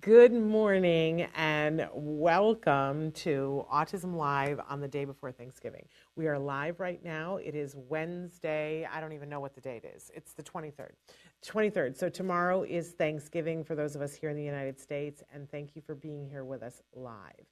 Good 0.00 0.32
morning 0.34 1.26
and 1.34 1.88
welcome 1.92 3.10
to 3.12 3.64
Autism 3.72 4.14
Live 4.14 4.60
on 4.68 4.80
the 4.80 4.86
day 4.86 5.04
before 5.04 5.32
Thanksgiving. 5.32 5.88
We 6.14 6.28
are 6.28 6.38
live 6.38 6.78
right 6.78 7.02
now. 7.02 7.38
It 7.38 7.56
is 7.56 7.74
Wednesday. 7.74 8.86
I 8.92 9.00
don't 9.00 9.12
even 9.12 9.28
know 9.28 9.40
what 9.40 9.54
the 9.54 9.60
date 9.60 9.84
is. 9.84 10.10
It's 10.14 10.34
the 10.34 10.42
23rd. 10.42 10.90
23rd. 11.42 11.96
So 11.96 12.08
tomorrow 12.08 12.64
is 12.64 12.90
Thanksgiving 12.90 13.64
for 13.64 13.74
those 13.74 13.96
of 13.96 14.02
us 14.02 14.14
here 14.14 14.28
in 14.28 14.36
the 14.36 14.44
United 14.44 14.78
States, 14.78 15.22
and 15.32 15.50
thank 15.50 15.74
you 15.74 15.82
for 15.82 15.94
being 15.94 16.28
here 16.28 16.44
with 16.44 16.62
us 16.62 16.82
live. 16.94 17.46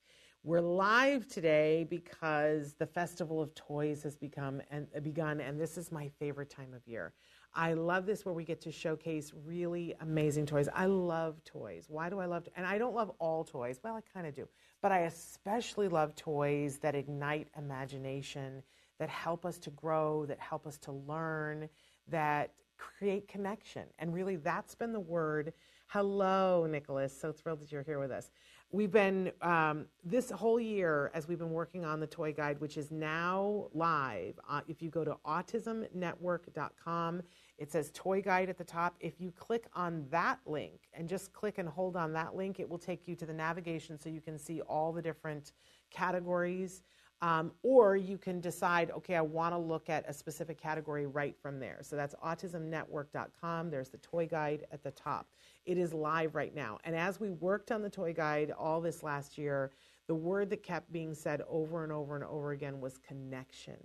We're 0.44 0.60
live 0.60 1.26
today 1.26 1.84
because 1.90 2.74
the 2.74 2.86
Festival 2.86 3.42
of 3.42 3.52
Toys 3.56 4.04
has 4.04 4.14
become 4.14 4.62
and 4.70 4.86
begun, 5.02 5.40
and 5.40 5.60
this 5.60 5.76
is 5.76 5.90
my 5.90 6.08
favorite 6.20 6.50
time 6.50 6.74
of 6.74 6.86
year. 6.86 7.12
I 7.56 7.72
love 7.72 8.04
this 8.04 8.24
where 8.26 8.34
we 8.34 8.44
get 8.44 8.60
to 8.62 8.70
showcase 8.70 9.32
really 9.46 9.94
amazing 10.00 10.44
toys. 10.44 10.68
I 10.74 10.84
love 10.86 11.42
toys. 11.44 11.86
Why 11.88 12.10
do 12.10 12.20
I 12.20 12.26
love? 12.26 12.46
and 12.54 12.66
I 12.66 12.76
don't 12.76 12.94
love 12.94 13.10
all 13.18 13.44
toys. 13.44 13.80
Well, 13.82 13.96
I 13.96 14.02
kind 14.12 14.26
of 14.26 14.34
do, 14.34 14.46
but 14.82 14.92
I 14.92 15.00
especially 15.00 15.88
love 15.88 16.14
toys 16.14 16.76
that 16.78 16.94
ignite 16.94 17.48
imagination, 17.56 18.62
that 18.98 19.08
help 19.08 19.46
us 19.46 19.56
to 19.60 19.70
grow, 19.70 20.26
that 20.26 20.38
help 20.38 20.66
us 20.66 20.76
to 20.78 20.92
learn, 20.92 21.70
that 22.08 22.52
create 22.76 23.26
connection. 23.26 23.84
And 23.98 24.12
really, 24.12 24.36
that's 24.36 24.74
been 24.74 24.92
the 24.92 25.00
word. 25.00 25.54
Hello, 25.86 26.66
Nicholas. 26.68 27.18
So 27.18 27.32
thrilled 27.32 27.60
that 27.60 27.72
you're 27.72 27.84
here 27.84 27.98
with 27.98 28.10
us. 28.10 28.30
We've 28.72 28.90
been, 28.90 29.32
um, 29.40 29.86
this 30.04 30.30
whole 30.30 30.58
year, 30.58 31.10
as 31.14 31.28
we've 31.28 31.38
been 31.38 31.52
working 31.52 31.84
on 31.84 32.00
the 32.00 32.06
toy 32.06 32.32
guide, 32.32 32.60
which 32.60 32.76
is 32.76 32.90
now 32.90 33.68
live, 33.72 34.38
uh, 34.48 34.62
if 34.66 34.82
you 34.82 34.90
go 34.90 35.04
to 35.04 35.16
autismnetwork.com, 35.24 37.22
it 37.58 37.72
says 37.72 37.90
toy 37.94 38.20
guide 38.20 38.50
at 38.50 38.58
the 38.58 38.64
top. 38.64 38.96
If 39.00 39.20
you 39.20 39.30
click 39.30 39.66
on 39.74 40.06
that 40.10 40.40
link 40.46 40.88
and 40.92 41.08
just 41.08 41.32
click 41.32 41.58
and 41.58 41.68
hold 41.68 41.96
on 41.96 42.12
that 42.12 42.36
link, 42.36 42.60
it 42.60 42.68
will 42.68 42.78
take 42.78 43.08
you 43.08 43.16
to 43.16 43.26
the 43.26 43.32
navigation 43.32 43.98
so 43.98 44.08
you 44.10 44.20
can 44.20 44.38
see 44.38 44.60
all 44.62 44.92
the 44.92 45.02
different 45.02 45.52
categories. 45.90 46.82
Um, 47.22 47.52
or 47.62 47.96
you 47.96 48.18
can 48.18 48.42
decide, 48.42 48.90
okay, 48.90 49.16
I 49.16 49.22
want 49.22 49.54
to 49.54 49.58
look 49.58 49.88
at 49.88 50.04
a 50.06 50.12
specific 50.12 50.60
category 50.60 51.06
right 51.06 51.34
from 51.40 51.58
there. 51.58 51.78
So 51.80 51.96
that's 51.96 52.14
autismnetwork.com. 52.22 53.70
There's 53.70 53.88
the 53.88 53.96
toy 53.98 54.26
guide 54.26 54.66
at 54.70 54.82
the 54.82 54.90
top. 54.90 55.26
It 55.64 55.78
is 55.78 55.94
live 55.94 56.34
right 56.34 56.54
now. 56.54 56.78
And 56.84 56.94
as 56.94 57.18
we 57.18 57.30
worked 57.30 57.72
on 57.72 57.80
the 57.80 57.88
toy 57.88 58.12
guide 58.12 58.50
all 58.50 58.82
this 58.82 59.02
last 59.02 59.38
year, 59.38 59.72
the 60.08 60.14
word 60.14 60.50
that 60.50 60.62
kept 60.62 60.92
being 60.92 61.14
said 61.14 61.42
over 61.48 61.84
and 61.84 61.92
over 61.92 62.16
and 62.16 62.24
over 62.24 62.52
again 62.52 62.80
was 62.80 62.98
connection. 62.98 63.78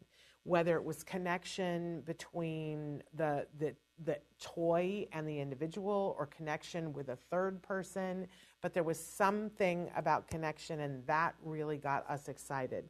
Whether 0.43 0.75
it 0.75 0.83
was 0.83 1.03
connection 1.03 2.01
between 2.01 3.03
the, 3.13 3.45
the, 3.59 3.75
the 4.03 4.17
toy 4.39 5.07
and 5.11 5.27
the 5.27 5.39
individual 5.39 6.15
or 6.17 6.25
connection 6.25 6.93
with 6.93 7.09
a 7.09 7.15
third 7.15 7.61
person, 7.61 8.27
but 8.61 8.73
there 8.73 8.83
was 8.83 8.99
something 8.99 9.89
about 9.95 10.27
connection, 10.27 10.79
and 10.79 11.05
that 11.05 11.35
really 11.43 11.77
got 11.77 12.09
us 12.09 12.27
excited. 12.27 12.85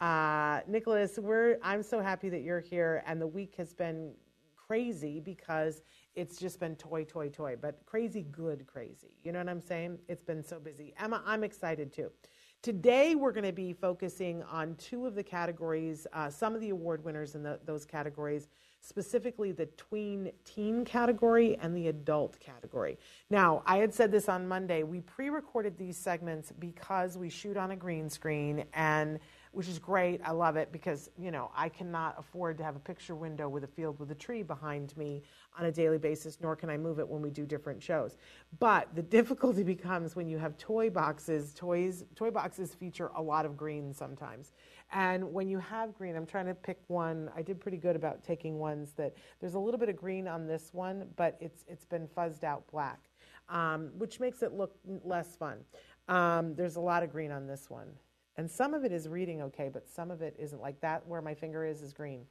Uh, 0.00 0.60
Nicholas, 0.66 1.18
we're, 1.18 1.58
I'm 1.62 1.82
so 1.82 2.00
happy 2.00 2.28
that 2.30 2.42
you're 2.42 2.60
here, 2.60 3.02
and 3.06 3.20
the 3.20 3.26
week 3.26 3.54
has 3.56 3.72
been 3.74 4.12
crazy 4.68 5.18
because 5.18 5.82
it's 6.14 6.36
just 6.36 6.60
been 6.60 6.76
toy, 6.76 7.04
toy, 7.04 7.28
toy, 7.28 7.56
but 7.60 7.80
crazy 7.86 8.26
good 8.30 8.66
crazy. 8.66 9.14
You 9.24 9.32
know 9.32 9.38
what 9.38 9.48
I'm 9.48 9.60
saying? 9.60 9.98
It's 10.08 10.22
been 10.22 10.44
so 10.44 10.60
busy. 10.60 10.94
Emma, 10.98 11.22
I'm 11.24 11.42
excited 11.42 11.92
too. 11.92 12.10
Today, 12.60 13.14
we're 13.14 13.30
going 13.30 13.46
to 13.46 13.52
be 13.52 13.72
focusing 13.72 14.42
on 14.42 14.74
two 14.74 15.06
of 15.06 15.14
the 15.14 15.22
categories, 15.22 16.08
uh, 16.12 16.28
some 16.28 16.56
of 16.56 16.60
the 16.60 16.70
award 16.70 17.04
winners 17.04 17.36
in 17.36 17.42
the, 17.44 17.60
those 17.64 17.84
categories, 17.84 18.48
specifically 18.80 19.52
the 19.52 19.66
tween 19.76 20.32
teen 20.44 20.84
category 20.84 21.56
and 21.62 21.76
the 21.76 21.86
adult 21.86 22.40
category. 22.40 22.98
Now, 23.30 23.62
I 23.64 23.76
had 23.76 23.94
said 23.94 24.10
this 24.10 24.28
on 24.28 24.48
Monday. 24.48 24.82
We 24.82 25.02
pre 25.02 25.30
recorded 25.30 25.78
these 25.78 25.96
segments 25.96 26.52
because 26.58 27.16
we 27.16 27.30
shoot 27.30 27.56
on 27.56 27.70
a 27.70 27.76
green 27.76 28.10
screen 28.10 28.64
and 28.74 29.20
which 29.52 29.68
is 29.68 29.78
great. 29.78 30.20
I 30.24 30.32
love 30.32 30.56
it 30.56 30.72
because, 30.72 31.10
you 31.18 31.30
know, 31.30 31.50
I 31.54 31.68
cannot 31.68 32.16
afford 32.18 32.58
to 32.58 32.64
have 32.64 32.76
a 32.76 32.80
picture 32.80 33.14
window 33.14 33.48
with 33.48 33.64
a 33.64 33.68
field 33.68 33.98
with 33.98 34.10
a 34.10 34.14
tree 34.14 34.42
behind 34.42 34.96
me 34.96 35.22
on 35.58 35.66
a 35.66 35.72
daily 35.72 35.98
basis, 35.98 36.38
nor 36.40 36.56
can 36.56 36.70
I 36.70 36.76
move 36.76 36.98
it 36.98 37.08
when 37.08 37.22
we 37.22 37.30
do 37.30 37.46
different 37.46 37.82
shows. 37.82 38.16
But 38.58 38.94
the 38.94 39.02
difficulty 39.02 39.62
becomes 39.64 40.16
when 40.16 40.28
you 40.28 40.38
have 40.38 40.56
toy 40.58 40.90
boxes, 40.90 41.54
toys, 41.54 42.04
toy 42.14 42.30
boxes 42.30 42.74
feature 42.74 43.10
a 43.16 43.22
lot 43.22 43.46
of 43.46 43.56
green 43.56 43.92
sometimes. 43.92 44.52
And 44.92 45.32
when 45.32 45.48
you 45.48 45.58
have 45.58 45.94
green, 45.94 46.16
I'm 46.16 46.26
trying 46.26 46.46
to 46.46 46.54
pick 46.54 46.78
one. 46.86 47.30
I 47.36 47.42
did 47.42 47.60
pretty 47.60 47.76
good 47.76 47.96
about 47.96 48.22
taking 48.22 48.58
ones 48.58 48.92
that 48.96 49.14
there's 49.40 49.54
a 49.54 49.58
little 49.58 49.78
bit 49.78 49.88
of 49.88 49.96
green 49.96 50.26
on 50.26 50.46
this 50.46 50.70
one, 50.72 51.08
but 51.16 51.36
it's 51.40 51.64
it's 51.68 51.84
been 51.84 52.08
fuzzed 52.08 52.42
out 52.42 52.64
black, 52.70 53.00
um, 53.50 53.90
which 53.98 54.18
makes 54.18 54.42
it 54.42 54.54
look 54.54 54.74
less 55.04 55.36
fun. 55.36 55.58
Um, 56.08 56.54
there's 56.54 56.76
a 56.76 56.80
lot 56.80 57.02
of 57.02 57.12
green 57.12 57.30
on 57.30 57.46
this 57.46 57.68
one 57.68 57.88
and 58.38 58.50
some 58.50 58.72
of 58.72 58.84
it 58.84 58.92
is 58.92 59.08
reading 59.08 59.42
okay, 59.42 59.68
but 59.70 59.88
some 59.88 60.10
of 60.10 60.22
it 60.22 60.34
isn't. 60.38 60.62
Like 60.62 60.80
that, 60.80 61.06
where 61.06 61.20
my 61.20 61.34
finger 61.34 61.64
is, 61.64 61.82
is 61.82 61.92
green. 61.92 62.22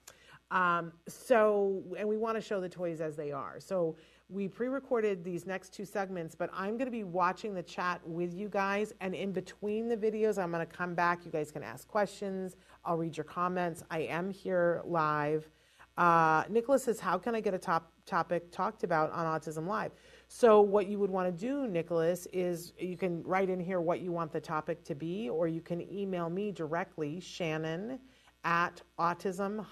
Um, 0.50 0.94
so, 1.08 1.84
and 2.00 2.08
we 2.08 2.18
want 2.18 2.36
to 2.38 2.42
show 2.42 2.62
the 2.62 2.70
toys 2.70 3.02
as 3.02 3.18
they 3.18 3.34
are. 3.34 3.60
So, 3.60 3.98
we 4.30 4.48
pre 4.48 4.68
recorded 4.68 5.24
these 5.24 5.46
next 5.46 5.74
two 5.74 5.86
segments, 5.86 6.36
but 6.36 6.50
I'm 6.54 6.78
going 6.78 6.86
to 6.86 6.92
be 6.92 7.04
watching 7.04 7.54
the 7.54 7.64
chat 7.64 8.02
with 8.06 8.34
you 8.34 8.48
guys. 8.50 8.94
And 9.02 9.14
in 9.14 9.32
between 9.34 9.90
the 9.90 9.98
videos, 9.98 10.42
I'm 10.42 10.52
going 10.52 10.66
to 10.66 10.74
come 10.74 10.96
back. 10.96 11.26
You 11.26 11.32
guys 11.32 11.52
can 11.52 11.64
ask 11.64 11.88
questions. 11.88 12.56
I'll 12.86 12.98
read 12.98 13.16
your 13.16 13.26
comments. 13.26 13.84
I 13.92 14.00
am 14.00 14.32
here 14.32 14.82
live. 14.86 15.50
Uh, 15.98 16.44
Nicholas 16.50 16.84
says, 16.84 17.00
How 17.00 17.18
can 17.18 17.36
I 17.36 17.42
get 17.42 17.54
a 17.54 17.58
top 17.58 17.92
topic 18.06 18.52
talked 18.52 18.84
about 18.84 19.12
on 19.12 19.26
Autism 19.26 19.68
Live? 19.68 19.92
So, 20.30 20.62
what 20.62 20.88
you 20.88 21.00
would 21.00 21.10
want 21.10 21.28
to 21.28 21.46
do, 21.46 21.68
Nicholas, 21.68 22.28
is 22.34 22.74
you 22.78 22.98
can 22.98 23.24
write 23.24 23.50
in 23.50 23.60
here 23.60 23.80
what 23.80 24.02
you 24.02 24.12
want 24.12 24.32
the 24.32 24.42
topic 24.42 24.84
to 24.84 24.96
be, 24.96 25.30
or 25.30 25.48
you 25.48 25.62
can 25.62 25.82
email 25.92 26.30
me 26.30 26.52
directly, 26.52 27.20
Shannon 27.20 28.00
at 28.44 28.82
autism 29.00 29.66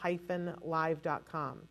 live.com. 0.61 1.61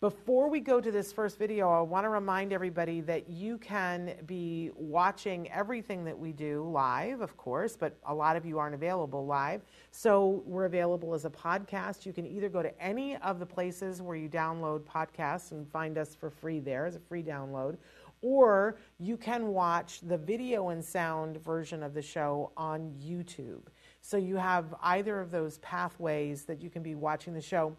Before 0.00 0.48
we 0.48 0.60
go 0.60 0.80
to 0.80 0.90
this 0.90 1.12
first 1.12 1.38
video, 1.38 1.68
I 1.68 1.82
want 1.82 2.04
to 2.04 2.08
remind 2.08 2.54
everybody 2.54 3.02
that 3.02 3.28
you 3.28 3.58
can 3.58 4.14
be 4.24 4.70
watching 4.74 5.50
everything 5.50 6.04
that 6.04 6.18
we 6.18 6.32
do 6.32 6.66
live, 6.70 7.20
of 7.20 7.36
course, 7.36 7.76
but 7.76 7.98
a 8.06 8.14
lot 8.14 8.34
of 8.34 8.46
you 8.46 8.58
aren't 8.58 8.74
available 8.74 9.26
live. 9.26 9.60
So 9.90 10.42
we're 10.46 10.64
available 10.64 11.12
as 11.12 11.26
a 11.26 11.30
podcast. 11.30 12.06
You 12.06 12.14
can 12.14 12.26
either 12.26 12.48
go 12.48 12.62
to 12.62 12.82
any 12.82 13.16
of 13.16 13.38
the 13.38 13.44
places 13.44 14.00
where 14.00 14.16
you 14.16 14.26
download 14.26 14.84
podcasts 14.84 15.52
and 15.52 15.70
find 15.70 15.98
us 15.98 16.14
for 16.14 16.30
free 16.30 16.60
there 16.60 16.86
as 16.86 16.96
a 16.96 17.00
free 17.00 17.22
download, 17.22 17.76
or 18.22 18.78
you 18.98 19.16
can 19.16 19.48
watch 19.48 20.00
the 20.02 20.18
video 20.18 20.68
and 20.68 20.84
sound 20.84 21.42
version 21.42 21.82
of 21.82 21.94
the 21.94 22.02
show 22.02 22.52
on 22.56 22.94
YouTube. 23.02 23.62
So 24.00 24.16
you 24.16 24.36
have 24.36 24.74
either 24.82 25.20
of 25.20 25.30
those 25.30 25.58
pathways 25.58 26.44
that 26.44 26.62
you 26.62 26.70
can 26.70 26.82
be 26.82 26.94
watching 26.94 27.34
the 27.34 27.40
show. 27.40 27.76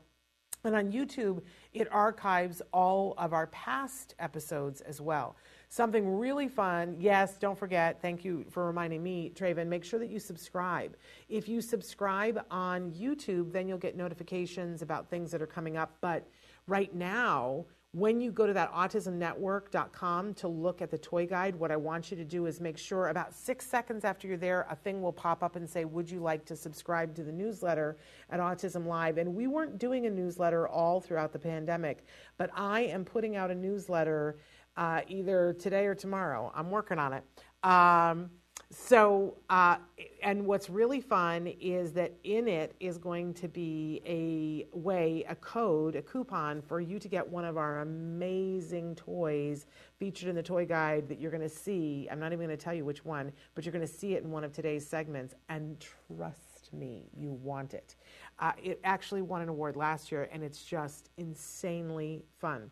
And 0.63 0.75
on 0.75 0.91
YouTube, 0.91 1.41
it 1.73 1.87
archives 1.91 2.61
all 2.71 3.15
of 3.17 3.33
our 3.33 3.47
past 3.47 4.13
episodes 4.19 4.81
as 4.81 5.01
well. 5.01 5.35
Something 5.69 6.17
really 6.17 6.47
fun. 6.47 6.97
Yes, 6.99 7.37
don't 7.37 7.57
forget, 7.57 7.99
thank 7.99 8.23
you 8.23 8.45
for 8.51 8.67
reminding 8.67 9.01
me, 9.01 9.31
Traven, 9.33 9.67
make 9.67 9.83
sure 9.83 9.99
that 9.99 10.09
you 10.09 10.19
subscribe. 10.19 10.97
If 11.29 11.47
you 11.47 11.61
subscribe 11.61 12.45
on 12.51 12.91
YouTube, 12.91 13.51
then 13.51 13.67
you'll 13.67 13.79
get 13.79 13.97
notifications 13.97 14.83
about 14.83 15.09
things 15.09 15.31
that 15.31 15.41
are 15.41 15.47
coming 15.47 15.77
up. 15.77 15.97
But 15.99 16.27
right 16.67 16.93
now, 16.93 17.65
when 17.93 18.21
you 18.21 18.31
go 18.31 18.47
to 18.47 18.53
that 18.53 18.71
autismnetwork.com 18.73 20.33
to 20.35 20.47
look 20.47 20.81
at 20.81 20.89
the 20.89 20.97
toy 20.97 21.27
guide, 21.27 21.55
what 21.55 21.71
I 21.71 21.75
want 21.75 22.09
you 22.09 22.15
to 22.17 22.23
do 22.23 22.45
is 22.45 22.61
make 22.61 22.77
sure 22.77 23.09
about 23.09 23.33
six 23.33 23.65
seconds 23.65 24.05
after 24.05 24.29
you're 24.29 24.37
there, 24.37 24.65
a 24.69 24.75
thing 24.75 25.01
will 25.01 25.11
pop 25.11 25.43
up 25.43 25.57
and 25.57 25.69
say, 25.69 25.83
Would 25.83 26.09
you 26.09 26.21
like 26.21 26.45
to 26.45 26.55
subscribe 26.55 27.13
to 27.15 27.23
the 27.23 27.33
newsletter 27.33 27.97
at 28.29 28.39
Autism 28.39 28.85
Live? 28.85 29.17
And 29.17 29.35
we 29.35 29.47
weren't 29.47 29.77
doing 29.77 30.05
a 30.05 30.09
newsletter 30.09 30.69
all 30.69 31.01
throughout 31.01 31.33
the 31.33 31.39
pandemic, 31.39 32.05
but 32.37 32.49
I 32.55 32.81
am 32.81 33.03
putting 33.03 33.35
out 33.35 33.51
a 33.51 33.55
newsletter 33.55 34.37
uh, 34.77 35.01
either 35.09 35.53
today 35.59 35.85
or 35.85 35.95
tomorrow. 35.95 36.49
I'm 36.55 36.71
working 36.71 36.97
on 36.97 37.11
it. 37.11 37.23
Um, 37.63 38.29
so, 38.73 39.35
uh, 39.49 39.75
and 40.23 40.45
what's 40.45 40.69
really 40.69 41.01
fun 41.01 41.47
is 41.59 41.91
that 41.91 42.13
in 42.23 42.47
it 42.47 42.73
is 42.79 42.97
going 42.97 43.33
to 43.33 43.49
be 43.49 44.01
a 44.05 44.65
way, 44.77 45.25
a 45.27 45.35
code, 45.35 45.97
a 45.97 46.01
coupon 46.01 46.61
for 46.61 46.79
you 46.79 46.97
to 46.97 47.09
get 47.09 47.27
one 47.27 47.43
of 47.43 47.57
our 47.57 47.81
amazing 47.81 48.95
toys 48.95 49.65
featured 49.99 50.29
in 50.29 50.35
the 50.35 50.43
toy 50.43 50.65
guide 50.65 51.09
that 51.09 51.19
you're 51.19 51.31
going 51.31 51.41
to 51.41 51.49
see. 51.49 52.07
I'm 52.09 52.17
not 52.17 52.27
even 52.31 52.45
going 52.45 52.57
to 52.57 52.63
tell 52.63 52.73
you 52.73 52.85
which 52.85 53.03
one, 53.03 53.33
but 53.55 53.65
you're 53.65 53.73
going 53.73 53.85
to 53.85 53.93
see 53.93 54.13
it 54.13 54.23
in 54.23 54.31
one 54.31 54.45
of 54.45 54.53
today's 54.53 54.87
segments. 54.87 55.35
And 55.49 55.85
trust 56.07 56.71
me, 56.71 57.09
you 57.13 57.33
want 57.33 57.73
it. 57.73 57.97
Uh, 58.39 58.53
it 58.63 58.79
actually 58.85 59.21
won 59.21 59.41
an 59.41 59.49
award 59.49 59.75
last 59.75 60.13
year, 60.13 60.29
and 60.31 60.43
it's 60.43 60.63
just 60.63 61.09
insanely 61.17 62.23
fun. 62.39 62.71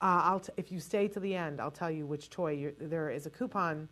Uh, 0.00 0.40
t- 0.40 0.52
if 0.56 0.72
you 0.72 0.80
stay 0.80 1.06
to 1.06 1.20
the 1.20 1.36
end, 1.36 1.60
I'll 1.60 1.70
tell 1.70 1.90
you 1.90 2.04
which 2.04 2.30
toy. 2.30 2.72
there 2.80 3.10
is 3.10 3.26
a 3.26 3.30
coupon 3.30 3.88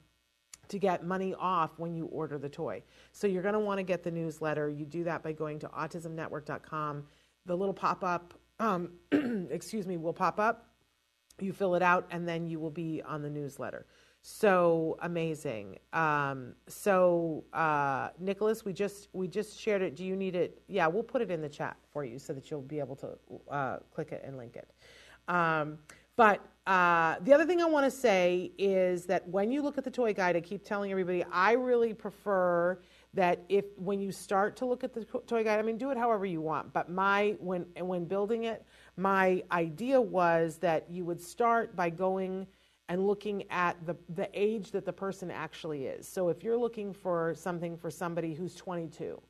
to 0.74 0.78
get 0.80 1.06
money 1.06 1.34
off 1.38 1.78
when 1.78 1.94
you 1.94 2.06
order 2.06 2.36
the 2.36 2.48
toy. 2.48 2.82
So 3.12 3.28
you're 3.28 3.42
going 3.42 3.54
to 3.54 3.60
want 3.60 3.78
to 3.78 3.84
get 3.84 4.02
the 4.02 4.10
newsletter. 4.10 4.68
You 4.68 4.84
do 4.84 5.04
that 5.04 5.22
by 5.22 5.32
going 5.32 5.60
to 5.60 5.68
autismnetwork.com. 5.68 7.04
The 7.46 7.56
little 7.56 7.72
pop 7.72 8.02
up, 8.02 8.34
um, 8.58 8.90
excuse 9.50 9.86
me, 9.86 9.96
will 9.96 10.12
pop 10.12 10.40
up. 10.40 10.68
You 11.40 11.52
fill 11.52 11.76
it 11.76 11.82
out, 11.82 12.06
and 12.10 12.28
then 12.28 12.46
you 12.46 12.58
will 12.58 12.70
be 12.70 13.02
on 13.06 13.22
the 13.22 13.30
newsletter. 13.30 13.86
So 14.22 14.96
amazing. 15.02 15.78
Um, 15.92 16.54
so 16.66 17.44
uh, 17.52 18.08
Nicholas, 18.18 18.64
we 18.64 18.72
just 18.72 19.08
we 19.12 19.28
just 19.28 19.58
shared 19.58 19.82
it. 19.82 19.94
Do 19.96 20.04
you 20.04 20.16
need 20.16 20.34
it? 20.34 20.62
Yeah, 20.66 20.86
we'll 20.86 21.02
put 21.02 21.22
it 21.22 21.30
in 21.30 21.40
the 21.40 21.48
chat 21.48 21.76
for 21.92 22.04
you 22.04 22.18
so 22.18 22.32
that 22.32 22.50
you'll 22.50 22.62
be 22.62 22.78
able 22.78 22.96
to 22.96 23.08
uh, 23.50 23.78
click 23.92 24.12
it 24.12 24.22
and 24.24 24.36
link 24.36 24.56
it. 24.56 24.70
Um, 25.28 25.78
but 26.16 26.40
uh, 26.66 27.16
the 27.20 27.32
other 27.32 27.44
thing 27.44 27.60
I 27.60 27.66
want 27.66 27.84
to 27.84 27.90
say 27.90 28.52
is 28.56 29.04
that 29.06 29.28
when 29.28 29.50
you 29.50 29.60
look 29.60 29.76
at 29.76 29.84
the 29.84 29.90
toy 29.90 30.14
guide, 30.14 30.34
I 30.34 30.40
keep 30.40 30.64
telling 30.64 30.90
everybody 30.90 31.22
I 31.30 31.52
really 31.52 31.92
prefer 31.92 32.80
that 33.12 33.44
if 33.48 33.66
when 33.76 34.00
you 34.00 34.10
start 34.10 34.56
to 34.56 34.64
look 34.64 34.82
at 34.82 34.94
the 34.94 35.04
toy 35.04 35.44
guide, 35.44 35.58
I 35.58 35.62
mean, 35.62 35.76
do 35.76 35.90
it 35.90 35.98
however 35.98 36.24
you 36.24 36.40
want. 36.40 36.72
But 36.72 36.90
my 36.90 37.36
when 37.38 37.66
when 37.78 38.06
building 38.06 38.44
it, 38.44 38.64
my 38.96 39.42
idea 39.52 40.00
was 40.00 40.56
that 40.58 40.90
you 40.90 41.04
would 41.04 41.20
start 41.20 41.76
by 41.76 41.90
going 41.90 42.46
and 42.88 43.06
looking 43.06 43.44
at 43.50 43.76
the, 43.86 43.96
the 44.14 44.28
age 44.34 44.70
that 44.70 44.84
the 44.84 44.92
person 44.92 45.30
actually 45.30 45.86
is. 45.86 46.06
So 46.06 46.28
if 46.28 46.42
you're 46.42 46.58
looking 46.58 46.92
for 46.92 47.34
something 47.34 47.76
for 47.76 47.90
somebody 47.90 48.34
who's 48.34 48.54
22, 48.54 49.20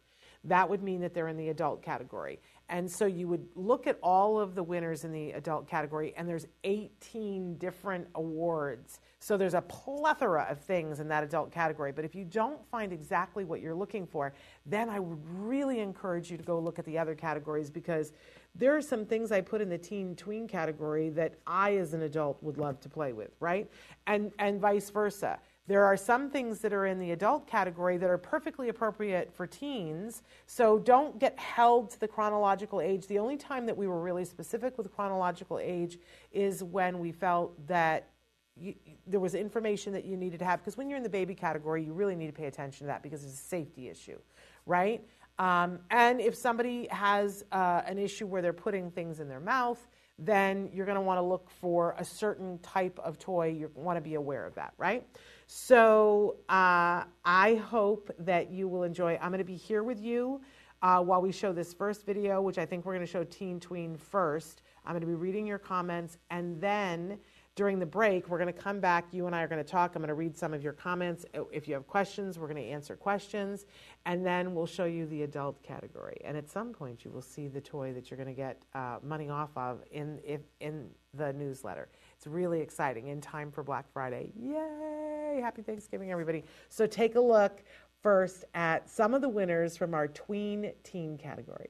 that 0.44 0.68
would 0.68 0.82
mean 0.82 1.00
that 1.00 1.14
they're 1.14 1.28
in 1.28 1.36
the 1.36 1.48
adult 1.48 1.82
category. 1.82 2.40
And 2.68 2.90
so 2.90 3.04
you 3.04 3.28
would 3.28 3.46
look 3.54 3.86
at 3.86 3.98
all 4.02 4.40
of 4.40 4.54
the 4.54 4.62
winners 4.62 5.04
in 5.04 5.12
the 5.12 5.32
adult 5.32 5.68
category, 5.68 6.14
and 6.16 6.26
there's 6.26 6.46
18 6.64 7.58
different 7.58 8.06
awards. 8.14 9.00
So 9.18 9.36
there's 9.36 9.54
a 9.54 9.60
plethora 9.62 10.46
of 10.48 10.60
things 10.60 10.98
in 10.98 11.08
that 11.08 11.22
adult 11.22 11.50
category. 11.50 11.92
But 11.92 12.04
if 12.04 12.14
you 12.14 12.24
don't 12.24 12.64
find 12.70 12.92
exactly 12.92 13.44
what 13.44 13.60
you're 13.60 13.74
looking 13.74 14.06
for, 14.06 14.32
then 14.64 14.88
I 14.88 14.98
would 14.98 15.18
really 15.38 15.80
encourage 15.80 16.30
you 16.30 16.38
to 16.38 16.42
go 16.42 16.58
look 16.58 16.78
at 16.78 16.86
the 16.86 16.98
other 16.98 17.14
categories 17.14 17.70
because 17.70 18.12
there 18.54 18.74
are 18.74 18.82
some 18.82 19.04
things 19.04 19.30
I 19.30 19.40
put 19.40 19.60
in 19.60 19.68
the 19.68 19.78
teen 19.78 20.14
tween 20.14 20.48
category 20.48 21.10
that 21.10 21.34
I, 21.46 21.76
as 21.76 21.92
an 21.92 22.02
adult, 22.02 22.42
would 22.42 22.56
love 22.56 22.80
to 22.80 22.88
play 22.88 23.12
with, 23.12 23.30
right? 23.40 23.70
And, 24.06 24.32
and 24.38 24.60
vice 24.60 24.90
versa. 24.90 25.38
There 25.66 25.84
are 25.84 25.96
some 25.96 26.28
things 26.28 26.58
that 26.60 26.74
are 26.74 26.84
in 26.84 26.98
the 26.98 27.12
adult 27.12 27.46
category 27.46 27.96
that 27.96 28.10
are 28.10 28.18
perfectly 28.18 28.68
appropriate 28.68 29.32
for 29.32 29.46
teens. 29.46 30.22
So 30.46 30.78
don't 30.78 31.18
get 31.18 31.38
held 31.38 31.90
to 31.90 32.00
the 32.00 32.08
chronological 32.08 32.82
age. 32.82 33.06
The 33.06 33.18
only 33.18 33.38
time 33.38 33.64
that 33.66 33.76
we 33.76 33.86
were 33.86 34.00
really 34.00 34.26
specific 34.26 34.76
with 34.76 34.94
chronological 34.94 35.58
age 35.58 35.98
is 36.32 36.62
when 36.62 36.98
we 36.98 37.12
felt 37.12 37.66
that 37.66 38.10
you, 38.56 38.74
there 39.06 39.20
was 39.20 39.34
information 39.34 39.92
that 39.94 40.04
you 40.04 40.16
needed 40.18 40.38
to 40.40 40.44
have. 40.44 40.60
Because 40.60 40.76
when 40.76 40.88
you're 40.88 40.98
in 40.98 41.02
the 41.02 41.08
baby 41.08 41.34
category, 41.34 41.82
you 41.82 41.94
really 41.94 42.14
need 42.14 42.26
to 42.26 42.32
pay 42.32 42.46
attention 42.46 42.80
to 42.80 42.88
that 42.88 43.02
because 43.02 43.24
it's 43.24 43.34
a 43.34 43.36
safety 43.36 43.88
issue, 43.88 44.18
right? 44.66 45.02
Um, 45.38 45.80
and 45.90 46.20
if 46.20 46.34
somebody 46.36 46.88
has 46.90 47.44
uh, 47.52 47.82
an 47.86 47.98
issue 47.98 48.26
where 48.26 48.42
they're 48.42 48.52
putting 48.52 48.90
things 48.90 49.18
in 49.18 49.28
their 49.28 49.40
mouth, 49.40 49.84
then 50.18 50.68
you're 50.72 50.86
going 50.86 50.94
to 50.94 51.00
want 51.00 51.18
to 51.18 51.22
look 51.22 51.50
for 51.50 51.96
a 51.98 52.04
certain 52.04 52.58
type 52.60 52.98
of 53.02 53.18
toy. 53.18 53.48
You 53.48 53.70
want 53.74 53.96
to 53.96 54.00
be 54.00 54.14
aware 54.14 54.46
of 54.46 54.54
that, 54.54 54.74
right? 54.78 55.04
So 55.46 56.36
uh, 56.48 57.04
I 57.24 57.62
hope 57.66 58.10
that 58.18 58.50
you 58.50 58.68
will 58.68 58.82
enjoy. 58.82 59.18
I'm 59.20 59.30
going 59.30 59.38
to 59.38 59.44
be 59.44 59.56
here 59.56 59.82
with 59.82 60.00
you 60.00 60.40
uh, 60.82 61.00
while 61.00 61.20
we 61.22 61.32
show 61.32 61.52
this 61.52 61.72
first 61.72 62.04
video, 62.04 62.40
which 62.42 62.58
I 62.58 62.66
think 62.66 62.84
we're 62.84 62.94
going 62.94 63.06
to 63.06 63.10
show 63.10 63.24
Teen 63.24 63.60
Tween 63.60 63.96
first. 63.96 64.62
I'm 64.84 64.92
going 64.92 65.00
to 65.00 65.06
be 65.06 65.14
reading 65.14 65.46
your 65.46 65.58
comments, 65.58 66.18
and 66.30 66.60
then 66.60 67.18
during 67.56 67.78
the 67.78 67.86
break, 67.86 68.28
we're 68.28 68.38
going 68.38 68.52
to 68.52 68.60
come 68.60 68.80
back. 68.80 69.06
You 69.12 69.26
and 69.26 69.34
I 69.34 69.42
are 69.42 69.48
going 69.48 69.62
to 69.62 69.70
talk. 69.70 69.94
I'm 69.94 70.02
going 70.02 70.08
to 70.08 70.14
read 70.14 70.36
some 70.36 70.52
of 70.52 70.62
your 70.62 70.72
comments. 70.72 71.24
If 71.52 71.68
you 71.68 71.74
have 71.74 71.86
questions, 71.86 72.38
we're 72.38 72.48
going 72.48 72.62
to 72.62 72.68
answer 72.68 72.96
questions, 72.96 73.64
and 74.06 74.26
then 74.26 74.54
we'll 74.54 74.66
show 74.66 74.86
you 74.86 75.06
the 75.06 75.22
adult 75.22 75.62
category. 75.62 76.16
And 76.24 76.36
at 76.36 76.50
some 76.50 76.72
point, 76.72 77.04
you 77.04 77.10
will 77.10 77.22
see 77.22 77.48
the 77.48 77.60
toy 77.60 77.92
that 77.92 78.10
you're 78.10 78.18
going 78.18 78.28
to 78.28 78.34
get 78.34 78.62
uh, 78.74 78.96
money 79.02 79.30
off 79.30 79.56
of 79.56 79.82
in 79.92 80.18
in 80.60 80.88
the 81.14 81.32
newsletter. 81.32 81.88
It's 82.24 82.32
really 82.32 82.62
exciting 82.62 83.08
in 83.08 83.20
time 83.20 83.50
for 83.50 83.62
Black 83.62 83.84
Friday. 83.92 84.32
Yay! 84.34 85.40
Happy 85.42 85.60
Thanksgiving, 85.60 86.10
everybody. 86.10 86.42
So 86.70 86.86
take 86.86 87.16
a 87.16 87.20
look 87.20 87.62
first 88.02 88.46
at 88.54 88.88
some 88.88 89.12
of 89.12 89.20
the 89.20 89.28
winners 89.28 89.76
from 89.76 89.92
our 89.92 90.08
tween 90.08 90.72
teen 90.82 91.18
category. 91.18 91.68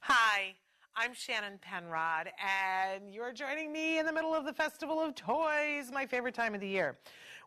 Hi. 0.00 0.56
I'm 0.96 1.12
Shannon 1.12 1.58
Penrod, 1.60 2.28
and 2.38 3.12
you're 3.12 3.32
joining 3.32 3.72
me 3.72 3.98
in 3.98 4.06
the 4.06 4.12
middle 4.12 4.32
of 4.32 4.44
the 4.44 4.52
Festival 4.52 5.00
of 5.00 5.16
Toys, 5.16 5.90
my 5.92 6.06
favorite 6.06 6.34
time 6.34 6.54
of 6.54 6.60
the 6.60 6.68
year. 6.68 6.98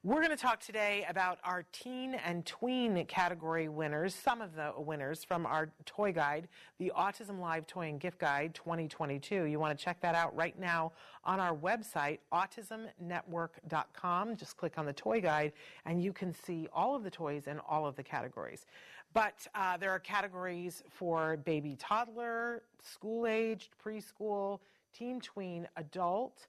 We're 0.08 0.22
going 0.22 0.30
to 0.30 0.38
talk 0.38 0.62
today 0.62 1.06
about 1.10 1.40
our 1.44 1.66
teen 1.74 2.14
and 2.14 2.46
tween 2.46 3.06
category 3.08 3.68
winners, 3.68 4.16
some 4.16 4.40
of 4.40 4.56
the 4.56 4.72
winners 4.78 5.26
from 5.26 5.46
our 5.46 5.70
toy 5.86 6.14
guide, 6.14 6.48
the 6.78 6.94
Autism 6.98 7.42
Live 7.42 7.68
Toy 7.68 7.90
and 7.90 8.00
Gift 8.00 8.18
Guide 8.18 8.56
2022. 8.56 9.44
You 9.44 9.60
want 9.60 9.78
to 9.78 9.84
check 9.84 10.00
that 10.00 10.16
out 10.16 10.34
right 10.34 10.58
now 10.58 10.94
on 11.26 11.42
our 11.42 11.54
website, 11.54 12.20
autismnetwork.com. 12.32 14.38
Just 14.38 14.56
click 14.56 14.78
on 14.78 14.86
the 14.86 14.94
toy 14.94 15.20
guide 15.20 15.52
and 15.86 16.02
you 16.02 16.14
can 16.14 16.34
see 16.34 16.70
all 16.72 16.96
of 16.96 17.04
the 17.04 17.12
toys 17.12 17.48
and 17.48 17.60
all 17.68 17.86
of 17.86 17.98
the 17.98 18.04
categories. 18.04 18.66
But 19.14 19.46
uh, 19.56 19.76
there 19.76 19.92
are 19.92 20.00
categories 20.00 20.84
for 20.90 21.36
baby 21.36 21.76
toddler, 21.78 22.64
school 22.82 23.28
aged, 23.28 23.72
preschool, 23.86 24.62
teen 24.94 25.20
tween, 25.20 25.68
adult, 25.76 26.48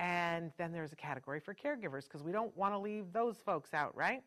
and 0.00 0.50
then 0.56 0.72
there's 0.72 0.92
a 0.92 0.96
category 0.96 1.40
for 1.40 1.54
caregivers 1.54 2.04
because 2.04 2.22
we 2.22 2.32
don't 2.32 2.56
want 2.56 2.72
to 2.72 2.78
leave 2.78 3.12
those 3.12 3.36
folks 3.36 3.74
out, 3.74 3.94
right? 3.94 4.22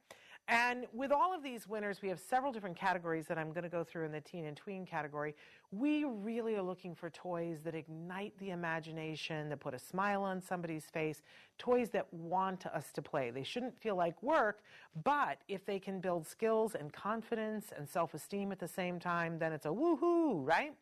And 0.47 0.85
with 0.93 1.11
all 1.11 1.33
of 1.33 1.41
these 1.41 1.67
winners, 1.67 2.01
we 2.01 2.09
have 2.09 2.19
several 2.19 2.51
different 2.51 2.77
categories 2.77 3.25
that 3.27 3.37
I'm 3.39 3.51
going 3.53 3.63
to 3.63 3.69
go 3.69 3.83
through 3.83 4.05
in 4.05 4.11
the 4.11 4.21
teen 4.21 4.45
and 4.45 4.55
tween 4.55 4.85
category. 4.85 5.35
We 5.71 6.03
really 6.03 6.55
are 6.55 6.61
looking 6.61 6.93
for 6.93 7.09
toys 7.09 7.59
that 7.63 7.73
ignite 7.73 8.37
the 8.37 8.51
imagination, 8.51 9.49
that 9.49 9.61
put 9.61 9.73
a 9.73 9.79
smile 9.79 10.21
on 10.21 10.41
somebody's 10.41 10.85
face, 10.85 11.23
toys 11.57 11.89
that 11.91 12.13
want 12.13 12.65
us 12.67 12.91
to 12.93 13.01
play. 13.01 13.31
They 13.31 13.43
shouldn't 13.43 13.79
feel 13.79 13.95
like 13.95 14.21
work, 14.21 14.61
but 15.03 15.39
if 15.47 15.65
they 15.65 15.79
can 15.79 16.01
build 16.01 16.27
skills 16.27 16.75
and 16.75 16.93
confidence 16.93 17.71
and 17.75 17.89
self 17.89 18.13
esteem 18.13 18.51
at 18.51 18.59
the 18.59 18.67
same 18.67 18.99
time, 18.99 19.39
then 19.39 19.53
it's 19.53 19.65
a 19.65 19.69
woohoo, 19.69 20.45
right? 20.45 20.73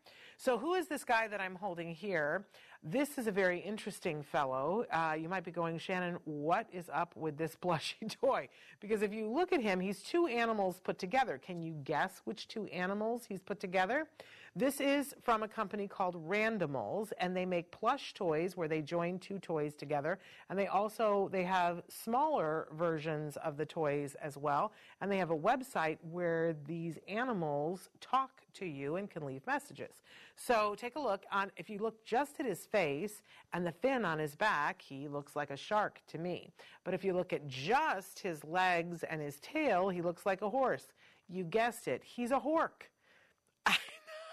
So, 0.44 0.58
who 0.58 0.74
is 0.74 0.88
this 0.88 1.04
guy 1.04 1.28
that 1.28 1.40
I'm 1.40 1.54
holding 1.54 1.94
here? 1.94 2.48
This 2.82 3.20
is 3.20 3.28
a 3.28 3.32
very 3.32 3.60
interesting 3.60 4.24
fellow. 4.24 4.86
Uh, 4.92 5.14
you 5.16 5.30
might 5.30 5.44
be 5.44 5.52
going, 5.52 5.78
Shannon, 5.78 6.18
what 6.26 6.66
is 6.74 6.90
up 6.92 7.16
with 7.16 7.38
this 7.38 7.56
plushy 7.62 8.08
toy? 8.08 8.50
Because 8.80 9.04
if 9.04 9.14
you 9.14 9.30
look 9.30 9.54
at 9.54 9.62
him, 9.62 9.80
he's 9.80 10.02
two 10.02 10.26
animals 10.26 10.80
put 10.84 10.98
together. 10.98 11.38
Can 11.38 11.62
you 11.62 11.74
guess 11.84 12.22
which 12.26 12.48
two 12.48 12.66
animals 12.66 13.26
he's 13.30 13.40
put 13.40 13.60
together? 13.60 14.08
This 14.54 14.82
is 14.82 15.16
from 15.22 15.44
a 15.44 15.48
company 15.48 15.88
called 15.88 16.28
Randimals, 16.28 17.14
and 17.20 17.34
they 17.34 17.46
make 17.46 17.72
plush 17.72 18.14
toys 18.14 18.58
where 18.58 18.68
they 18.68 18.82
join 18.82 19.18
two 19.18 19.40
toys 19.40 19.74
together. 19.74 20.20
And 20.50 20.60
they 20.60 20.68
also 20.68 21.30
they 21.32 21.46
have 21.46 21.84
smaller 21.88 22.68
versions 22.74 23.38
of 23.38 23.56
the 23.56 23.66
toys 23.66 24.18
as 24.22 24.36
well. 24.36 24.74
And 25.00 25.10
they 25.10 25.20
have 25.20 25.32
a 25.32 25.38
website 25.38 26.00
where 26.02 26.54
these 26.68 27.00
animals 27.08 27.88
talk 28.02 28.42
to 28.56 28.66
you 28.66 28.98
and 28.98 29.10
can 29.10 29.26
leave 29.26 29.48
messages. 29.48 30.02
So 30.36 30.76
take 30.78 30.98
a 30.98 31.00
look 31.00 31.24
on 31.32 31.50
if 31.56 31.70
you 31.70 31.80
look 31.80 32.04
just 32.04 32.42
at 32.42 32.46
his 32.46 32.66
face 32.66 33.22
and 33.54 33.66
the 33.66 33.72
fin 33.72 34.04
on 34.04 34.20
his 34.20 34.36
back, 34.36 34.82
he 34.82 35.08
looks 35.08 35.34
like 35.34 35.52
a 35.52 35.56
shark 35.56 36.02
to 36.08 36.18
me. 36.18 36.52
But 36.84 36.94
if 36.94 37.06
you 37.06 37.14
look 37.14 37.32
at 37.32 37.48
just 37.48 38.20
his 38.20 38.44
legs 38.44 39.04
and 39.04 39.22
his 39.22 39.40
tail, 39.40 39.88
he 39.88 40.02
looks 40.02 40.26
like 40.26 40.42
a 40.42 40.50
horse. 40.50 40.88
You 41.30 41.46
guessed 41.46 41.88
it, 41.88 42.04
he's 42.04 42.32
a 42.32 42.40
hork. 42.42 42.91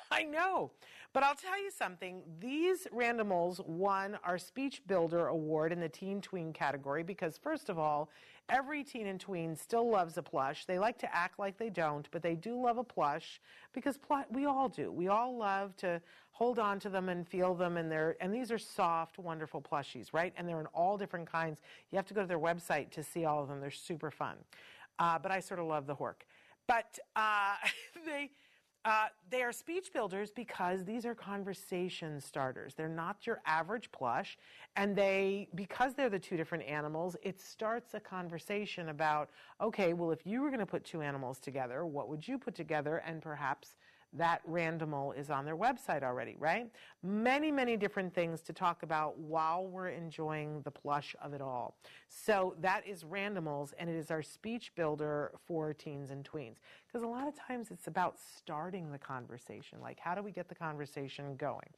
I 0.11 0.25
know. 0.25 0.71
But 1.13 1.23
I'll 1.23 1.35
tell 1.35 1.61
you 1.61 1.71
something. 1.71 2.23
These 2.39 2.87
Randimals 2.95 3.67
won 3.67 4.19
our 4.25 4.39
Speech 4.39 4.83
Builder 4.87 5.29
Award 5.29 5.73
in 5.73 5.81
the 5.81 5.89
Teen 5.89 6.21
Tween 6.21 6.53
category 6.53 7.03
because, 7.03 7.39
first 7.39 7.69
of 7.69 7.79
all, 7.79 8.11
every 8.49 8.83
teen 8.83 9.07
and 9.07 9.21
tween 9.21 9.55
still 9.57 9.91
loves 9.91 10.17
a 10.17 10.23
plush. 10.23 10.65
They 10.65 10.79
like 10.79 10.99
to 10.99 11.15
act 11.15 11.39
like 11.39 11.59
they 11.59 11.71
don't, 11.71 12.09
but 12.11 12.23
they 12.23 12.35
do 12.35 12.61
love 12.61 12.79
a 12.79 12.85
plush 12.85 13.41
because 13.73 13.99
pl- 13.99 14.25
we 14.31 14.47
all 14.47 14.69
do. 14.69 14.91
We 14.91 15.09
all 15.09 15.37
love 15.37 15.77
to 15.79 16.01
hold 16.33 16.59
on 16.59 16.79
to 16.81 16.89
them 16.89 17.09
and 17.09 17.27
feel 17.27 17.55
them, 17.55 17.77
and 17.77 17.91
they're 17.91 18.17
and 18.21 18.33
these 18.33 18.51
are 18.51 18.59
soft, 18.59 19.19
wonderful 19.19 19.61
plushies, 19.61 20.13
right? 20.13 20.33
And 20.37 20.49
they're 20.49 20.61
in 20.61 20.67
all 20.67 20.97
different 20.97 21.31
kinds. 21.31 21.61
You 21.91 21.97
have 21.97 22.07
to 22.07 22.15
go 22.15 22.23
to 22.23 22.27
their 22.27 22.39
website 22.39 22.91
to 22.91 23.03
see 23.03 23.25
all 23.25 23.43
of 23.43 23.49
them. 23.49 23.61
They're 23.61 23.71
super 23.71 24.11
fun. 24.11 24.37
Uh, 24.99 25.19
but 25.19 25.31
I 25.31 25.41
sort 25.41 25.61
of 25.61 25.67
love 25.67 25.87
the 25.87 25.95
Hork. 25.95 26.23
But 26.67 26.99
uh, 27.17 27.55
they 28.07 28.31
uh, 28.89 29.09
they 29.31 29.43
are 29.43 29.53
speech 29.53 29.93
builders 29.93 30.31
because 30.31 30.83
these 30.85 31.05
are 31.05 31.15
conversation 31.15 32.21
starters. 32.21 32.75
They're 32.75 32.89
not 32.89 33.27
your 33.27 33.41
average 33.45 33.93
plush, 33.93 34.39
and 34.77 34.97
they 34.97 35.49
because 35.55 35.93
they're 35.95 36.09
the 36.09 36.19
two 36.19 36.37
different 36.39 36.65
animals, 36.65 37.15
it 37.23 37.39
starts 37.41 37.93
a 37.95 38.01
conversation 38.01 38.89
about 38.89 39.29
okay, 39.61 39.93
well, 39.93 40.11
if 40.11 40.27
you 40.27 40.41
were 40.41 40.49
going 40.49 40.61
to 40.61 40.67
put 40.67 40.85
two 40.85 41.03
animals 41.03 41.39
together, 41.39 41.85
what 41.85 42.09
would 42.09 42.27
you 42.27 42.39
put 42.39 42.55
together, 42.55 43.03
and 43.07 43.21
perhaps 43.21 43.77
that 44.15 44.41
Randimal 44.49 45.17
is 45.17 45.31
on 45.31 45.45
their 45.45 45.57
website 45.57 46.03
already, 46.03 46.37
right? 46.39 46.71
Many, 47.03 47.51
many 47.51 47.77
different 47.77 48.15
things 48.15 48.41
to 48.43 48.53
talk 48.53 48.83
about 48.83 49.19
while 49.19 49.67
we're 49.67 49.89
enjoying 49.89 50.63
the 50.63 50.71
plush 50.71 51.15
of 51.23 51.35
it 51.35 51.41
all. 51.41 51.77
So 52.09 52.55
that 52.61 52.87
is 52.87 53.05
Randimals, 53.05 53.73
and 53.79 53.91
it 53.91 53.97
is 53.97 54.11
our 54.11 54.23
speech 54.23 54.73
builder 54.75 55.33
for 55.47 55.75
teens 55.75 56.11
and 56.11 56.25
tweens. 56.25 56.57
Because 56.87 57.05
a 57.05 57.09
lot 57.09 57.29
of 57.29 57.35
times 57.39 57.71
it's 57.71 57.87
about 57.87 58.17
starting 58.19 58.91
the 58.91 58.99
conversation. 58.99 59.79
Like, 59.81 60.01
how 60.01 60.15
do 60.15 60.23
we 60.23 60.31
get 60.31 60.49
the 60.49 60.55
conversation 60.55 61.37
going? 61.37 61.69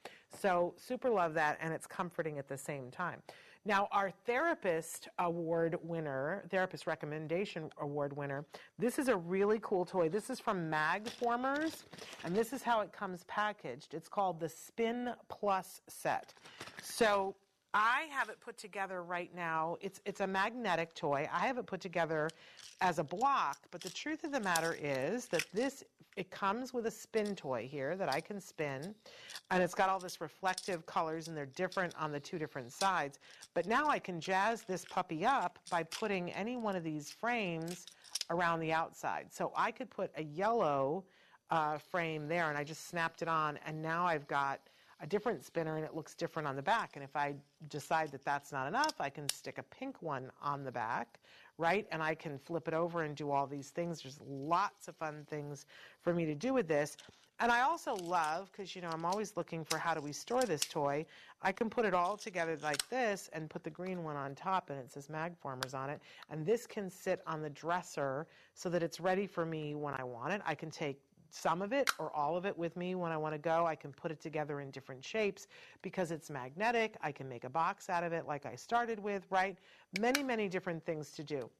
So, 0.40 0.74
super 0.76 1.10
love 1.10 1.34
that, 1.34 1.58
and 1.60 1.72
it's 1.72 1.86
comforting 1.86 2.38
at 2.38 2.48
the 2.48 2.56
same 2.56 2.90
time. 2.90 3.22
Now, 3.66 3.88
our 3.92 4.10
therapist 4.24 5.08
award 5.18 5.76
winner, 5.82 6.44
therapist 6.50 6.86
recommendation 6.86 7.70
award 7.78 8.16
winner, 8.16 8.46
this 8.78 8.98
is 8.98 9.08
a 9.08 9.16
really 9.16 9.58
cool 9.60 9.84
toy. 9.84 10.08
This 10.08 10.30
is 10.30 10.40
from 10.40 10.70
Magformers, 10.70 11.84
and 12.24 12.34
this 12.34 12.54
is 12.54 12.62
how 12.62 12.80
it 12.80 12.90
comes 12.90 13.24
packaged. 13.24 13.92
It's 13.92 14.08
called 14.08 14.40
the 14.40 14.48
Spin 14.48 15.12
Plus 15.28 15.82
set. 15.88 16.32
So 16.82 17.34
I 17.72 18.06
have 18.10 18.28
it 18.28 18.40
put 18.40 18.58
together 18.58 19.02
right 19.02 19.32
now. 19.34 19.76
It's 19.80 20.00
it's 20.04 20.20
a 20.20 20.26
magnetic 20.26 20.94
toy. 20.94 21.28
I 21.32 21.46
have 21.46 21.58
it 21.58 21.66
put 21.66 21.80
together 21.80 22.28
as 22.80 22.98
a 22.98 23.04
block, 23.04 23.58
but 23.70 23.80
the 23.80 23.90
truth 23.90 24.24
of 24.24 24.32
the 24.32 24.40
matter 24.40 24.76
is 24.80 25.26
that 25.26 25.46
this 25.52 25.84
it 26.16 26.30
comes 26.30 26.74
with 26.74 26.86
a 26.86 26.90
spin 26.90 27.36
toy 27.36 27.68
here 27.70 27.96
that 27.96 28.12
I 28.12 28.20
can 28.20 28.40
spin, 28.40 28.94
and 29.50 29.62
it's 29.62 29.74
got 29.74 29.88
all 29.88 30.00
this 30.00 30.20
reflective 30.20 30.84
colors 30.84 31.28
and 31.28 31.36
they're 31.36 31.46
different 31.46 31.94
on 31.96 32.10
the 32.10 32.18
two 32.18 32.38
different 32.38 32.72
sides. 32.72 33.20
But 33.54 33.66
now 33.66 33.88
I 33.88 34.00
can 34.00 34.20
jazz 34.20 34.62
this 34.62 34.84
puppy 34.84 35.24
up 35.24 35.60
by 35.70 35.84
putting 35.84 36.32
any 36.32 36.56
one 36.56 36.74
of 36.74 36.82
these 36.82 37.12
frames 37.12 37.86
around 38.30 38.58
the 38.58 38.72
outside. 38.72 39.26
So 39.30 39.52
I 39.56 39.70
could 39.70 39.90
put 39.90 40.10
a 40.16 40.24
yellow 40.24 41.04
uh, 41.50 41.78
frame 41.78 42.26
there, 42.26 42.48
and 42.48 42.58
I 42.58 42.64
just 42.64 42.88
snapped 42.88 43.22
it 43.22 43.28
on, 43.28 43.58
and 43.64 43.80
now 43.80 44.06
I've 44.06 44.26
got 44.26 44.60
a 45.02 45.06
different 45.06 45.44
spinner 45.44 45.76
and 45.76 45.84
it 45.84 45.94
looks 45.94 46.14
different 46.14 46.46
on 46.46 46.56
the 46.56 46.62
back. 46.62 46.92
And 46.94 47.04
if 47.04 47.16
I 47.16 47.34
decide 47.68 48.12
that 48.12 48.24
that's 48.24 48.52
not 48.52 48.68
enough, 48.68 48.94
I 49.00 49.08
can 49.08 49.28
stick 49.28 49.58
a 49.58 49.62
pink 49.62 50.02
one 50.02 50.30
on 50.42 50.62
the 50.62 50.72
back, 50.72 51.20
right? 51.58 51.86
And 51.90 52.02
I 52.02 52.14
can 52.14 52.38
flip 52.38 52.68
it 52.68 52.74
over 52.74 53.02
and 53.02 53.16
do 53.16 53.30
all 53.30 53.46
these 53.46 53.70
things. 53.70 54.02
There's 54.02 54.20
lots 54.26 54.88
of 54.88 54.96
fun 54.96 55.26
things 55.28 55.66
for 56.02 56.12
me 56.12 56.26
to 56.26 56.34
do 56.34 56.52
with 56.52 56.68
this. 56.68 56.96
And 57.42 57.50
I 57.50 57.62
also 57.62 57.94
love, 57.94 58.52
because 58.52 58.76
you 58.76 58.82
know, 58.82 58.90
I'm 58.90 59.06
always 59.06 59.34
looking 59.34 59.64
for 59.64 59.78
how 59.78 59.94
do 59.94 60.02
we 60.02 60.12
store 60.12 60.42
this 60.42 60.60
toy. 60.60 61.06
I 61.40 61.52
can 61.52 61.70
put 61.70 61.86
it 61.86 61.94
all 61.94 62.18
together 62.18 62.58
like 62.62 62.86
this 62.90 63.30
and 63.32 63.48
put 63.48 63.64
the 63.64 63.70
green 63.70 64.04
one 64.04 64.16
on 64.16 64.34
top 64.34 64.68
and 64.68 64.78
it 64.78 64.92
says 64.92 65.08
Magformers 65.08 65.74
on 65.74 65.88
it. 65.88 66.02
And 66.28 66.44
this 66.44 66.66
can 66.66 66.90
sit 66.90 67.22
on 67.26 67.40
the 67.40 67.48
dresser 67.48 68.26
so 68.52 68.68
that 68.68 68.82
it's 68.82 69.00
ready 69.00 69.26
for 69.26 69.46
me 69.46 69.74
when 69.74 69.94
I 69.94 70.04
want 70.04 70.34
it. 70.34 70.42
I 70.44 70.54
can 70.54 70.70
take 70.70 71.00
some 71.34 71.62
of 71.62 71.72
it 71.72 71.90
or 71.98 72.14
all 72.14 72.36
of 72.36 72.46
it 72.46 72.56
with 72.56 72.76
me 72.76 72.94
when 72.94 73.12
I 73.12 73.16
want 73.16 73.34
to 73.34 73.38
go. 73.38 73.66
I 73.66 73.74
can 73.74 73.92
put 73.92 74.10
it 74.10 74.20
together 74.20 74.60
in 74.60 74.70
different 74.70 75.04
shapes 75.04 75.46
because 75.82 76.10
it's 76.10 76.30
magnetic. 76.30 76.96
I 77.02 77.12
can 77.12 77.28
make 77.28 77.44
a 77.44 77.50
box 77.50 77.88
out 77.88 78.04
of 78.04 78.12
it 78.12 78.26
like 78.26 78.46
I 78.46 78.54
started 78.54 78.98
with, 78.98 79.26
right? 79.30 79.56
Many, 80.00 80.22
many 80.22 80.48
different 80.48 80.84
things 80.84 81.10
to 81.12 81.24
do. 81.24 81.50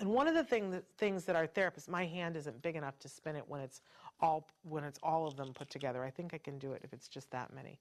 And 0.00 0.10
one 0.10 0.28
of 0.28 0.34
the 0.34 0.44
thing 0.44 0.70
that, 0.70 0.84
things 0.98 1.24
that 1.24 1.36
our 1.36 1.46
therapist, 1.46 1.88
my 1.88 2.04
hand 2.04 2.36
isn't 2.36 2.60
big 2.60 2.76
enough 2.76 2.98
to 3.00 3.08
spin 3.08 3.36
it 3.36 3.44
when 3.46 3.60
it's 3.60 3.80
all 4.20 4.46
when 4.62 4.84
it's 4.84 4.98
all 5.02 5.26
of 5.26 5.36
them 5.36 5.52
put 5.54 5.70
together. 5.70 6.04
I 6.04 6.10
think 6.10 6.34
I 6.34 6.38
can 6.38 6.58
do 6.58 6.72
it 6.72 6.82
if 6.84 6.92
it's 6.92 7.08
just 7.08 7.30
that 7.30 7.54
many. 7.54 7.78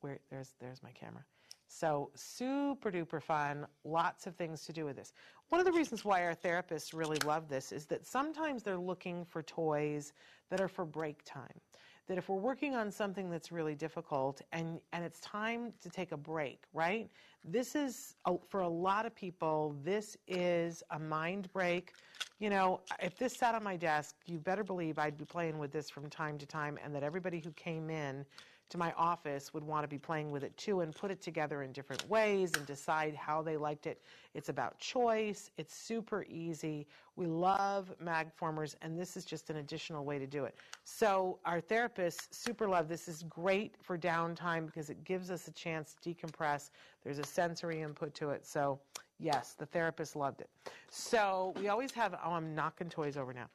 Where 0.00 0.18
there's 0.30 0.54
there's 0.60 0.82
my 0.82 0.92
camera. 0.92 1.24
So 1.68 2.10
super 2.14 2.90
duper 2.90 3.22
fun, 3.22 3.66
lots 3.84 4.26
of 4.26 4.34
things 4.34 4.64
to 4.64 4.72
do 4.72 4.84
with 4.86 4.96
this. 4.96 5.12
One 5.50 5.60
of 5.60 5.66
the 5.66 5.72
reasons 5.72 6.04
why 6.04 6.24
our 6.24 6.34
therapists 6.34 6.94
really 6.94 7.18
love 7.24 7.48
this 7.48 7.72
is 7.72 7.86
that 7.86 8.06
sometimes 8.06 8.62
they're 8.62 8.78
looking 8.78 9.24
for 9.24 9.42
toys 9.42 10.12
that 10.50 10.60
are 10.60 10.68
for 10.68 10.84
break 10.84 11.22
time. 11.24 11.60
That 12.06 12.16
if 12.16 12.30
we're 12.30 12.36
working 12.36 12.74
on 12.74 12.90
something 12.90 13.30
that's 13.30 13.52
really 13.52 13.74
difficult 13.74 14.40
and, 14.52 14.80
and 14.94 15.04
it's 15.04 15.20
time 15.20 15.74
to 15.82 15.90
take 15.90 16.12
a 16.12 16.16
break, 16.16 16.64
right? 16.72 17.10
This 17.44 17.76
is, 17.76 18.14
for 18.48 18.60
a 18.60 18.68
lot 18.68 19.04
of 19.04 19.14
people, 19.14 19.76
this 19.84 20.16
is 20.26 20.82
a 20.90 20.98
mind 20.98 21.52
break. 21.52 21.92
You 22.38 22.48
know, 22.48 22.80
if 23.02 23.18
this 23.18 23.36
sat 23.36 23.54
on 23.54 23.62
my 23.62 23.76
desk, 23.76 24.16
you 24.24 24.38
better 24.38 24.64
believe 24.64 24.98
I'd 24.98 25.18
be 25.18 25.26
playing 25.26 25.58
with 25.58 25.70
this 25.70 25.90
from 25.90 26.08
time 26.08 26.38
to 26.38 26.46
time 26.46 26.78
and 26.82 26.94
that 26.94 27.02
everybody 27.02 27.40
who 27.40 27.50
came 27.52 27.90
in 27.90 28.24
to 28.70 28.78
my 28.78 28.92
office 28.92 29.54
would 29.54 29.64
want 29.64 29.84
to 29.84 29.88
be 29.88 29.98
playing 29.98 30.30
with 30.30 30.44
it 30.44 30.56
too 30.56 30.80
and 30.80 30.94
put 30.94 31.10
it 31.10 31.20
together 31.20 31.62
in 31.62 31.72
different 31.72 32.08
ways 32.08 32.52
and 32.54 32.66
decide 32.66 33.14
how 33.14 33.42
they 33.42 33.56
liked 33.56 33.86
it. 33.86 34.02
It's 34.34 34.48
about 34.48 34.78
choice. 34.78 35.50
It's 35.56 35.74
super 35.74 36.24
easy. 36.28 36.86
We 37.16 37.26
love 37.26 37.92
Magformers, 38.02 38.76
and 38.82 38.98
this 38.98 39.16
is 39.16 39.24
just 39.24 39.50
an 39.50 39.56
additional 39.56 40.04
way 40.04 40.18
to 40.18 40.26
do 40.26 40.44
it. 40.44 40.54
So 40.84 41.38
our 41.44 41.60
therapists 41.60 42.28
super 42.30 42.68
love 42.68 42.88
this. 42.88 43.08
is 43.08 43.24
great 43.24 43.74
for 43.82 43.98
downtime 43.98 44.66
because 44.66 44.90
it 44.90 45.02
gives 45.04 45.30
us 45.30 45.48
a 45.48 45.52
chance 45.52 45.96
to 46.00 46.14
decompress. 46.14 46.70
There's 47.02 47.18
a 47.18 47.24
sensory 47.24 47.80
input 47.82 48.14
to 48.14 48.30
it. 48.30 48.46
So 48.46 48.78
Yes, 49.20 49.54
the 49.58 49.66
therapist 49.66 50.14
loved 50.14 50.40
it. 50.40 50.48
So 50.90 51.52
we 51.58 51.68
always 51.68 51.90
have, 51.92 52.14
oh, 52.24 52.32
I'm 52.32 52.54
knocking 52.54 52.88
toys 52.88 53.16
over 53.16 53.32
now. 53.32 53.46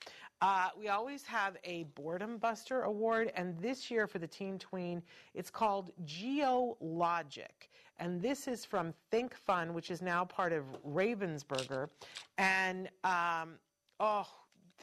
Uh, 0.41 0.70
we 0.77 0.89
always 0.89 1.24
have 1.24 1.55
a 1.63 1.84
Boredom 1.96 2.38
Buster 2.38 2.82
Award, 2.82 3.32
and 3.36 3.58
this 3.60 3.89
year 3.89 4.08
for 4.08 4.20
the 4.20 4.27
Teen 4.27 4.60
Tween, 4.60 5.01
it's 5.34 5.50
called 5.50 5.91
Geologic. 6.03 7.70
And 7.98 8.22
this 8.22 8.48
is 8.48 8.65
from 8.65 8.93
Think 9.10 9.36
Fun, 9.36 9.74
which 9.74 9.89
is 9.89 10.01
now 10.01 10.25
part 10.25 10.51
of 10.51 10.65
Ravensburger. 10.86 11.88
And, 12.38 12.89
um, 13.05 13.53
oh, 14.01 14.27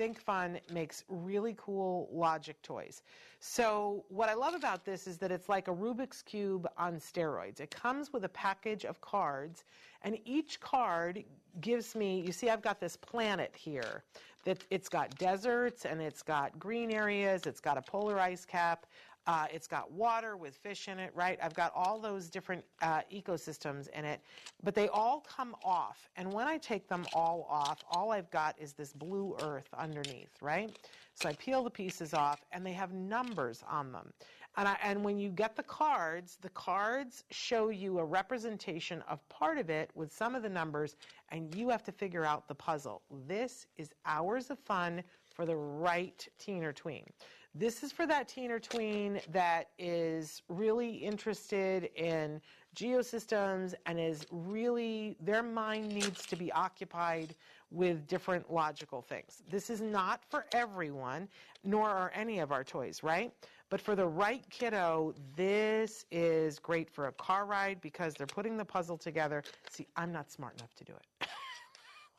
Think 0.00 0.18
Fun 0.18 0.58
makes 0.72 1.04
really 1.10 1.54
cool 1.58 2.08
logic 2.10 2.62
toys. 2.62 3.02
So, 3.38 4.06
what 4.08 4.30
I 4.30 4.32
love 4.32 4.54
about 4.54 4.82
this 4.82 5.06
is 5.06 5.18
that 5.18 5.30
it's 5.30 5.50
like 5.50 5.68
a 5.68 5.72
Rubik's 5.72 6.22
Cube 6.22 6.66
on 6.78 6.94
steroids. 6.94 7.60
It 7.60 7.70
comes 7.70 8.10
with 8.10 8.24
a 8.24 8.30
package 8.30 8.86
of 8.86 8.98
cards, 9.02 9.64
and 10.00 10.16
each 10.24 10.58
card 10.58 11.22
gives 11.60 11.94
me, 11.94 12.22
you 12.22 12.32
see, 12.32 12.48
I've 12.48 12.62
got 12.62 12.80
this 12.80 12.96
planet 12.96 13.54
here 13.54 14.02
that 14.44 14.64
it's 14.70 14.88
got 14.88 15.14
deserts 15.18 15.84
and 15.84 16.00
it's 16.00 16.22
got 16.22 16.58
green 16.58 16.90
areas, 16.90 17.44
it's 17.44 17.60
got 17.60 17.76
a 17.76 17.82
polar 17.82 18.18
ice 18.18 18.46
cap, 18.46 18.86
uh, 19.26 19.46
it's 19.52 19.66
got 19.66 19.90
water 19.92 20.36
with 20.36 20.56
fish 20.56 20.88
in 20.88 20.98
it, 20.98 21.12
right? 21.14 21.38
I've 21.42 21.54
got 21.54 21.72
all 21.74 21.98
those 21.98 22.30
different 22.30 22.64
uh, 22.82 23.02
ecosystems 23.12 23.88
in 23.90 24.04
it, 24.04 24.20
but 24.62 24.74
they 24.74 24.88
all 24.88 25.20
come 25.20 25.54
off. 25.64 26.08
And 26.16 26.32
when 26.32 26.46
I 26.46 26.58
take 26.58 26.88
them 26.88 27.04
all 27.12 27.46
off, 27.48 27.84
all 27.90 28.12
I've 28.12 28.30
got 28.30 28.56
is 28.58 28.72
this 28.72 28.92
blue 28.92 29.36
earth 29.42 29.68
underneath, 29.78 30.30
right? 30.40 30.76
So 31.14 31.28
I 31.28 31.34
peel 31.34 31.62
the 31.62 31.70
pieces 31.70 32.14
off, 32.14 32.44
and 32.52 32.64
they 32.64 32.72
have 32.72 32.92
numbers 32.92 33.62
on 33.68 33.92
them. 33.92 34.12
And, 34.56 34.66
I, 34.66 34.76
and 34.82 35.04
when 35.04 35.18
you 35.18 35.30
get 35.30 35.54
the 35.54 35.62
cards, 35.62 36.38
the 36.40 36.48
cards 36.50 37.24
show 37.30 37.68
you 37.68 37.98
a 37.98 38.04
representation 38.04 39.02
of 39.08 39.26
part 39.28 39.58
of 39.58 39.70
it 39.70 39.90
with 39.94 40.12
some 40.12 40.34
of 40.34 40.42
the 40.42 40.48
numbers, 40.48 40.96
and 41.28 41.54
you 41.54 41.68
have 41.68 41.84
to 41.84 41.92
figure 41.92 42.24
out 42.24 42.48
the 42.48 42.54
puzzle. 42.54 43.02
This 43.28 43.66
is 43.76 43.90
hours 44.06 44.50
of 44.50 44.58
fun 44.58 45.04
for 45.32 45.46
the 45.46 45.56
right 45.56 46.26
teen 46.38 46.64
or 46.64 46.72
tween. 46.72 47.04
This 47.54 47.82
is 47.82 47.90
for 47.90 48.06
that 48.06 48.28
teen 48.28 48.52
or 48.52 48.60
tween 48.60 49.20
that 49.32 49.70
is 49.76 50.42
really 50.48 50.90
interested 50.90 51.90
in 51.96 52.40
geosystems 52.76 53.74
and 53.86 53.98
is 53.98 54.24
really, 54.30 55.16
their 55.20 55.42
mind 55.42 55.88
needs 55.88 56.24
to 56.26 56.36
be 56.36 56.52
occupied 56.52 57.34
with 57.72 58.06
different 58.06 58.52
logical 58.52 59.02
things. 59.02 59.42
This 59.50 59.68
is 59.68 59.80
not 59.80 60.20
for 60.28 60.46
everyone, 60.52 61.28
nor 61.64 61.88
are 61.88 62.12
any 62.14 62.38
of 62.38 62.52
our 62.52 62.62
toys, 62.62 63.02
right? 63.02 63.32
But 63.68 63.80
for 63.80 63.96
the 63.96 64.06
right 64.06 64.48
kiddo, 64.50 65.12
this 65.34 66.04
is 66.12 66.60
great 66.60 66.88
for 66.88 67.08
a 67.08 67.12
car 67.12 67.46
ride 67.46 67.80
because 67.80 68.14
they're 68.14 68.28
putting 68.28 68.56
the 68.56 68.64
puzzle 68.64 68.96
together. 68.96 69.42
See, 69.70 69.88
I'm 69.96 70.12
not 70.12 70.30
smart 70.30 70.56
enough 70.58 70.74
to 70.76 70.84
do 70.84 70.92
it. 70.92 71.09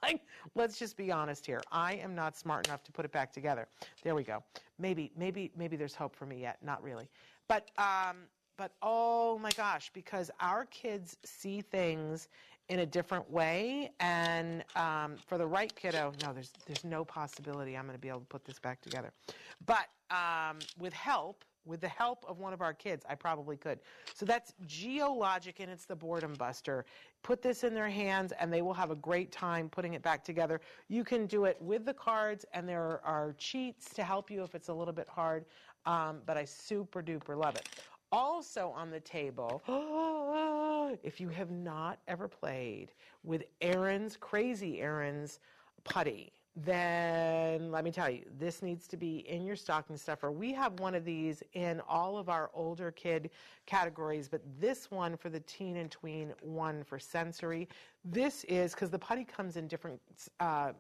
Like, 0.02 0.22
let's 0.56 0.78
just 0.78 0.98
be 0.98 1.12
honest 1.12 1.46
here. 1.46 1.62
I 1.72 1.94
am 1.96 2.16
not 2.16 2.38
smart 2.38 2.68
enough 2.68 2.84
to 2.84 2.92
put 2.92 3.06
it 3.06 3.12
back 3.12 3.32
together. 3.32 3.68
There 4.04 4.16
we 4.16 4.24
go. 4.24 4.44
Maybe, 4.80 5.12
maybe, 5.18 5.52
maybe 5.56 5.76
there's 5.76 5.96
hope 5.96 6.16
for 6.16 6.26
me 6.26 6.42
yet. 6.42 6.58
Not 6.64 6.84
really. 6.84 7.10
But, 7.48 7.70
um, 7.78 8.18
but 8.58 8.74
oh 8.82 9.40
my 9.40 9.52
gosh, 9.52 9.92
because 9.94 10.30
our 10.40 10.66
kids 10.66 11.18
see 11.24 11.62
things 11.62 12.30
in 12.70 12.80
a 12.80 12.86
different 12.86 13.30
way, 13.30 13.92
and 14.00 14.64
um, 14.76 15.18
for 15.28 15.38
the 15.38 15.46
right 15.46 15.76
kiddo, 15.76 16.14
no, 16.24 16.32
there's 16.32 16.54
there's 16.66 16.86
no 16.86 17.04
possibility 17.04 17.76
I'm 17.76 17.86
going 17.86 17.98
to 17.98 18.02
be 18.02 18.08
able 18.08 18.22
to 18.22 18.26
put 18.28 18.46
this 18.46 18.60
back 18.60 18.82
together. 18.82 19.12
But 19.66 19.88
um, 20.10 20.60
with 20.80 20.94
help, 20.94 21.44
with 21.66 21.82
the 21.82 21.88
help 21.88 22.26
of 22.28 22.40
one 22.40 22.54
of 22.54 22.62
our 22.62 22.74
kids, 22.74 23.06
I 23.10 23.16
probably 23.16 23.58
could. 23.58 23.80
So 24.14 24.26
that's 24.26 24.54
geologic 24.66 25.60
and 25.60 25.70
it's 25.70 25.86
the 25.86 25.96
boredom 25.96 26.34
buster. 26.34 26.86
Put 27.24 27.42
this 27.42 27.64
in 27.64 27.74
their 27.74 27.90
hands 27.90 28.34
and 28.40 28.52
they 28.52 28.62
will 28.62 28.74
have 28.74 28.92
a 28.92 28.96
great 28.96 29.32
time 29.32 29.70
putting 29.70 29.94
it 29.94 30.02
back 30.02 30.24
together. 30.24 30.62
You 30.88 31.04
can 31.04 31.26
do 31.28 31.46
it 31.46 31.58
with 31.62 31.86
the 31.86 31.94
cards 31.94 32.46
and 32.54 32.68
there 32.68 33.02
are 33.04 33.36
cheats 33.38 33.94
to 33.94 34.04
help 34.04 34.32
you 34.32 34.44
if 34.44 34.56
it's 34.56 34.70
a 34.70 34.74
little 34.74 34.94
bit 34.94 35.08
hard, 35.08 35.46
um, 35.86 36.20
but 36.26 36.38
I 36.38 36.46
super 36.46 37.02
duper 37.02 37.38
love 37.38 37.56
it. 37.56 37.70
Also 38.12 38.74
on 38.76 38.90
the 38.90 39.00
table, 39.00 39.64
if 41.04 41.22
you 41.22 41.30
have 41.30 41.52
not 41.52 42.00
ever 42.08 42.28
played 42.28 42.92
with 43.24 43.44
Aaron's, 43.62 44.18
crazy 44.18 44.82
Aaron's 44.82 45.40
putty 45.84 46.34
then 46.56 47.72
let 47.72 47.84
me 47.84 47.92
tell 47.92 48.10
you, 48.10 48.26
this 48.38 48.62
needs 48.62 48.86
to 48.88 48.98
be 48.98 49.20
in 49.30 49.46
your 49.46 49.56
stocking 49.56 49.96
stuffer. 49.96 50.32
We 50.32 50.52
have 50.54 50.80
one 50.80 50.96
of 50.96 51.06
these 51.06 51.44
in 51.54 51.82
all 51.88 52.18
of 52.18 52.28
our 52.28 52.52
older 52.54 52.92
kid 52.92 53.30
categories, 53.66 54.28
but 54.28 54.42
this 54.60 54.92
one 54.92 55.16
for 55.16 55.30
the 55.30 55.40
teen 55.42 55.78
and 55.78 55.90
tween, 55.90 56.34
one 56.42 56.84
for 56.84 57.00
sensory. 57.00 57.70
This 58.04 58.44
is 58.46 58.74
because 58.74 58.90
the 58.90 59.00
putty 59.00 59.24
comes 59.24 59.56
in 59.56 59.68
different 59.68 60.02
uh, 60.42 60.74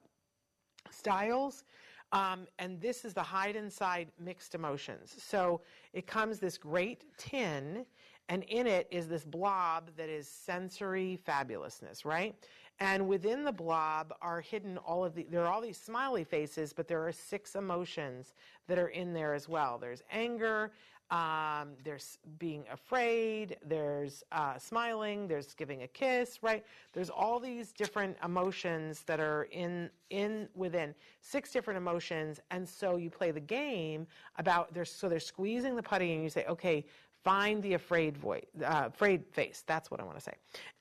styles. 0.90 1.64
Um, 2.14 2.48
and 2.60 2.82
this 2.82 3.06
is 3.06 3.14
the 3.14 3.24
hide 3.24 3.56
inside 3.56 4.10
mixed 4.20 4.54
emotions. 4.54 5.16
So 5.18 5.62
it 5.94 6.08
comes 6.08 6.40
this 6.40 6.58
great 6.58 7.06
tin, 7.18 7.86
and 8.28 8.44
in 8.44 8.68
it 8.68 8.88
is 8.92 9.08
this 9.08 9.24
blob 9.24 9.92
that 9.96 10.10
is 10.10 10.28
sensory 10.28 11.20
fabulousness, 11.26 12.04
right? 12.04 12.36
And 12.82 13.08
within 13.08 13.44
the 13.44 13.52
blob 13.52 14.12
are 14.24 14.41
hidden 14.41 14.80
all 14.80 15.06
of 15.06 15.13
the, 15.13 15.28
there 15.30 15.44
are 15.46 15.54
all 15.54 15.62
these 15.62 15.78
smiley 15.78 16.24
faces, 16.24 16.74
but 16.74 16.88
there 16.88 17.08
are 17.08 17.12
six 17.12 17.54
emotions 17.54 18.34
that 18.67 18.80
are 18.80 18.88
in 18.88 19.13
there 19.13 19.36
as 19.36 19.48
well. 19.48 19.78
There's 19.78 20.02
anger, 20.12 20.72
um, 21.12 21.74
there's 21.84 22.17
being 22.39 22.63
afraid, 22.72 23.58
there's 23.63 24.24
uh, 24.32 24.58
smiling, 24.58 25.28
there's 25.28 25.54
giving 25.54 25.84
a 25.84 25.88
kiss, 25.88 26.41
right? 26.41 26.65
There's 26.94 27.12
all 27.12 27.39
these 27.39 27.72
different 27.72 28.17
emotions 28.24 29.04
that 29.06 29.20
are 29.20 29.44
in 29.52 29.91
in 30.10 30.50
within 30.56 30.96
six 31.20 31.52
different 31.52 31.78
emotions, 31.78 32.39
and 32.50 32.67
so 32.67 32.96
you 32.96 33.12
play 33.12 33.30
the 33.30 33.39
game 33.39 34.08
about 34.38 34.74
there's 34.74 34.91
so 34.91 35.08
they're 35.08 35.20
squeezing 35.20 35.76
the 35.76 35.84
putty, 35.84 36.13
and 36.13 36.24
you 36.24 36.30
say, 36.30 36.46
okay, 36.48 36.86
Find 37.24 37.62
the 37.62 37.74
afraid 37.74 38.18
voice, 38.18 38.46
uh, 38.64 38.86
afraid 38.88 39.26
face. 39.32 39.64
That's 39.68 39.92
what 39.92 40.00
I 40.00 40.04
want 40.04 40.18
to 40.18 40.24
say. 40.24 40.34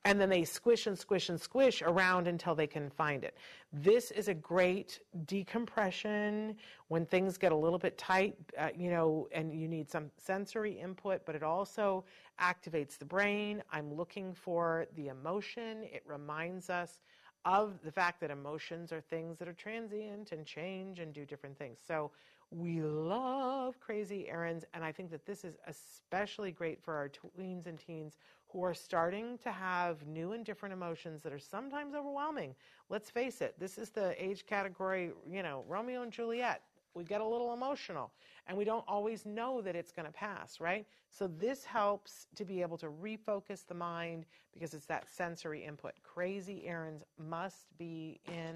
And 0.06 0.18
then 0.18 0.30
they 0.30 0.44
squish 0.44 0.86
and 0.86 0.98
squish 0.98 1.28
and 1.28 1.38
squish 1.38 1.82
around 1.82 2.28
until 2.28 2.54
they 2.54 2.66
can 2.66 2.88
find 2.88 3.24
it. 3.24 3.36
This 3.72 4.10
is 4.10 4.28
a 4.28 4.34
great 4.34 5.00
decompression 5.26 6.56
when 6.88 7.04
things 7.04 7.36
get 7.36 7.52
a 7.52 7.56
little 7.56 7.78
bit 7.78 7.98
tight, 7.98 8.36
uh, 8.58 8.68
you 8.74 8.90
know, 8.90 9.28
and 9.32 9.52
you 9.52 9.68
need 9.68 9.90
some 9.90 10.10
sensory 10.16 10.72
input, 10.80 11.26
but 11.26 11.34
it 11.34 11.42
also 11.42 12.04
activates 12.40 12.96
the 12.96 13.04
brain. 13.04 13.62
I'm 13.70 13.92
looking 13.92 14.32
for 14.32 14.86
the 14.96 15.08
emotion. 15.08 15.82
It 15.82 16.02
reminds 16.06 16.70
us 16.70 17.00
of 17.44 17.80
the 17.82 17.92
fact 17.92 18.20
that 18.20 18.30
emotions 18.30 18.92
are 18.92 19.00
things 19.00 19.38
that 19.38 19.48
are 19.48 19.52
transient 19.52 20.32
and 20.32 20.46
change 20.46 20.98
and 20.98 21.12
do 21.12 21.24
different 21.24 21.58
things. 21.58 21.78
So 21.86 22.10
we 22.50 22.80
love 22.82 23.78
crazy 23.78 24.28
Aaron's, 24.28 24.64
and 24.74 24.84
I 24.84 24.90
think 24.90 25.10
that 25.12 25.24
this 25.24 25.44
is 25.44 25.56
especially 25.66 26.50
great 26.50 26.82
for 26.82 26.94
our 26.96 27.08
tweens 27.08 27.66
and 27.66 27.78
teens 27.78 28.16
who 28.48 28.64
are 28.64 28.74
starting 28.74 29.38
to 29.38 29.52
have 29.52 30.04
new 30.06 30.32
and 30.32 30.44
different 30.44 30.72
emotions 30.72 31.22
that 31.22 31.32
are 31.32 31.38
sometimes 31.38 31.94
overwhelming. 31.94 32.56
Let's 32.88 33.08
face 33.08 33.40
it, 33.40 33.54
this 33.58 33.78
is 33.78 33.90
the 33.90 34.20
age 34.22 34.46
category, 34.46 35.12
you 35.30 35.42
know, 35.44 35.64
Romeo 35.68 36.02
and 36.02 36.10
Juliet. 36.12 36.62
We 36.94 37.04
get 37.04 37.20
a 37.20 37.24
little 37.24 37.54
emotional 37.54 38.10
and 38.48 38.58
we 38.58 38.64
don't 38.64 38.84
always 38.88 39.24
know 39.24 39.60
that 39.62 39.76
it's 39.76 39.92
going 39.92 40.06
to 40.06 40.12
pass, 40.12 40.58
right? 40.60 40.86
So, 41.08 41.28
this 41.28 41.64
helps 41.64 42.26
to 42.34 42.44
be 42.44 42.62
able 42.62 42.78
to 42.78 42.88
refocus 42.88 43.64
the 43.64 43.74
mind 43.74 44.26
because 44.52 44.74
it's 44.74 44.86
that 44.86 45.08
sensory 45.08 45.64
input. 45.64 45.92
Crazy 46.02 46.66
Aaron's 46.66 47.04
must 47.16 47.66
be 47.78 48.18
in 48.26 48.54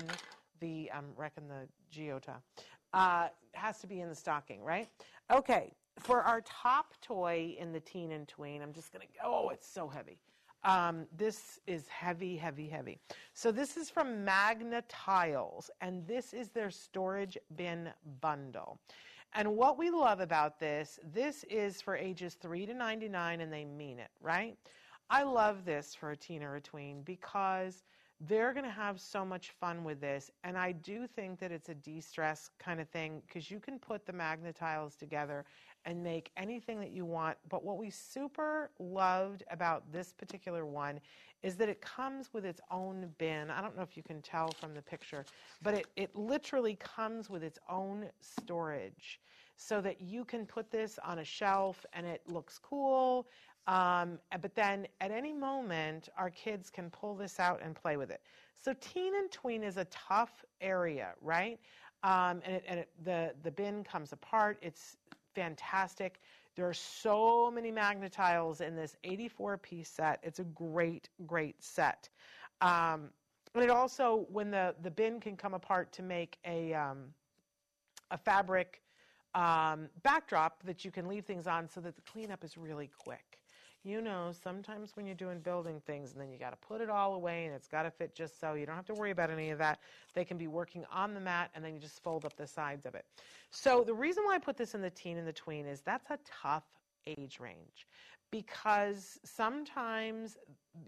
the, 0.59 0.91
um, 0.93 1.05
wrecking 1.17 1.47
the 1.47 1.69
Giota 1.97 2.35
uh, 2.95 3.29
has 3.53 3.79
to 3.81 3.87
be 3.87 4.01
in 4.01 4.09
the 4.09 4.15
stocking, 4.15 4.63
right? 4.63 4.89
Okay, 5.31 5.73
for 5.99 6.23
our 6.23 6.41
top 6.43 6.95
toy 7.03 7.57
in 7.59 7.73
the 7.73 7.81
teen 7.81 8.13
and 8.13 8.27
tween, 8.27 8.63
I'm 8.63 8.73
just 8.73 8.93
going 8.93 9.07
to 9.07 9.13
go, 9.21 9.21
oh, 9.25 9.49
it's 9.51 9.69
so 9.69 9.89
heavy. 9.89 10.19
Um, 10.63 11.07
this 11.15 11.61
is 11.67 11.87
heavy, 11.89 12.37
heavy, 12.37 12.69
heavy. 12.69 12.99
So 13.35 13.53
this 13.53 13.77
is 13.77 13.91
from 13.91 14.25
Magna 14.25 14.83
Tiles, 14.89 15.71
and 15.83 16.07
this 16.07 16.33
is 16.33 16.51
their 16.51 16.71
storage 16.71 17.37
bin 17.57 17.91
bundle. 18.21 18.79
And 19.35 19.57
what 19.57 19.77
we 19.77 19.91
love 19.91 20.21
about 20.21 20.61
this, 20.61 21.01
this 21.13 21.45
is 21.51 21.83
for 21.83 21.97
ages 21.97 22.35
3 22.35 22.65
to 22.67 22.75
99, 22.75 23.41
and 23.41 23.53
they 23.53 23.65
mean 23.65 23.99
it, 23.99 24.11
right? 24.23 24.57
I 25.11 25.25
love 25.25 25.65
this 25.65 25.95
for 25.95 26.13
a 26.13 26.17
teen 26.17 26.43
or 26.43 26.57
a 26.57 26.61
tween 26.61 27.03
because 27.03 27.83
they're 28.21 28.53
going 28.53 28.65
to 28.65 28.71
have 28.71 29.01
so 29.01 29.25
much 29.25 29.51
fun 29.51 29.85
with 29.85 30.01
this. 30.01 30.31
And 30.45 30.57
I 30.57 30.73
do 30.73 31.07
think 31.07 31.39
that 31.41 31.53
it's 31.53 31.69
a 31.69 31.75
de 31.75 32.01
stress 32.01 32.51
kind 32.59 32.81
of 32.81 32.89
thing 32.89 33.23
because 33.27 33.51
you 33.51 33.61
can 33.61 33.79
put 33.79 34.07
the 34.07 34.13
Magna 34.13 34.53
Tiles 34.53 34.97
together 34.97 35.45
and 35.85 36.03
make 36.03 36.31
anything 36.37 36.81
that 36.81 36.91
you 36.93 37.05
want. 37.05 37.37
But 37.49 37.65
what 37.65 37.79
we 37.79 37.91
super 37.91 38.71
loved 38.79 39.43
about 39.51 39.91
this 39.93 40.13
particular 40.13 40.65
one 40.65 41.01
is 41.43 41.57
that 41.57 41.69
it 41.69 41.81
comes 41.83 42.33
with 42.33 42.47
its 42.47 42.61
own 42.71 43.11
bin. 43.19 43.51
I 43.51 43.61
don't 43.61 43.77
know 43.77 43.83
if 43.83 43.97
you 43.97 44.03
can 44.03 44.23
tell 44.23 44.49
from 44.53 44.75
the 44.75 44.81
picture, 44.83 45.27
but 45.63 45.75
it, 45.75 45.87
it 45.97 46.17
literally 46.17 46.77
comes 46.77 47.29
with 47.29 47.43
its 47.43 47.59
own 47.69 48.09
storage 48.21 49.21
so 49.57 49.81
that 49.81 50.01
you 50.01 50.25
can 50.25 50.47
put 50.47 50.71
this 50.71 50.99
on 51.05 51.19
a 51.19 51.25
shelf 51.25 51.85
and 51.93 52.07
it 52.07 52.23
looks 52.27 52.59
cool. 52.59 53.29
Um, 53.67 54.19
but 54.43 54.55
then 54.55 54.87
at 55.01 55.11
any 55.11 55.33
moment, 55.33 56.09
our 56.19 56.31
kids 56.31 56.69
can 56.71 56.91
pull 56.91 57.15
this 57.15 57.41
out 57.41 57.61
and 57.63 57.75
play 57.75 57.97
with 57.97 58.11
it. 58.11 58.21
So 58.63 58.75
teen 58.81 59.15
and 59.15 59.31
tween 59.31 59.63
is 59.63 59.77
a 59.79 59.87
tough 59.87 60.45
area, 60.61 61.13
right? 61.23 61.59
Um, 62.03 62.43
and, 62.45 62.57
it, 62.57 62.65
and 62.69 62.81
it, 62.81 62.91
the, 63.05 63.35
the 63.43 63.51
bin 63.51 63.83
comes 63.83 64.13
apart. 64.13 64.59
It's 64.61 64.97
fantastic. 65.35 66.21
There 66.57 66.69
are 66.69 66.75
so 66.75 67.51
many 67.51 67.71
Magna 67.71 68.09
Tiles 68.09 68.61
in 68.61 68.77
this 68.77 68.97
84 69.03 69.59
piece 69.59 69.89
set. 69.89 70.21
It's 70.23 70.39
a 70.39 70.45
great, 70.45 71.09
great 71.27 71.63
set. 71.63 72.09
Um, 72.61 73.11
and 73.55 73.65
it 73.65 73.71
also, 73.71 74.27
when 74.31 74.51
the, 74.51 74.75
the 74.83 74.91
bin 74.91 75.21
can 75.21 75.37
come 75.37 75.55
apart 75.55 75.93
to 75.93 76.03
make 76.03 76.39
a, 76.45 76.75
um, 76.75 77.07
a 78.11 78.19
fabric 78.19 78.83
um, 79.35 79.89
backdrop 80.03 80.63
that 80.65 80.85
you 80.85 80.91
can 80.91 81.09
leave 81.09 81.25
things 81.25 81.47
on 81.47 81.69
so 81.69 81.81
that 81.81 81.97
the 81.97 82.03
cleanup 82.03 82.45
is 82.45 82.57
really 82.57 82.91
quick. 82.99 83.34
You 83.85 84.01
know, 84.01 84.33
sometimes 84.33 84.97
when 84.97 85.05
you're 85.05 85.15
doing 85.15 85.41
building 85.41 85.81
things 85.87 86.13
and 86.13 86.21
then 86.21 86.31
you 86.31 86.39
got 86.39 86.51
to 86.51 86.67
put 86.67 86.81
it 86.81 86.89
all 86.89 87.15
away 87.15 87.45
and 87.45 87.55
it's 87.55 87.69
got 87.69 87.83
to 87.83 87.91
fit 87.91 88.15
just 88.15 88.41
so, 88.41 88.55
you 88.55 88.65
don't 88.65 88.77
have 88.77 88.87
to 88.87 88.95
worry 88.95 89.11
about 89.11 89.31
any 89.31 89.51
of 89.51 89.59
that. 89.59 89.79
They 90.15 90.25
can 90.25 90.39
be 90.39 90.47
working 90.47 90.87
on 90.91 91.13
the 91.13 91.21
mat 91.21 91.51
and 91.55 91.63
then 91.63 91.75
you 91.75 91.81
just 91.81 92.03
fold 92.03 92.25
up 92.25 92.35
the 92.35 92.47
sides 92.47 92.87
of 92.87 92.95
it. 92.95 93.05
So 93.51 93.85
the 93.85 93.93
reason 93.93 94.25
why 94.25 94.37
I 94.37 94.39
put 94.39 94.57
this 94.57 94.75
in 94.75 94.81
the 94.81 94.91
teen 94.91 95.19
and 95.19 95.29
the 95.29 95.35
tween 95.35 95.67
is 95.67 95.83
that's 95.83 96.09
a 96.11 96.19
tough 96.25 96.65
age 97.07 97.39
range 97.41 97.87
because 98.31 99.21
sometimes, 99.23 100.39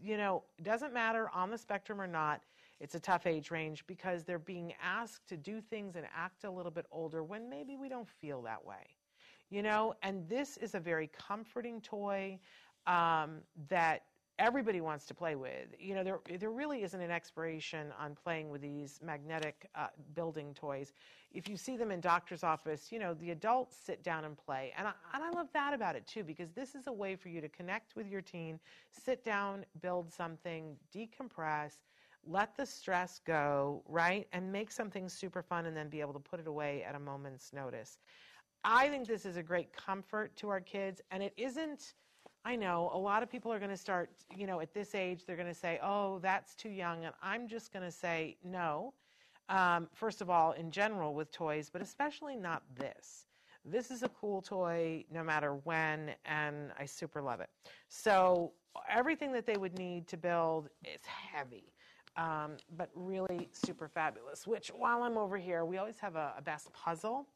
you 0.03 0.17
know, 0.17 0.43
it 0.59 0.65
doesn't 0.65 0.95
matter 0.95 1.29
on 1.35 1.51
the 1.51 1.59
spectrum 1.59 2.01
or 2.01 2.07
not, 2.07 2.41
it's 2.81 2.95
a 2.95 3.01
tough 3.01 3.27
age 3.27 3.51
range 3.51 3.87
because 3.87 4.25
they're 4.25 4.39
being 4.39 4.73
asked 4.83 5.29
to 5.29 5.37
do 5.37 5.61
things 5.61 5.97
and 5.97 6.07
act 6.17 6.45
a 6.45 6.51
little 6.51 6.73
bit 6.73 6.87
older 6.91 7.23
when 7.23 7.49
maybe 7.49 7.77
we 7.77 7.89
don't 7.89 8.09
feel 8.09 8.43
that 8.43 8.65
way. 8.65 8.97
You 9.49 9.63
know, 9.63 9.95
and 10.03 10.29
this 10.29 10.57
is 10.57 10.75
a 10.75 10.81
very 10.81 11.09
comforting 11.17 11.81
toy 11.81 12.41
um, 12.87 13.39
that 13.69 14.03
everybody 14.39 14.81
wants 14.81 15.07
to 15.07 15.15
play 15.15 15.35
with. 15.35 15.69
You 15.79 15.95
know, 15.95 16.05
there 16.05 16.21
there 16.39 16.51
really 16.51 16.83
isn't 16.83 17.01
an 17.01 17.11
expiration 17.11 17.93
on 17.99 18.15
playing 18.15 18.51
with 18.51 18.61
these 18.61 19.01
magnetic 19.03 19.69
uh, 19.75 19.89
building 20.15 20.55
toys. 20.55 20.93
If 21.33 21.49
you 21.49 21.57
see 21.57 21.77
them 21.77 21.91
in 21.91 22.01
doctor's 22.01 22.45
office, 22.45 22.91
you 22.91 22.99
know 22.99 23.15
the 23.15 23.31
adults 23.31 23.77
sit 23.77 24.03
down 24.03 24.25
and 24.25 24.37
play, 24.37 24.73
and 24.77 24.87
I, 24.87 24.93
and 25.15 25.25
I 25.25 25.31
love 25.31 25.49
that 25.55 25.75
about 25.75 25.97
it 25.97 26.07
too 26.07 26.25
because 26.25 26.51
this 26.51 26.75
is 26.75 26.87
a 26.87 26.93
way 26.93 27.17
for 27.17 27.29
you 27.29 27.41
to 27.41 27.49
connect 27.49 27.97
with 27.97 28.07
your 28.07 28.23
teen, 28.23 28.59
sit 28.91 29.25
down, 29.25 29.65
build 29.81 30.13
something, 30.13 30.77
decompress. 30.95 31.73
Let 32.29 32.57
the 32.57 32.67
stress 32.67 33.21
go, 33.25 33.85
right? 33.87 34.27
And 34.33 34.51
make 34.51 34.73
something 34.73 35.09
super 35.09 35.43
fun 35.43 35.67
and 35.67 35.77
then 35.77 35.89
be 35.89 36.01
able 36.01 36.13
to 36.15 36.19
put 36.19 36.41
it 36.41 36.49
away 36.49 36.83
at 36.83 36.97
a 36.97 36.99
moment's 36.99 37.53
notice. 37.53 37.99
I 38.65 38.89
think 38.89 39.07
this 39.07 39.25
is 39.25 39.37
a 39.37 39.45
great 39.45 39.73
comfort 39.73 40.35
to 40.39 40.49
our 40.49 40.61
kids, 40.61 41.01
and 41.13 41.23
it 41.23 41.33
isn't 41.37 41.95
I 42.47 42.55
know 42.55 42.93
a 42.95 42.99
lot 42.99 43.25
of 43.25 43.29
people 43.29 43.53
are 43.53 43.59
going 43.59 43.73
to 43.73 43.77
start, 43.77 44.09
you 44.37 44.47
know, 44.47 44.61
at 44.61 44.73
this 44.73 44.95
age, 44.95 45.25
they're 45.27 45.35
going 45.35 45.49
to 45.49 45.55
say, 45.55 45.81
oh, 45.83 46.21
that's 46.21 46.55
too 46.55 46.69
young. 46.69 47.05
And 47.05 47.13
I'm 47.21 47.49
just 47.49 47.73
going 47.73 47.85
to 47.85 47.91
say, 47.91 48.37
no. 48.45 48.95
Um, 49.49 49.89
first 49.93 50.21
of 50.21 50.31
all, 50.31 50.53
in 50.53 50.71
general 50.71 51.13
with 51.13 51.33
toys, 51.33 51.69
but 51.73 51.83
especially 51.83 52.37
not 52.37 52.63
this. 52.79 53.27
This 53.65 53.91
is 53.91 54.05
a 54.05 54.09
cool 54.11 54.43
toy 54.43 55.05
no 55.11 55.25
matter 55.25 55.55
when, 55.65 56.13
and 56.25 56.71
I 56.79 56.87
super 56.87 57.21
love 57.21 57.41
it. 57.41 57.51
So, 57.89 58.53
everything 58.89 59.33
that 59.33 59.45
they 59.45 59.57
would 59.57 59.77
need 59.77 60.07
to 60.07 60.17
build 60.17 60.69
is 60.85 61.01
heavy. 61.05 61.73
Um, 62.17 62.59
but 62.77 62.91
really 62.95 63.49
super 63.51 63.89
fabulous. 63.89 64.47
Which, 64.47 64.69
while 64.69 65.03
I'm 65.03 65.19
over 65.19 65.37
here, 65.37 65.65
we 65.65 65.79
always 65.79 65.99
have 65.99 66.15
a, 66.15 66.35
a 66.39 66.43
best 66.43 66.73
puzzle. 66.73 67.27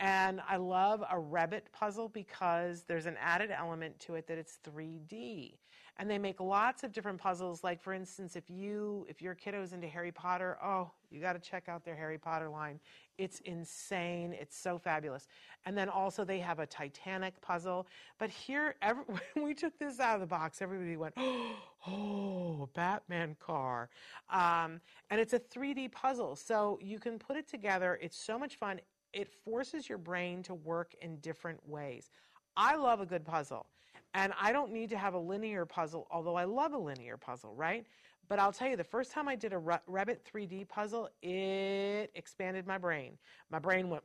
And 0.00 0.40
I 0.48 0.56
love 0.56 1.02
a 1.02 1.16
Wrebbit 1.16 1.62
puzzle 1.72 2.08
because 2.08 2.84
there's 2.86 3.06
an 3.06 3.16
added 3.20 3.50
element 3.50 3.98
to 4.00 4.14
it 4.14 4.28
that 4.28 4.38
it's 4.38 4.58
3D. 4.64 5.54
And 6.00 6.08
they 6.08 6.18
make 6.18 6.38
lots 6.38 6.84
of 6.84 6.92
different 6.92 7.18
puzzles. 7.18 7.64
Like 7.64 7.82
for 7.82 7.92
instance, 7.92 8.36
if 8.36 8.48
you 8.48 9.04
if 9.08 9.20
your 9.20 9.34
kiddo's 9.34 9.72
into 9.72 9.88
Harry 9.88 10.12
Potter, 10.12 10.56
oh, 10.62 10.92
you 11.10 11.20
got 11.20 11.32
to 11.32 11.40
check 11.40 11.68
out 11.68 11.84
their 11.84 11.96
Harry 11.96 12.18
Potter 12.18 12.48
line. 12.48 12.78
It's 13.16 13.40
insane. 13.40 14.32
It's 14.32 14.56
so 14.56 14.78
fabulous. 14.78 15.26
And 15.66 15.76
then 15.76 15.88
also 15.88 16.24
they 16.24 16.38
have 16.38 16.60
a 16.60 16.66
Titanic 16.66 17.40
puzzle. 17.40 17.88
But 18.18 18.30
here, 18.30 18.76
every, 18.80 19.02
when 19.34 19.44
we 19.44 19.54
took 19.54 19.76
this 19.80 19.98
out 19.98 20.14
of 20.14 20.20
the 20.20 20.26
box, 20.26 20.62
everybody 20.62 20.96
went, 20.96 21.14
oh, 21.88 22.68
Batman 22.74 23.36
car. 23.40 23.90
Um, 24.30 24.80
and 25.10 25.20
it's 25.20 25.32
a 25.32 25.40
3D 25.40 25.90
puzzle, 25.90 26.36
so 26.36 26.78
you 26.80 27.00
can 27.00 27.18
put 27.18 27.36
it 27.36 27.48
together. 27.48 27.98
It's 28.00 28.16
so 28.16 28.38
much 28.38 28.54
fun 28.54 28.78
it 29.12 29.28
forces 29.44 29.88
your 29.88 29.98
brain 29.98 30.42
to 30.44 30.54
work 30.54 30.94
in 31.00 31.16
different 31.18 31.60
ways. 31.68 32.10
I 32.56 32.76
love 32.76 33.00
a 33.00 33.06
good 33.06 33.24
puzzle, 33.24 33.66
and 34.14 34.32
I 34.40 34.52
don't 34.52 34.72
need 34.72 34.90
to 34.90 34.98
have 34.98 35.14
a 35.14 35.18
linear 35.18 35.64
puzzle, 35.64 36.06
although 36.10 36.36
I 36.36 36.44
love 36.44 36.72
a 36.72 36.78
linear 36.78 37.16
puzzle, 37.16 37.54
right? 37.54 37.86
But 38.28 38.38
I'll 38.38 38.52
tell 38.52 38.68
you, 38.68 38.76
the 38.76 38.84
first 38.84 39.12
time 39.12 39.28
I 39.28 39.36
did 39.36 39.52
a 39.52 39.56
Wrebbit 39.56 40.18
3D 40.24 40.68
puzzle, 40.68 41.08
it 41.22 42.10
expanded 42.14 42.66
my 42.66 42.76
brain. 42.76 43.16
My 43.50 43.58
brain 43.58 43.88
went, 43.88 44.02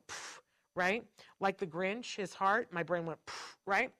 right? 0.76 1.04
Like 1.39 1.58
the 1.58 1.68
Grinch, 1.68 2.16
his 2.16 2.34
heart, 2.34 2.70
my 2.72 2.84
brain 2.84 3.06
went, 3.06 3.20
right? 3.66 3.92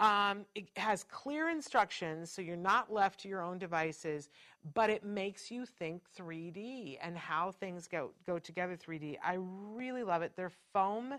Um, 0.00 0.46
it 0.54 0.68
has 0.76 1.04
clear 1.04 1.48
instructions, 1.48 2.30
so 2.30 2.42
you're 2.42 2.56
not 2.56 2.92
left 2.92 3.20
to 3.20 3.28
your 3.28 3.42
own 3.42 3.58
devices, 3.58 4.30
but 4.74 4.90
it 4.90 5.04
makes 5.04 5.50
you 5.50 5.66
think 5.66 6.02
3D 6.16 6.98
and 7.02 7.16
how 7.16 7.52
things 7.52 7.88
go, 7.88 8.10
go 8.26 8.38
together 8.38 8.76
3D. 8.76 9.18
I 9.24 9.38
really 9.38 10.04
love 10.04 10.22
it. 10.22 10.32
They're 10.36 10.52
foam 10.72 11.14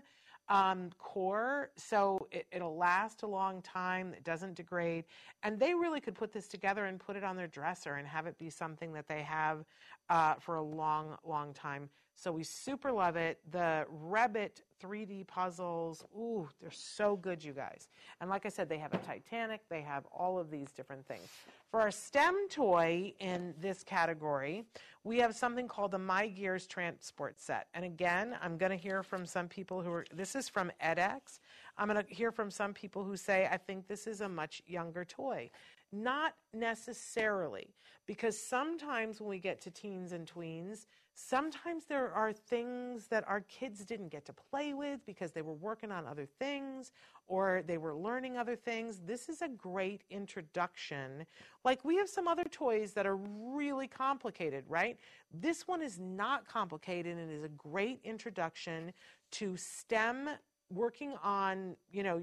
um, 0.48 0.90
core, 0.98 1.70
so 1.76 2.28
it, 2.30 2.46
it'll 2.52 2.76
last 2.76 3.22
a 3.22 3.26
long 3.26 3.62
time. 3.62 4.12
It 4.14 4.24
doesn't 4.24 4.54
degrade. 4.54 5.04
And 5.42 5.58
they 5.58 5.74
really 5.74 6.00
could 6.00 6.14
put 6.14 6.32
this 6.32 6.48
together 6.48 6.86
and 6.86 6.98
put 6.98 7.16
it 7.16 7.24
on 7.24 7.36
their 7.36 7.46
dresser 7.46 7.94
and 7.94 8.06
have 8.06 8.26
it 8.26 8.38
be 8.38 8.50
something 8.50 8.92
that 8.94 9.08
they 9.08 9.22
have 9.22 9.64
uh, 10.10 10.34
for 10.34 10.56
a 10.56 10.62
long, 10.62 11.16
long 11.24 11.52
time. 11.54 11.88
So 12.16 12.30
we 12.32 12.44
super 12.44 12.92
love 12.92 13.16
it. 13.16 13.40
The 13.50 13.86
Wrebbit 14.08 14.62
3D 14.82 15.26
puzzles, 15.26 16.04
ooh, 16.16 16.48
they're 16.60 16.70
so 16.70 17.16
good, 17.16 17.42
you 17.42 17.52
guys. 17.52 17.88
And 18.20 18.30
like 18.30 18.46
I 18.46 18.48
said, 18.48 18.68
they 18.68 18.78
have 18.78 18.94
a 18.94 18.98
Titanic, 18.98 19.62
they 19.68 19.82
have 19.82 20.04
all 20.06 20.38
of 20.38 20.50
these 20.50 20.70
different 20.72 21.06
things. 21.06 21.26
For 21.70 21.80
our 21.80 21.90
STEM 21.90 22.48
toy 22.50 23.14
in 23.18 23.54
this 23.60 23.82
category, 23.82 24.64
we 25.02 25.18
have 25.18 25.34
something 25.34 25.66
called 25.66 25.90
the 25.90 25.98
My 25.98 26.28
Gears 26.28 26.66
Transport 26.66 27.40
Set. 27.40 27.66
And 27.74 27.84
again, 27.84 28.36
I'm 28.42 28.56
going 28.56 28.70
to 28.70 28.76
hear 28.76 29.02
from 29.02 29.26
some 29.26 29.48
people 29.48 29.82
who 29.82 29.90
are, 29.92 30.06
this 30.14 30.34
is 30.36 30.48
from 30.48 30.70
edX. 30.82 31.40
I'm 31.76 31.88
going 31.88 32.04
to 32.04 32.14
hear 32.14 32.30
from 32.30 32.50
some 32.50 32.72
people 32.72 33.04
who 33.04 33.16
say, 33.16 33.48
I 33.50 33.56
think 33.56 33.88
this 33.88 34.06
is 34.06 34.20
a 34.20 34.28
much 34.28 34.62
younger 34.66 35.04
toy. 35.04 35.50
Not 35.92 36.34
necessarily, 36.52 37.74
because 38.06 38.38
sometimes 38.38 39.20
when 39.20 39.30
we 39.30 39.38
get 39.38 39.60
to 39.62 39.70
teens 39.70 40.12
and 40.12 40.30
tweens, 40.32 40.86
sometimes 41.14 41.84
there 41.86 42.12
are 42.12 42.32
things 42.32 43.06
that 43.06 43.24
our 43.28 43.40
kids 43.42 43.84
didn't 43.84 44.08
get 44.08 44.24
to 44.26 44.32
play 44.32 44.74
with 44.74 45.00
because 45.06 45.32
they 45.32 45.42
were 45.42 45.54
working 45.54 45.92
on 45.92 46.06
other 46.06 46.26
things 46.26 46.92
or 47.26 47.62
they 47.66 47.78
were 47.78 47.94
learning 47.94 48.36
other 48.36 48.56
things. 48.56 49.00
This 49.06 49.28
is 49.28 49.40
a 49.40 49.48
great 49.48 50.02
introduction. 50.10 51.24
Like 51.64 51.84
we 51.84 51.96
have 51.96 52.08
some 52.08 52.28
other 52.28 52.44
toys 52.44 52.92
that 52.92 53.06
are 53.06 53.16
really 53.16 53.86
complicated, 53.86 54.64
right? 54.68 54.98
This 55.32 55.66
one 55.66 55.82
is 55.82 55.98
not 55.98 56.46
complicated 56.46 57.16
and 57.16 57.30
is 57.30 57.44
a 57.44 57.48
great 57.48 58.00
introduction 58.04 58.92
to 59.32 59.56
STEM 59.56 60.30
working 60.70 61.14
on, 61.22 61.76
you 61.92 62.02
know, 62.02 62.20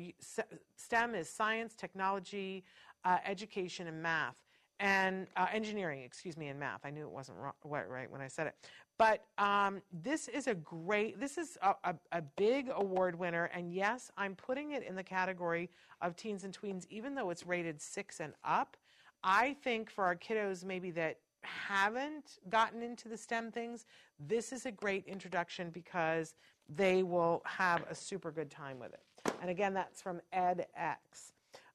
STEM 0.75 1.15
is 1.15 1.29
science, 1.29 1.75
technology, 1.75 2.63
uh, 3.05 3.17
education, 3.25 3.87
and 3.87 4.01
math 4.01 4.35
and 4.81 5.27
uh, 5.37 5.45
engineering, 5.53 6.01
excuse 6.01 6.35
me, 6.35 6.47
and 6.47 6.59
math. 6.59 6.81
I 6.83 6.89
knew 6.89 7.03
it 7.03 7.11
wasn't 7.11 7.37
right, 7.63 7.87
right 7.87 8.11
when 8.11 8.19
I 8.19 8.27
said 8.27 8.47
it. 8.47 8.55
But 8.97 9.23
um, 9.37 9.81
this 9.93 10.27
is 10.27 10.47
a 10.47 10.55
great, 10.55 11.19
this 11.19 11.37
is 11.37 11.57
a, 11.61 11.75
a, 11.83 11.95
a, 12.11 12.21
big 12.35 12.71
award 12.75 13.17
winner. 13.17 13.45
And 13.53 13.71
yes, 13.71 14.11
I'm 14.17 14.35
putting 14.35 14.71
it 14.71 14.83
in 14.83 14.95
the 14.95 15.03
category 15.03 15.69
of 16.01 16.15
teens 16.15 16.43
and 16.43 16.57
tweens, 16.57 16.85
even 16.89 17.13
though 17.13 17.29
it's 17.29 17.45
rated 17.45 17.79
six 17.79 18.19
and 18.19 18.33
up. 18.43 18.75
I 19.23 19.55
think 19.63 19.91
for 19.91 20.03
our 20.03 20.15
kiddos, 20.15 20.65
maybe 20.65 20.89
that 20.91 21.19
haven't 21.43 22.39
gotten 22.49 22.81
into 22.81 23.07
the 23.07 23.17
STEM 23.17 23.51
things, 23.51 23.85
this 24.19 24.51
is 24.51 24.65
a 24.65 24.71
great 24.71 25.05
introduction 25.05 25.69
because 25.69 26.33
they 26.67 27.03
will 27.03 27.43
have 27.45 27.83
a 27.89 27.93
super 27.95 28.31
good 28.31 28.49
time 28.49 28.79
with 28.79 28.93
it. 28.93 29.33
And 29.41 29.49
again, 29.51 29.75
that's 29.75 30.01
from 30.01 30.21
edX. 30.33 30.97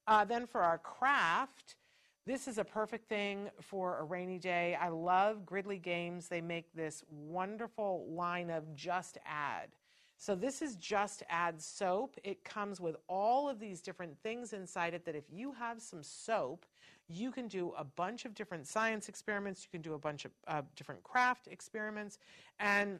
Uh, 0.08 0.24
then 0.24 0.46
for 0.46 0.60
our 0.60 0.78
craft, 0.78 1.76
this 2.26 2.48
is 2.48 2.58
a 2.58 2.64
perfect 2.64 3.08
thing 3.08 3.50
for 3.60 3.98
a 3.98 4.04
rainy 4.04 4.38
day. 4.38 4.76
I 4.80 4.88
love 4.88 5.46
Griddly 5.46 5.80
Games. 5.80 6.26
They 6.26 6.40
make 6.40 6.74
this 6.74 7.04
wonderful 7.08 8.06
line 8.10 8.50
of 8.50 8.74
Just 8.74 9.16
Add. 9.24 9.68
So 10.18 10.34
this 10.34 10.60
is 10.60 10.74
Just 10.74 11.22
Add 11.28 11.62
soap. 11.62 12.16
It 12.24 12.42
comes 12.42 12.80
with 12.80 12.96
all 13.08 13.48
of 13.48 13.60
these 13.60 13.80
different 13.80 14.18
things 14.24 14.52
inside 14.52 14.92
it 14.92 15.04
that 15.04 15.14
if 15.14 15.24
you 15.30 15.52
have 15.52 15.80
some 15.80 16.02
soap, 16.02 16.66
you 17.08 17.30
can 17.30 17.46
do 17.46 17.72
a 17.78 17.84
bunch 17.84 18.24
of 18.24 18.34
different 18.34 18.66
science 18.66 19.08
experiments. 19.08 19.62
You 19.62 19.70
can 19.70 19.82
do 19.82 19.94
a 19.94 19.98
bunch 19.98 20.24
of 20.24 20.32
uh, 20.48 20.62
different 20.74 21.04
craft 21.04 21.46
experiments. 21.46 22.18
And 22.58 22.98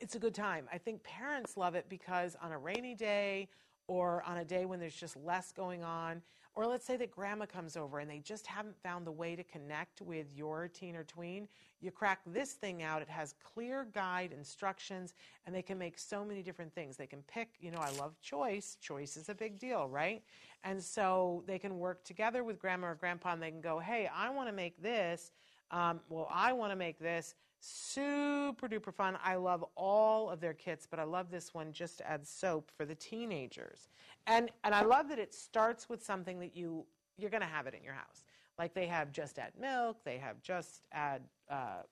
it's 0.00 0.14
a 0.14 0.20
good 0.20 0.34
time. 0.34 0.68
I 0.72 0.78
think 0.78 1.02
parents 1.02 1.56
love 1.56 1.74
it 1.74 1.86
because 1.88 2.36
on 2.40 2.52
a 2.52 2.58
rainy 2.58 2.94
day 2.94 3.48
or 3.88 4.22
on 4.24 4.36
a 4.36 4.44
day 4.44 4.66
when 4.66 4.78
there's 4.78 4.94
just 4.94 5.16
less 5.16 5.50
going 5.50 5.82
on, 5.82 6.22
or 6.56 6.66
let's 6.66 6.86
say 6.86 6.96
that 6.96 7.10
grandma 7.10 7.44
comes 7.44 7.76
over 7.76 7.98
and 7.98 8.10
they 8.10 8.18
just 8.18 8.46
haven't 8.46 8.76
found 8.82 9.06
the 9.06 9.12
way 9.12 9.36
to 9.36 9.44
connect 9.44 10.00
with 10.00 10.34
your 10.34 10.68
teen 10.68 10.96
or 10.96 11.04
tween. 11.04 11.46
You 11.82 11.90
crack 11.90 12.20
this 12.26 12.54
thing 12.54 12.82
out. 12.82 13.02
It 13.02 13.10
has 13.10 13.34
clear 13.44 13.86
guide 13.92 14.32
instructions 14.32 15.12
and 15.44 15.54
they 15.54 15.60
can 15.60 15.78
make 15.78 15.98
so 15.98 16.24
many 16.24 16.42
different 16.42 16.74
things. 16.74 16.96
They 16.96 17.06
can 17.06 17.22
pick, 17.28 17.50
you 17.60 17.70
know, 17.70 17.78
I 17.78 17.90
love 18.00 18.18
choice. 18.22 18.78
Choice 18.80 19.18
is 19.18 19.28
a 19.28 19.34
big 19.34 19.58
deal, 19.58 19.86
right? 19.86 20.22
And 20.64 20.82
so 20.82 21.44
they 21.46 21.58
can 21.58 21.78
work 21.78 22.02
together 22.04 22.42
with 22.42 22.58
grandma 22.58 22.88
or 22.88 22.94
grandpa 22.94 23.34
and 23.34 23.42
they 23.42 23.50
can 23.50 23.60
go, 23.60 23.78
hey, 23.78 24.08
I 24.12 24.30
want 24.30 24.48
to 24.48 24.54
make 24.54 24.82
this. 24.82 25.32
Um, 25.70 26.00
well, 26.08 26.28
I 26.32 26.52
want 26.52 26.72
to 26.72 26.76
make 26.76 26.98
this. 26.98 27.34
Super 27.60 28.68
duper 28.68 28.94
fun. 28.94 29.18
I 29.24 29.36
love 29.36 29.64
all 29.74 30.30
of 30.30 30.40
their 30.40 30.54
kits, 30.54 30.86
but 30.88 31.00
I 31.00 31.04
love 31.04 31.30
this 31.30 31.52
one 31.54 31.72
just 31.72 31.98
to 31.98 32.08
add 32.08 32.26
soap 32.26 32.70
for 32.76 32.84
the 32.84 32.94
teenagers. 32.94 33.88
And 34.26 34.50
and 34.62 34.74
I 34.74 34.82
love 34.82 35.08
that 35.08 35.18
it 35.18 35.34
starts 35.34 35.88
with 35.88 36.04
something 36.04 36.38
that 36.40 36.54
you 36.56 36.86
you're 37.18 37.30
going 37.30 37.42
to 37.42 37.48
have 37.48 37.66
it 37.66 37.74
in 37.74 37.82
your 37.82 37.94
house. 37.94 38.24
Like 38.58 38.74
they 38.74 38.86
have 38.86 39.10
just 39.10 39.38
add 39.38 39.52
milk, 39.58 39.98
they 40.04 40.18
have 40.18 40.40
just 40.42 40.82
add 40.92 41.22
uh, 41.50 41.82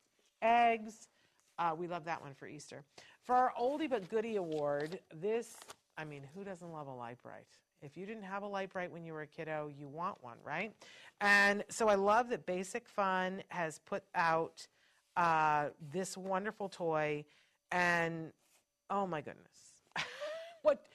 eggs. 0.42 1.08
Uh, 1.58 1.74
we 1.76 1.86
love 1.86 2.04
that 2.04 2.20
one 2.20 2.34
for 2.34 2.46
Easter. 2.46 2.84
For 3.22 3.34
our 3.34 3.52
oldie 3.60 3.88
but 3.88 4.08
goodie 4.08 4.36
award, 4.36 5.00
this 5.14 5.56
I 5.96 6.04
mean, 6.04 6.22
who 6.34 6.44
doesn't 6.44 6.72
love 6.72 6.88
a 6.88 6.94
Lite-Brite? 6.94 7.46
If 7.84 7.98
you 7.98 8.06
didn't 8.06 8.22
have 8.22 8.42
a 8.42 8.46
Lite-Brite 8.46 8.90
when 8.90 9.04
you 9.04 9.12
were 9.12 9.20
a 9.20 9.26
kiddo, 9.26 9.70
you 9.76 9.86
want 9.86 10.16
one, 10.22 10.38
right? 10.42 10.72
And 11.20 11.64
so 11.68 11.88
I 11.88 11.96
love 11.96 12.30
that 12.30 12.46
Basic 12.46 12.88
Fun 12.88 13.42
has 13.48 13.78
put 13.80 14.02
out 14.14 14.66
uh, 15.16 15.66
this 15.92 16.16
wonderful 16.16 16.70
toy, 16.70 17.26
and 17.70 18.32
oh 18.88 19.06
my 19.06 19.20
goodness. 19.20 19.58
what 20.62 20.86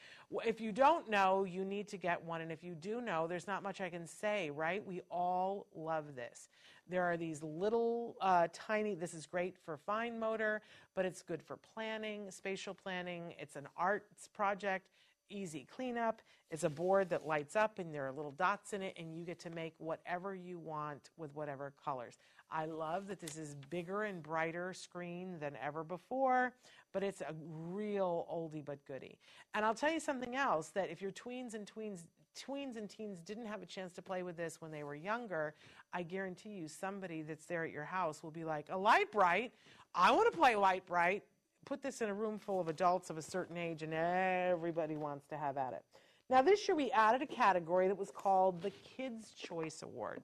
if 0.46 0.62
you 0.62 0.72
don't 0.72 1.10
know 1.10 1.44
you 1.44 1.64
need 1.66 1.88
to 1.90 1.98
get 1.98 2.24
one. 2.24 2.42
And 2.42 2.52
if 2.52 2.64
you 2.64 2.76
do 2.76 3.02
know 3.02 3.28
there's 3.28 3.48
not 3.48 3.64
much 3.64 3.82
i 3.82 3.90
can 3.90 4.06
say 4.06 4.50
right? 4.50 4.86
We 4.86 5.02
all 5.10 5.68
love 5.76 6.16
this. 6.16 6.50
There 6.88 7.04
are 7.04 7.18
these 7.18 7.44
little 7.44 8.16
uh, 8.20 8.48
tiny 8.52 8.96
this 8.96 9.14
is 9.14 9.26
great 9.26 9.58
for 9.58 9.78
fine 9.78 10.20
motor 10.20 10.62
but 10.96 11.06
it's 11.06 11.22
good 11.22 11.42
for 11.42 11.58
planning 11.58 12.32
spatial 12.32 12.74
planning. 12.74 13.36
It's 13.40 13.56
an 13.56 13.68
arts 13.78 14.28
project 14.28 14.90
easy 15.30 15.68
cleanup. 15.74 16.22
It's 16.52 16.64
a 16.64 16.70
board 16.70 17.10
that 17.10 17.28
lights 17.28 17.56
up 17.56 17.80
and 17.80 17.94
there 17.94 18.08
are 18.08 18.12
little 18.12 18.32
dots 18.32 18.74
in 18.74 18.82
it, 18.82 18.96
and 18.98 19.14
you 19.14 19.24
get 19.24 19.40
to 19.42 19.50
make 19.50 19.74
whatever 19.78 20.34
you 20.36 20.58
want 20.58 21.12
with 21.18 21.34
whatever 21.36 21.74
colors. 21.84 22.18
I 22.52 22.66
love 22.66 23.08
that 23.08 23.20
this 23.20 23.38
is 23.38 23.56
bigger 23.70 24.04
and 24.04 24.24
brighter 24.24 24.74
screen 24.74 25.38
than 25.40 25.54
ever 25.64 25.84
before, 25.84 26.54
but 26.92 27.04
it's 27.04 27.22
a 27.22 27.36
real 27.48 28.28
oldie 28.32 28.66
but 28.66 28.84
goodie. 28.86 29.20
And 29.54 29.64
I'll 29.64 29.76
tell 29.76 29.92
you 29.92 30.00
something 30.00 30.36
else 30.36 30.70
that 30.70 30.90
if 30.90 31.02
your 31.02 31.12
tweens 31.12 31.54
and 31.54 31.70
tweens 31.72 32.02
tweens 32.38 32.78
and 32.78 32.90
teens 32.90 33.20
didn't 33.20 33.48
have 33.48 33.62
a 33.62 33.66
chance 33.66 33.94
to 33.94 34.02
play 34.02 34.24
with 34.24 34.38
this 34.38 34.62
when 34.62 34.72
they 34.72 34.84
were 34.84 34.96
younger, 34.96 35.56
I 35.94 36.04
guarantee 36.04 36.50
you 36.50 36.68
somebody 36.68 37.22
that's 37.22 37.46
there 37.46 37.66
at 37.66 37.72
your 37.72 37.84
house 37.84 38.24
will 38.24 38.32
be 38.32 38.46
like, 38.46 38.68
a 38.70 38.78
Lite-Brite? 38.78 39.52
I 39.94 40.12
want 40.12 40.32
to 40.32 40.38
play 40.38 40.56
Lite-Brite 40.56 41.24
put 41.66 41.82
this 41.82 42.02
in 42.02 42.10
a 42.10 42.14
room 42.14 42.40
full 42.40 42.60
of 42.60 42.68
adults 42.68 43.10
of 43.10 43.18
a 43.18 43.22
certain 43.22 43.58
age 43.58 43.84
and 43.84 43.94
everybody 43.94 44.98
wants 44.98 45.26
to 45.28 45.38
have 45.38 45.58
at 45.58 45.74
it. 45.74 45.84
Now, 46.30 46.44
this 46.44 46.68
year 46.68 46.76
we 46.76 46.92
added 46.92 47.24
a 47.24 47.26
category 47.26 47.88
that 47.88 47.98
was 47.98 48.12
called 48.12 48.62
the 48.62 48.70
Kids' 48.70 49.32
Choice 49.32 49.82
Award. 49.82 50.22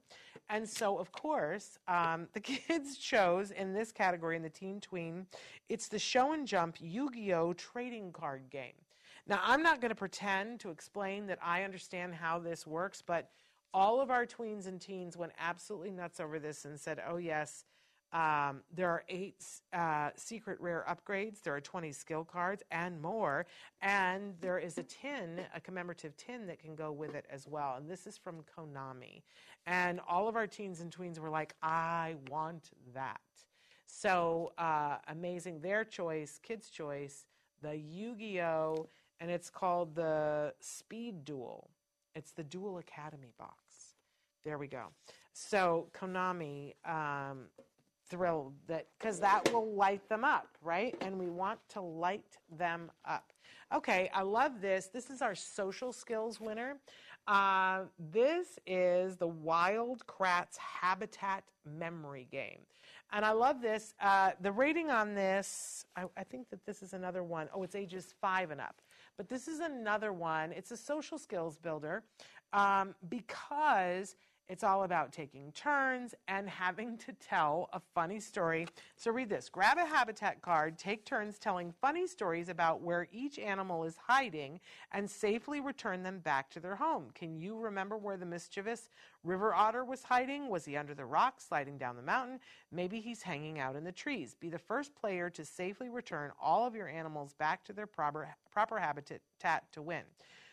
And 0.49 0.67
so, 0.69 0.99
of 0.99 1.11
course, 1.11 1.79
um, 1.87 2.27
the 2.33 2.39
kids 2.41 2.97
chose 2.97 3.49
in 3.49 3.73
this 3.73 3.91
category, 3.91 4.35
in 4.35 4.43
the 4.43 4.49
teen 4.49 4.79
tween, 4.79 5.25
it's 5.67 5.87
the 5.87 5.97
Shonen 5.97 6.45
Jump 6.45 6.77
Yu 6.79 7.09
Gi 7.11 7.33
Oh! 7.33 7.53
trading 7.53 8.11
card 8.11 8.43
game. 8.51 8.73
Now, 9.25 9.39
I'm 9.43 9.63
not 9.63 9.81
going 9.81 9.89
to 9.89 9.95
pretend 9.95 10.59
to 10.59 10.69
explain 10.69 11.25
that 11.25 11.39
I 11.41 11.63
understand 11.63 12.13
how 12.13 12.37
this 12.37 12.67
works, 12.67 13.01
but 13.01 13.31
all 13.73 13.99
of 13.99 14.11
our 14.11 14.27
tweens 14.27 14.67
and 14.67 14.79
teens 14.79 15.17
went 15.17 15.33
absolutely 15.39 15.89
nuts 15.89 16.19
over 16.19 16.37
this 16.37 16.65
and 16.65 16.79
said, 16.79 17.01
oh, 17.07 17.17
yes 17.17 17.65
um, 18.15 18.61
there 18.73 18.89
are 18.89 19.03
eight 19.09 19.43
uh, 19.73 20.09
secret 20.15 20.59
rare 20.61 20.85
upgrades. 20.89 21.41
There 21.41 21.53
are 21.53 21.59
20 21.59 21.91
skill 21.91 22.23
cards 22.23 22.63
and 22.71 23.01
more. 23.01 23.45
And 23.81 24.33
there 24.39 24.57
is 24.57 24.77
a 24.77 24.83
tin, 24.83 25.41
a 25.53 25.59
commemorative 25.59 26.15
tin 26.15 26.47
that 26.47 26.57
can 26.57 26.75
go 26.75 26.93
with 26.93 27.13
it 27.13 27.25
as 27.29 27.45
well. 27.45 27.75
And 27.77 27.91
this 27.91 28.07
is 28.07 28.17
from 28.17 28.37
Konami. 28.57 29.21
And 29.67 29.99
all 30.07 30.29
of 30.29 30.37
our 30.37 30.47
teens 30.47 30.79
and 30.79 30.95
tweens 30.95 31.19
were 31.19 31.29
like, 31.29 31.55
I 31.61 32.15
want 32.31 32.69
that. 32.93 33.19
So 33.85 34.53
uh, 34.57 34.95
amazing. 35.09 35.59
Their 35.59 35.83
choice, 35.83 36.39
kids' 36.41 36.69
choice, 36.69 37.25
the 37.61 37.75
Yu 37.75 38.15
Gi 38.17 38.41
Oh! 38.41 38.87
And 39.19 39.29
it's 39.29 39.49
called 39.49 39.93
the 39.93 40.53
Speed 40.61 41.25
Duel. 41.25 41.69
It's 42.15 42.31
the 42.31 42.43
Duel 42.43 42.77
Academy 42.77 43.33
box. 43.37 43.95
There 44.45 44.57
we 44.57 44.67
go. 44.67 44.85
So 45.33 45.87
Konami, 45.93 46.75
um, 46.85 47.47
thrilled 48.09 48.53
that 48.67 48.87
because 48.97 49.19
that 49.19 49.51
will 49.51 49.73
light 49.73 50.07
them 50.09 50.23
up, 50.23 50.47
right? 50.61 50.95
And 51.01 51.19
we 51.19 51.27
want 51.27 51.59
to 51.69 51.81
light 51.81 52.37
them 52.57 52.91
up. 53.05 53.33
Okay, 53.73 54.09
I 54.13 54.21
love 54.21 54.61
this. 54.61 54.87
This 54.87 55.09
is 55.09 55.21
our 55.21 55.35
social 55.35 55.91
skills 55.91 56.39
winner. 56.39 56.77
Uh, 57.27 57.81
this 58.11 58.59
is 58.67 59.17
the 59.17 59.27
Wild 59.27 60.05
Kratts 60.05 60.57
Habitat 60.57 61.43
Memory 61.65 62.27
Game. 62.31 62.59
And 63.11 63.25
I 63.25 63.31
love 63.31 63.61
this. 63.61 63.95
Uh, 63.99 64.31
the 64.41 64.51
rating 64.51 64.91
on 64.91 65.15
this, 65.15 65.85
I, 65.95 66.05
I 66.17 66.23
think 66.23 66.49
that 66.49 66.65
this 66.65 66.83
is 66.83 66.93
another 66.93 67.23
one. 67.23 67.49
Oh, 67.53 67.63
it's 67.63 67.75
ages 67.75 68.13
five 68.21 68.51
and 68.51 68.61
up. 68.61 68.81
But 69.17 69.29
this 69.29 69.47
is 69.47 69.59
another 69.59 70.13
one. 70.13 70.51
It's 70.51 70.71
a 70.71 70.77
social 70.77 71.17
skills 71.17 71.57
builder 71.57 72.03
um, 72.53 72.93
because 73.09 74.15
it's 74.47 74.63
all 74.63 74.83
about 74.83 75.11
taking 75.11 75.51
turns 75.53 76.13
and 76.27 76.47
having 76.47 76.97
to 76.99 77.13
tell 77.13 77.69
a 77.73 77.81
funny 77.93 78.19
story. 78.19 78.67
So 78.95 79.11
read 79.11 79.29
this. 79.29 79.49
Grab 79.49 79.77
a 79.77 79.85
habitat 79.85 80.41
card, 80.41 80.77
take 80.77 81.05
turns 81.05 81.39
telling 81.39 81.73
funny 81.81 82.05
stories 82.05 82.49
about 82.49 82.81
where 82.81 83.07
each 83.11 83.39
animal 83.39 83.83
is 83.83 83.97
hiding, 84.07 84.59
and 84.91 85.09
safely 85.09 85.61
return 85.61 86.03
them 86.03 86.19
back 86.19 86.49
to 86.51 86.59
their 86.59 86.75
home. 86.75 87.05
Can 87.15 87.35
you 87.35 87.57
remember 87.57 87.97
where 87.97 88.17
the 88.17 88.25
mischievous 88.25 88.89
river 89.23 89.53
otter 89.53 89.83
was 89.83 90.03
hiding? 90.03 90.49
Was 90.49 90.65
he 90.65 90.77
under 90.77 90.93
the 90.93 91.05
rock, 91.05 91.41
sliding 91.41 91.77
down 91.77 91.95
the 91.95 92.01
mountain? 92.03 92.39
Maybe 92.71 92.99
he's 92.99 93.23
hanging 93.23 93.59
out 93.59 93.75
in 93.75 93.83
the 93.83 93.91
trees. 93.91 94.35
Be 94.39 94.49
the 94.49 94.59
first 94.59 94.95
player 94.95 95.29
to 95.31 95.43
safely 95.43 95.89
return 95.89 96.31
all 96.41 96.67
of 96.67 96.75
your 96.75 96.87
animals 96.87 97.33
back 97.33 97.63
to 97.65 97.73
their 97.73 97.87
proper, 97.87 98.35
proper 98.51 98.77
habitat 98.77 99.21
to 99.71 99.81
win. 99.81 100.03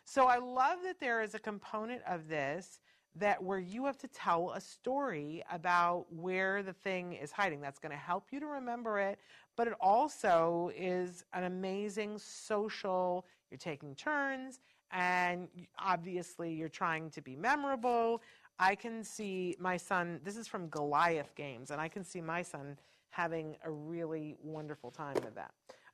So 0.05 0.27
I 0.27 0.39
love 0.39 0.79
that 0.85 0.99
there 0.99 1.23
is 1.23 1.35
a 1.35 1.39
component 1.39 2.03
of 2.09 2.29
this 2.29 2.81
that 3.17 3.43
where 3.43 3.59
you 3.59 3.85
have 3.85 3.99
to 3.99 4.09
tell 4.09 4.53
a 4.53 4.61
story 4.61 5.43
about 5.53 6.07
where 6.11 6.63
the 6.63 6.73
thing 6.73 7.13
is 7.13 7.31
hiding. 7.31 7.61
That's 7.61 7.79
going 7.79 7.93
to 7.93 7.99
help 7.99 8.29
you 8.31 8.41
to 8.41 8.47
remember 8.47 8.99
it, 8.99 9.19
but 9.57 9.69
it 9.69 9.75
also 9.81 10.71
is 10.75 11.25
an 11.35 11.45
amazing 11.45 12.19
social, 12.19 13.27
you're 13.51 13.59
taking 13.59 13.95
turns, 13.95 14.61
and 14.91 15.49
obviously 15.79 16.53
you're 16.53 16.69
trying 16.69 17.11
to 17.11 17.21
be 17.21 17.37
memorable. 17.37 18.23
I 18.59 18.75
can 18.75 19.05
see 19.05 19.57
my 19.59 19.77
son, 19.77 20.21
this 20.25 20.37
is 20.37 20.47
from 20.47 20.69
Goliath 20.69 21.35
Games, 21.35 21.71
and 21.71 21.81
I 21.81 21.89
can 21.89 22.05
see 22.05 22.21
my 22.21 22.43
son 22.43 22.79
having 23.11 23.57
a 23.65 23.71
really 23.71 24.37
wonderful 24.43 24.91
time 24.91 25.17
with 25.17 25.35
that. 25.35 25.53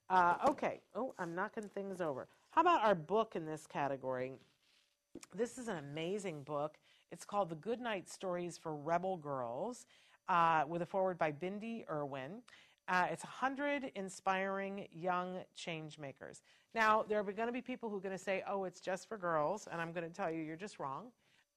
Uh, 0.08 0.36
okay, 0.48 0.80
oh, 0.94 1.14
I'm 1.18 1.34
knocking 1.34 1.68
things 1.68 2.00
over. 2.00 2.28
How 2.50 2.60
about 2.60 2.82
our 2.82 2.94
book 2.94 3.34
in 3.34 3.44
this 3.44 3.66
category? 3.66 4.32
This 5.34 5.58
is 5.58 5.68
an 5.68 5.78
amazing 5.78 6.42
book. 6.42 6.78
It's 7.10 7.24
called 7.24 7.48
The 7.48 7.54
Goodnight 7.56 8.08
Stories 8.08 8.58
for 8.58 8.74
Rebel 8.74 9.16
Girls, 9.16 9.86
uh, 10.28 10.64
with 10.68 10.82
a 10.82 10.86
foreword 10.86 11.18
by 11.18 11.32
Bindi 11.32 11.88
Irwin. 11.90 12.42
Uh, 12.86 13.06
it's 13.10 13.24
100 13.24 13.92
inspiring 13.94 14.86
young 14.92 15.40
change 15.54 15.98
makers. 15.98 16.42
Now, 16.74 17.04
there 17.08 17.18
are 17.18 17.22
going 17.24 17.48
to 17.48 17.52
be 17.52 17.62
people 17.62 17.88
who 17.88 17.96
are 17.96 18.00
going 18.00 18.16
to 18.16 18.22
say, 18.22 18.42
oh, 18.48 18.64
it's 18.64 18.80
just 18.80 19.08
for 19.08 19.16
girls, 19.16 19.68
and 19.70 19.80
I'm 19.80 19.92
going 19.92 20.06
to 20.06 20.14
tell 20.14 20.30
you, 20.30 20.42
you're 20.42 20.56
just 20.56 20.78
wrong. 20.78 21.06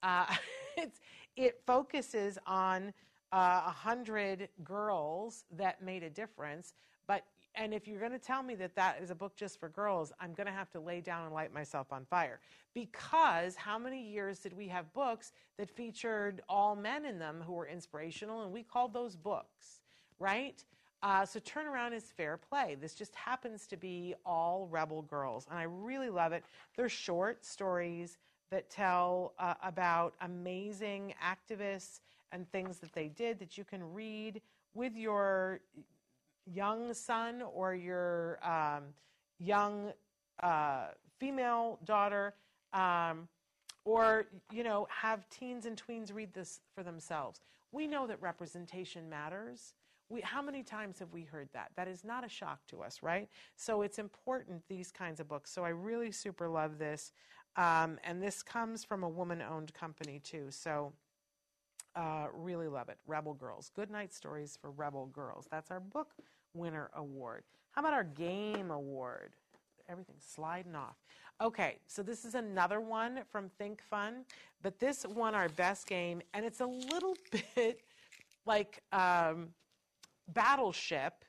Uh, 0.03 0.25
it 1.35 1.61
focuses 1.65 2.37
on 2.47 2.93
uh, 3.31 3.61
100 3.63 4.47
girls 4.63 5.45
that 5.57 5.81
made 5.81 6.03
a 6.03 6.09
difference, 6.09 6.73
but 7.07 7.25
and 7.55 7.73
if 7.73 7.87
you're 7.87 7.99
going 7.99 8.11
to 8.11 8.19
tell 8.19 8.43
me 8.43 8.55
that 8.55 8.75
that 8.75 8.99
is 9.01 9.11
a 9.11 9.15
book 9.15 9.35
just 9.35 9.59
for 9.59 9.69
girls, 9.69 10.13
I'm 10.19 10.33
going 10.33 10.47
to 10.47 10.53
have 10.53 10.71
to 10.71 10.79
lay 10.79 11.01
down 11.01 11.25
and 11.25 11.33
light 11.33 11.53
myself 11.53 11.91
on 11.91 12.05
fire. 12.05 12.39
Because 12.73 13.55
how 13.55 13.77
many 13.77 14.01
years 14.01 14.39
did 14.39 14.55
we 14.55 14.67
have 14.69 14.91
books 14.93 15.33
that 15.57 15.69
featured 15.69 16.41
all 16.47 16.75
men 16.75 17.05
in 17.05 17.19
them 17.19 17.43
who 17.45 17.53
were 17.53 17.67
inspirational, 17.67 18.43
and 18.43 18.51
we 18.51 18.63
called 18.63 18.93
those 18.93 19.15
books, 19.15 19.81
right? 20.19 20.63
Uh, 21.03 21.25
so 21.25 21.39
turnaround 21.39 21.93
is 21.93 22.05
fair 22.05 22.37
play. 22.37 22.77
This 22.79 22.93
just 22.93 23.15
happens 23.15 23.67
to 23.67 23.75
be 23.75 24.13
all 24.25 24.67
rebel 24.69 25.01
girls, 25.01 25.47
and 25.49 25.57
I 25.57 25.63
really 25.63 26.09
love 26.09 26.31
it. 26.31 26.43
They're 26.77 26.89
short 26.89 27.43
stories 27.43 28.17
that 28.51 28.69
tell 28.69 29.33
uh, 29.39 29.55
about 29.63 30.13
amazing 30.21 31.15
activists 31.23 32.01
and 32.31 32.49
things 32.51 32.77
that 32.79 32.93
they 32.93 33.07
did 33.07 33.39
that 33.39 33.57
you 33.57 33.63
can 33.63 33.93
read 33.93 34.41
with 34.73 34.95
your 34.95 35.59
young 36.45 36.93
son 36.93 37.41
or 37.53 37.73
your 37.75 38.39
um, 38.43 38.83
young 39.39 39.91
uh, 40.41 40.87
female 41.19 41.79
daughter, 41.85 42.33
um, 42.73 43.27
or 43.85 44.25
you 44.51 44.63
know, 44.63 44.87
have 44.89 45.29
teens 45.29 45.65
and 45.65 45.81
tweens 45.81 46.13
read 46.13 46.33
this 46.33 46.61
for 46.75 46.83
themselves. 46.83 47.41
We 47.71 47.87
know 47.87 48.07
that 48.07 48.21
representation 48.21 49.09
matters. 49.09 49.73
We, 50.09 50.21
how 50.21 50.41
many 50.41 50.61
times 50.61 50.99
have 50.99 51.11
we 51.13 51.23
heard 51.23 51.47
that? 51.53 51.71
That 51.77 51.87
is 51.87 52.03
not 52.03 52.25
a 52.25 52.29
shock 52.29 52.59
to 52.67 52.81
us, 52.81 53.01
right? 53.01 53.29
So 53.55 53.81
it's 53.81 53.97
important, 53.97 54.61
these 54.67 54.91
kinds 54.91 55.21
of 55.21 55.29
books. 55.29 55.51
So 55.51 55.63
I 55.63 55.69
really 55.69 56.11
super 56.11 56.49
love 56.49 56.77
this. 56.79 57.13
Um, 57.55 57.97
and 58.03 58.21
this 58.21 58.43
comes 58.43 58.83
from 58.83 59.03
a 59.03 59.09
woman 59.09 59.41
owned 59.41 59.73
company, 59.73 60.19
too. 60.21 60.47
So 60.49 60.91
Uh, 61.95 62.27
really 62.33 62.67
love 62.67 62.89
it. 62.89 62.97
Rebel 63.05 63.33
Girls. 63.33 63.71
Good 63.75 63.91
night 63.91 64.13
stories 64.13 64.57
for 64.59 64.71
Rebel 64.71 65.07
Girls. 65.07 65.47
That's 65.51 65.71
our 65.71 65.79
book 65.79 66.13
winner 66.53 66.89
award. 66.95 67.43
How 67.71 67.81
about 67.81 67.93
our 67.93 68.03
game 68.03 68.71
award? 68.71 69.33
Everything's 69.89 70.23
sliding 70.23 70.75
off. 70.75 70.95
Okay, 71.41 71.79
so 71.87 72.01
this 72.03 72.23
is 72.23 72.35
another 72.35 72.79
one 72.79 73.21
from 73.29 73.49
Think 73.57 73.81
Fun, 73.81 74.25
but 74.61 74.79
this 74.79 75.05
won 75.05 75.35
our 75.35 75.49
best 75.49 75.87
game, 75.87 76.21
and 76.33 76.45
it's 76.45 76.61
a 76.61 76.65
little 76.65 77.15
bit 77.55 77.81
like 78.45 78.81
um, 78.93 79.49
Battleship, 80.29 81.25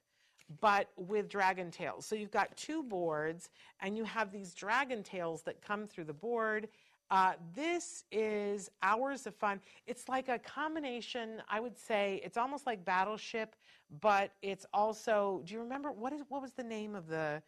but 0.61 0.89
with 0.97 1.29
dragon 1.29 1.71
tails. 1.71 2.07
So 2.07 2.15
you've 2.15 2.31
got 2.31 2.57
two 2.57 2.83
boards, 2.83 3.51
and 3.81 3.97
you 3.97 4.05
have 4.05 4.31
these 4.31 4.55
dragon 4.55 5.03
tails 5.03 5.43
that 5.43 5.63
come 5.63 5.87
through 5.87 6.05
the 6.05 6.13
board. 6.13 6.69
Uh, 7.13 7.35
this 7.55 8.05
is 8.11 8.71
hours 8.83 9.27
of 9.27 9.35
fun. 9.35 9.61
It's 9.87 10.09
like 10.09 10.31
a 10.31 10.39
combination. 10.39 11.43
I 11.47 11.61
would 11.61 11.77
say 11.79 12.23
it's 12.25 12.39
almost 12.39 12.65
like 12.67 12.87
Battleship, 12.87 13.55
but 14.01 14.31
it's 14.41 14.65
also. 14.73 15.43
Do 15.45 15.53
you 15.53 15.61
remember 15.61 15.93
what 15.93 16.15
is 16.15 16.23
what 16.31 16.41
was 16.41 16.53
the 16.53 16.63
name 16.65 16.95
of 16.95 17.07
the 17.09 17.43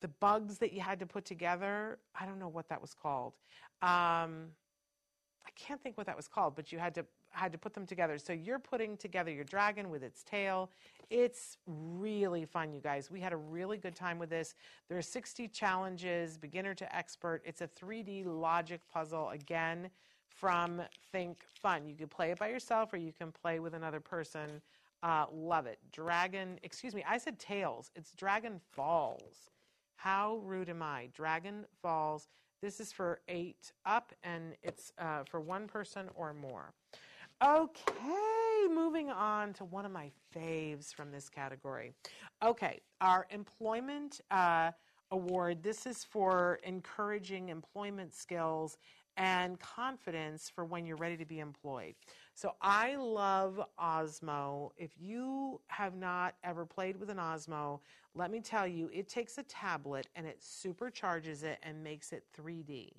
the 0.00 0.08
bugs 0.08 0.58
that 0.58 0.72
you 0.72 0.80
had 0.80 0.98
to 0.98 1.06
put 1.06 1.24
together? 1.24 2.00
I 2.20 2.26
don't 2.26 2.40
know 2.40 2.48
what 2.48 2.68
that 2.70 2.80
was 2.80 2.92
called. 2.92 3.34
Um, 3.82 4.50
I 5.46 5.50
can't 5.54 5.80
think 5.80 5.96
what 5.96 6.08
that 6.08 6.16
was 6.16 6.26
called, 6.26 6.56
but 6.56 6.72
you 6.72 6.80
had 6.80 6.92
to 6.96 7.06
had 7.34 7.52
to 7.52 7.58
put 7.58 7.74
them 7.74 7.86
together. 7.86 8.18
So 8.18 8.32
you're 8.32 8.58
putting 8.58 8.96
together 8.96 9.30
your 9.30 9.44
dragon 9.44 9.90
with 9.90 10.02
its 10.02 10.22
tail. 10.22 10.70
It's 11.10 11.58
really 11.66 12.44
fun, 12.44 12.72
you 12.72 12.80
guys. 12.80 13.10
We 13.10 13.20
had 13.20 13.32
a 13.32 13.36
really 13.36 13.76
good 13.76 13.94
time 13.94 14.18
with 14.18 14.30
this. 14.30 14.54
There 14.88 14.96
are 14.96 15.02
60 15.02 15.48
challenges, 15.48 16.38
beginner 16.38 16.74
to 16.74 16.96
expert. 16.96 17.42
It's 17.44 17.60
a 17.60 17.68
3D 17.68 18.24
logic 18.26 18.80
puzzle 18.92 19.30
again 19.30 19.90
from 20.28 20.82
Think 21.12 21.38
Fun. 21.60 21.88
You 21.88 21.94
can 21.94 22.08
play 22.08 22.30
it 22.30 22.38
by 22.38 22.48
yourself 22.48 22.92
or 22.92 22.96
you 22.96 23.12
can 23.12 23.32
play 23.32 23.60
with 23.60 23.74
another 23.74 24.00
person. 24.00 24.60
Uh, 25.02 25.26
love 25.32 25.66
it. 25.66 25.78
Dragon, 25.92 26.58
excuse 26.62 26.94
me, 26.94 27.04
I 27.06 27.18
said 27.18 27.38
tails. 27.38 27.90
It's 27.94 28.12
Dragon 28.12 28.60
Falls. 28.72 29.50
How 29.96 30.40
rude 30.44 30.70
am 30.70 30.82
I? 30.82 31.08
Dragon 31.12 31.66
Falls. 31.82 32.28
This 32.62 32.80
is 32.80 32.92
for 32.92 33.20
eight 33.28 33.72
up 33.84 34.12
and 34.22 34.54
it's 34.62 34.92
uh, 34.98 35.24
for 35.24 35.40
one 35.40 35.66
person 35.66 36.08
or 36.14 36.32
more. 36.32 36.72
Okay, 37.42 38.68
moving 38.72 39.10
on 39.10 39.52
to 39.54 39.64
one 39.64 39.84
of 39.84 39.92
my 39.92 40.10
faves 40.34 40.94
from 40.94 41.10
this 41.10 41.28
category. 41.28 41.92
Okay, 42.42 42.80
our 43.00 43.26
employment 43.30 44.20
uh, 44.30 44.70
award. 45.10 45.62
This 45.62 45.84
is 45.84 46.04
for 46.04 46.60
encouraging 46.62 47.48
employment 47.48 48.14
skills 48.14 48.78
and 49.16 49.60
confidence 49.60 50.48
for 50.48 50.64
when 50.64 50.86
you're 50.86 50.96
ready 50.96 51.16
to 51.16 51.24
be 51.24 51.40
employed. 51.40 51.94
So 52.34 52.54
I 52.62 52.96
love 52.96 53.60
Osmo. 53.80 54.70
If 54.76 54.92
you 54.98 55.60
have 55.66 55.94
not 55.96 56.34
ever 56.44 56.64
played 56.64 56.96
with 56.98 57.10
an 57.10 57.18
Osmo, 57.18 57.80
let 58.14 58.30
me 58.30 58.40
tell 58.40 58.66
you, 58.66 58.90
it 58.92 59.08
takes 59.08 59.38
a 59.38 59.42
tablet 59.42 60.06
and 60.16 60.26
it 60.26 60.40
supercharges 60.40 61.42
it 61.42 61.58
and 61.62 61.82
makes 61.82 62.12
it 62.12 62.24
3D. 62.36 62.92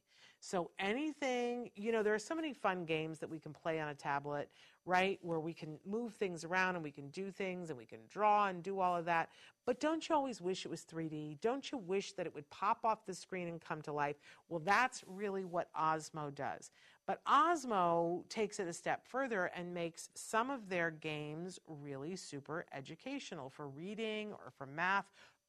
So 0.46 0.70
anything, 0.78 1.72
you 1.76 1.92
know, 1.92 2.04
there 2.04 2.14
are 2.14 2.20
so 2.20 2.36
many 2.36 2.54
fun 2.54 2.86
games 2.86 3.18
that 3.18 3.28
we 3.28 3.40
can 3.40 3.52
play 3.52 3.80
on 3.80 3.88
a 3.88 3.96
tablet, 3.96 4.48
right? 4.86 5.18
Where 5.24 5.40
we 5.40 5.56
can 5.56 5.80
move 5.88 6.14
things 6.14 6.44
around 6.46 6.76
and 6.76 6.84
we 6.84 6.92
can 6.92 7.10
do 7.10 7.32
things 7.32 7.72
and 7.72 7.80
we 7.80 7.86
can 7.88 8.02
draw 8.12 8.46
and 8.46 8.62
do 8.62 8.80
all 8.80 8.96
of 8.96 9.06
that. 9.06 9.30
But 9.66 9.80
don't 9.80 10.08
you 10.08 10.14
always 10.14 10.42
wish 10.42 10.64
it 10.64 10.70
was 10.70 10.84
3D? 10.84 11.42
Don't 11.42 11.72
you 11.72 11.80
wish 11.80 12.12
that 12.12 12.28
it 12.28 12.36
would 12.36 12.48
pop 12.52 12.82
off 12.84 13.08
the 13.08 13.14
screen 13.16 13.48
and 13.48 13.60
come 13.60 13.82
to 13.82 13.92
life? 13.92 14.18
Well, 14.48 14.62
that's 14.64 15.04
really 15.08 15.46
what 15.46 15.74
Osmo 15.74 16.36
does. 16.36 16.70
But 17.08 17.26
Osmo 17.26 18.28
takes 18.30 18.60
it 18.60 18.68
a 18.68 18.74
step 18.74 19.08
further 19.08 19.46
and 19.56 19.74
makes 19.74 20.10
some 20.14 20.52
of 20.52 20.70
their 20.70 20.92
games 20.92 21.60
really 21.68 22.16
super 22.16 22.68
educational 22.72 23.50
for 23.50 23.68
reading 23.68 24.32
or 24.34 24.52
for 24.56 24.68
math 24.68 25.06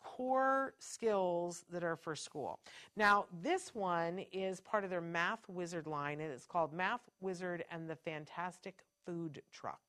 core 0.07 0.73
skills 0.79 1.65
that 1.69 1.83
are 1.83 1.97
for 1.97 2.15
school. 2.15 2.61
Now, 2.97 3.27
this 3.43 3.75
one 3.75 4.25
is 4.33 4.61
part 4.61 4.85
of 4.85 4.91
their 4.91 5.01
Math 5.01 5.49
Wizard 5.49 5.89
line, 5.89 6.21
and 6.21 6.33
it's 6.33 6.47
called 6.47 6.73
Math 6.73 7.01
Wizard 7.21 7.65
and 7.73 7.91
the 7.91 7.97
Fantastic 7.97 8.85
Food 9.05 9.43
Truck. 9.53 9.81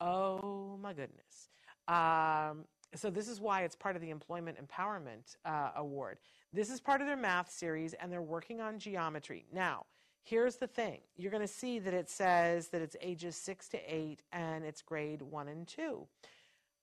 Oh 0.00 0.78
my 0.80 0.94
goodness. 0.94 1.50
Um, 1.86 2.64
so, 2.94 3.10
this 3.10 3.28
is 3.28 3.40
why 3.40 3.64
it's 3.64 3.76
part 3.76 3.94
of 3.94 4.00
the 4.00 4.10
Employment 4.10 4.56
Empowerment 4.58 5.36
uh, 5.44 5.72
Award. 5.76 6.18
This 6.54 6.70
is 6.70 6.80
part 6.80 7.02
of 7.02 7.06
their 7.06 7.16
math 7.16 7.50
series, 7.50 7.92
and 7.92 8.10
they're 8.10 8.22
working 8.22 8.62
on 8.62 8.78
geometry. 8.78 9.44
Now, 9.52 9.84
here's 10.22 10.56
the 10.56 10.66
thing 10.66 11.00
you're 11.16 11.30
going 11.30 11.46
to 11.46 11.48
see 11.62 11.78
that 11.78 11.92
it 11.92 12.08
says 12.08 12.68
that 12.68 12.80
it's 12.80 12.96
ages 13.02 13.36
six 13.36 13.68
to 13.68 13.78
eight, 13.86 14.22
and 14.32 14.64
it's 14.64 14.80
grade 14.80 15.20
one 15.20 15.48
and 15.48 15.68
two. 15.68 16.06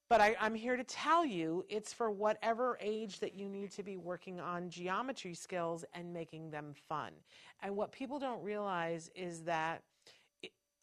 But 0.08 0.20
I, 0.20 0.36
am 0.40 0.54
here 0.54 0.76
to 0.76 0.84
tell 0.84 1.24
you 1.24 1.64
it's 1.68 1.92
for 1.92 2.10
whatever 2.10 2.78
age 2.80 3.20
that 3.20 3.34
you 3.34 3.48
need 3.48 3.70
to 3.72 3.82
be 3.82 3.96
working 3.96 4.38
on 4.38 4.68
geometry 4.68 5.34
skills 5.34 5.84
and 5.94 6.12
making 6.12 6.50
them 6.50 6.74
fun. 6.88 7.12
And 7.62 7.74
what 7.74 7.90
people 7.90 8.18
don't 8.18 8.42
realize 8.42 9.10
is 9.14 9.42
that, 9.44 9.82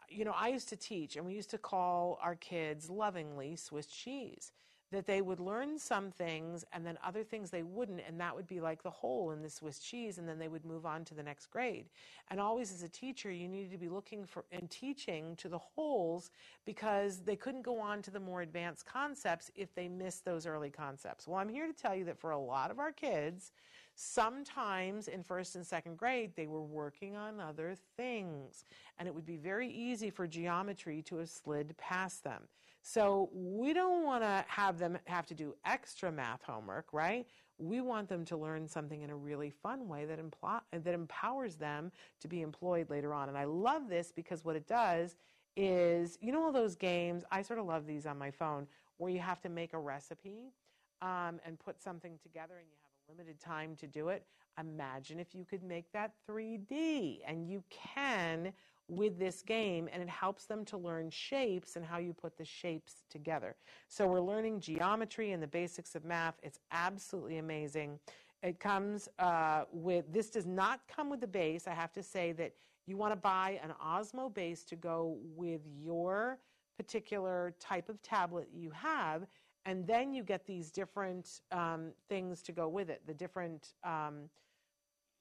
you 0.10 0.26
know, 0.26 0.34
I 0.36 0.48
used 0.48 0.70
to 0.70 0.76
teach 0.76 1.18
and 1.18 1.26
we 1.26 1.34
used 1.34 1.52
to 1.52 1.60
call 1.60 2.20
our 2.22 2.36
kids 2.36 2.90
lovingly 2.90 3.56
Swiss 3.56 3.88
cheese 3.88 4.52
that 4.92 5.06
they 5.06 5.22
would 5.22 5.40
learn 5.40 5.80
some 5.80 6.12
things 6.12 6.66
and 6.74 6.86
then 6.86 6.98
other 7.04 7.24
things 7.24 7.50
they 7.50 7.64
wouldn't, 7.64 8.02
and 8.06 8.20
that 8.20 8.36
would 8.36 8.48
be 8.48 8.60
like 8.60 8.84
the 8.84 8.90
hole 8.90 9.32
in 9.32 9.42
the 9.42 9.50
Swiss 9.50 9.80
cheese, 9.80 10.18
and 10.18 10.28
then 10.28 10.38
they 10.38 10.50
would 10.50 10.66
move 10.66 10.86
on 10.86 11.06
to 11.06 11.14
the 11.14 11.24
next 11.24 11.48
grade. 11.48 11.86
And 12.30 12.40
always 12.40 12.74
as 12.74 12.84
a 12.84 12.90
teacher, 12.90 13.32
you 13.32 13.48
needed 13.48 13.72
to 13.72 13.78
be 13.78 13.90
looking 13.90 14.26
for 14.26 14.44
and 14.52 14.70
teaching 14.70 15.36
to 15.38 15.48
the 15.48 15.58
holes 15.58 16.30
because 16.66 17.22
they 17.22 17.36
couldn't 17.36 17.62
go 17.62 17.80
on 17.80 18.02
to 18.02 18.12
the 18.12 18.20
more 18.20 18.42
advanced 18.42 18.86
concepts 18.86 19.50
if 19.56 19.74
they 19.74 19.88
missed 19.88 20.26
those 20.26 20.46
early 20.46 20.70
concepts. 20.70 21.28
Well, 21.28 21.38
I'm 21.38 21.50
here 21.50 21.68
to 21.68 21.74
tell 21.74 21.96
you 21.96 22.06
that 22.06 22.20
for 22.20 22.32
a 22.32 22.40
lot 22.40 22.70
of 22.70 22.80
our 22.80 22.92
kids, 22.92 23.54
sometimes 23.96 25.08
in 25.08 25.24
first 25.24 25.56
and 25.56 25.66
second 25.66 25.98
grade, 25.98 26.32
they 26.36 26.48
were 26.48 26.64
working 26.64 27.16
on 27.16 27.40
other 27.40 27.76
things, 27.96 28.66
and 29.00 29.08
it 29.08 29.16
would 29.16 29.26
be 29.26 29.38
very 29.38 29.70
easy 29.70 30.10
for 30.10 30.28
geometry 30.28 31.02
to 31.04 31.18
have 31.18 31.30
slid 31.30 31.76
past 31.78 32.24
them. 32.24 32.44
So 32.82 33.30
we 33.34 33.74
don't 33.74 34.04
want 34.04 34.24
to 34.24 34.44
have 34.48 34.80
them 34.80 34.98
have 35.06 35.26
to 35.28 35.36
do 35.36 35.56
extra 35.66 36.12
math 36.12 36.44
homework, 36.44 36.88
right? 36.94 37.28
We 37.58 37.80
want 37.82 38.10
them 38.10 38.26
to 38.26 38.38
learn 38.38 38.68
something 38.68 39.02
in 39.02 39.12
a 39.12 39.16
really 39.16 39.52
fun 39.52 39.88
way 39.88 40.06
that, 40.06 40.20
impl- 40.20 40.62
that 40.72 40.94
empowers 40.94 41.58
them 41.58 41.92
to 42.22 42.28
be 42.28 42.42
employed 42.42 42.90
later 42.90 43.14
on. 43.14 43.30
And 43.30 43.38
I 43.38 43.44
love 43.44 43.88
this 43.88 44.12
because 44.12 44.44
what 44.44 44.56
it 44.56 44.68
does 44.68 45.16
is, 45.56 46.18
you 46.22 46.32
know, 46.32 46.42
all 46.42 46.52
those 46.52 46.76
games, 46.76 47.24
I 47.32 47.44
sort 47.44 47.60
of 47.60 47.66
love 47.66 47.86
these 47.86 48.08
on 48.08 48.18
my 48.18 48.32
phone, 48.32 48.68
where 48.98 49.12
you 49.12 49.20
have 49.20 49.42
to 49.42 49.50
make 49.50 49.74
a 49.74 49.80
recipe 49.80 50.54
um, 51.02 51.40
and 51.46 51.60
put 51.60 51.82
something 51.82 52.18
together 52.22 52.56
and 52.58 52.68
you 52.70 52.78
have 52.82 52.92
a 53.08 53.12
limited 53.12 53.40
time 53.40 53.76
to 53.78 53.88
do 53.88 54.10
it. 54.10 54.26
Imagine 54.60 55.20
if 55.20 55.34
you 55.34 55.46
could 55.46 55.64
make 55.64 55.92
that 55.92 56.14
3D, 56.30 57.20
and 57.26 57.48
you 57.48 57.64
can 57.70 58.54
with 58.92 59.18
this 59.18 59.42
game 59.42 59.88
and 59.92 60.04
it 60.04 60.10
helps 60.10 60.46
them 60.46 60.66
to 60.66 60.78
learn 60.78 61.10
shapes 61.10 61.78
and 61.78 61.86
how 61.86 61.98
you 61.98 62.14
put 62.14 62.38
the 62.38 62.44
shapes 62.44 63.04
together. 63.10 63.56
So 63.88 64.06
we're 64.06 64.20
learning 64.20 64.60
geometry 64.60 65.32
and 65.32 65.42
the 65.42 65.48
basics 65.48 65.96
of 65.96 66.04
math. 66.04 66.36
It's 66.44 66.60
absolutely 66.72 67.38
amazing. 67.38 68.00
It 68.44 68.60
comes 68.60 69.08
uh, 69.18 69.64
with, 69.72 70.12
this 70.12 70.30
does 70.30 70.46
not 70.46 70.82
come 70.94 71.10
with 71.10 71.22
the 71.22 71.28
base. 71.28 71.68
I 71.68 71.74
have 71.74 71.94
to 71.94 72.04
say 72.04 72.34
that 72.34 72.54
you 72.86 72.98
want 72.98 73.14
to 73.14 73.16
buy 73.16 73.62
an 73.64 73.72
Osmo 73.82 74.34
base 74.34 74.66
to 74.66 74.76
go 74.76 75.18
with 75.38 75.62
your 75.82 76.40
particular 76.76 77.56
type 77.62 77.88
of 77.88 78.02
tablet 78.02 78.50
you 78.54 78.72
have. 78.72 79.26
And 79.66 79.88
then 79.88 80.14
you 80.14 80.24
get 80.24 80.46
these 80.46 80.70
different 80.70 81.42
um, 81.54 81.92
things 82.10 82.42
to 82.42 82.52
go 82.52 82.68
with 82.68 82.90
it, 82.90 83.04
the 83.08 83.14
different 83.14 83.74
um, 83.86 84.30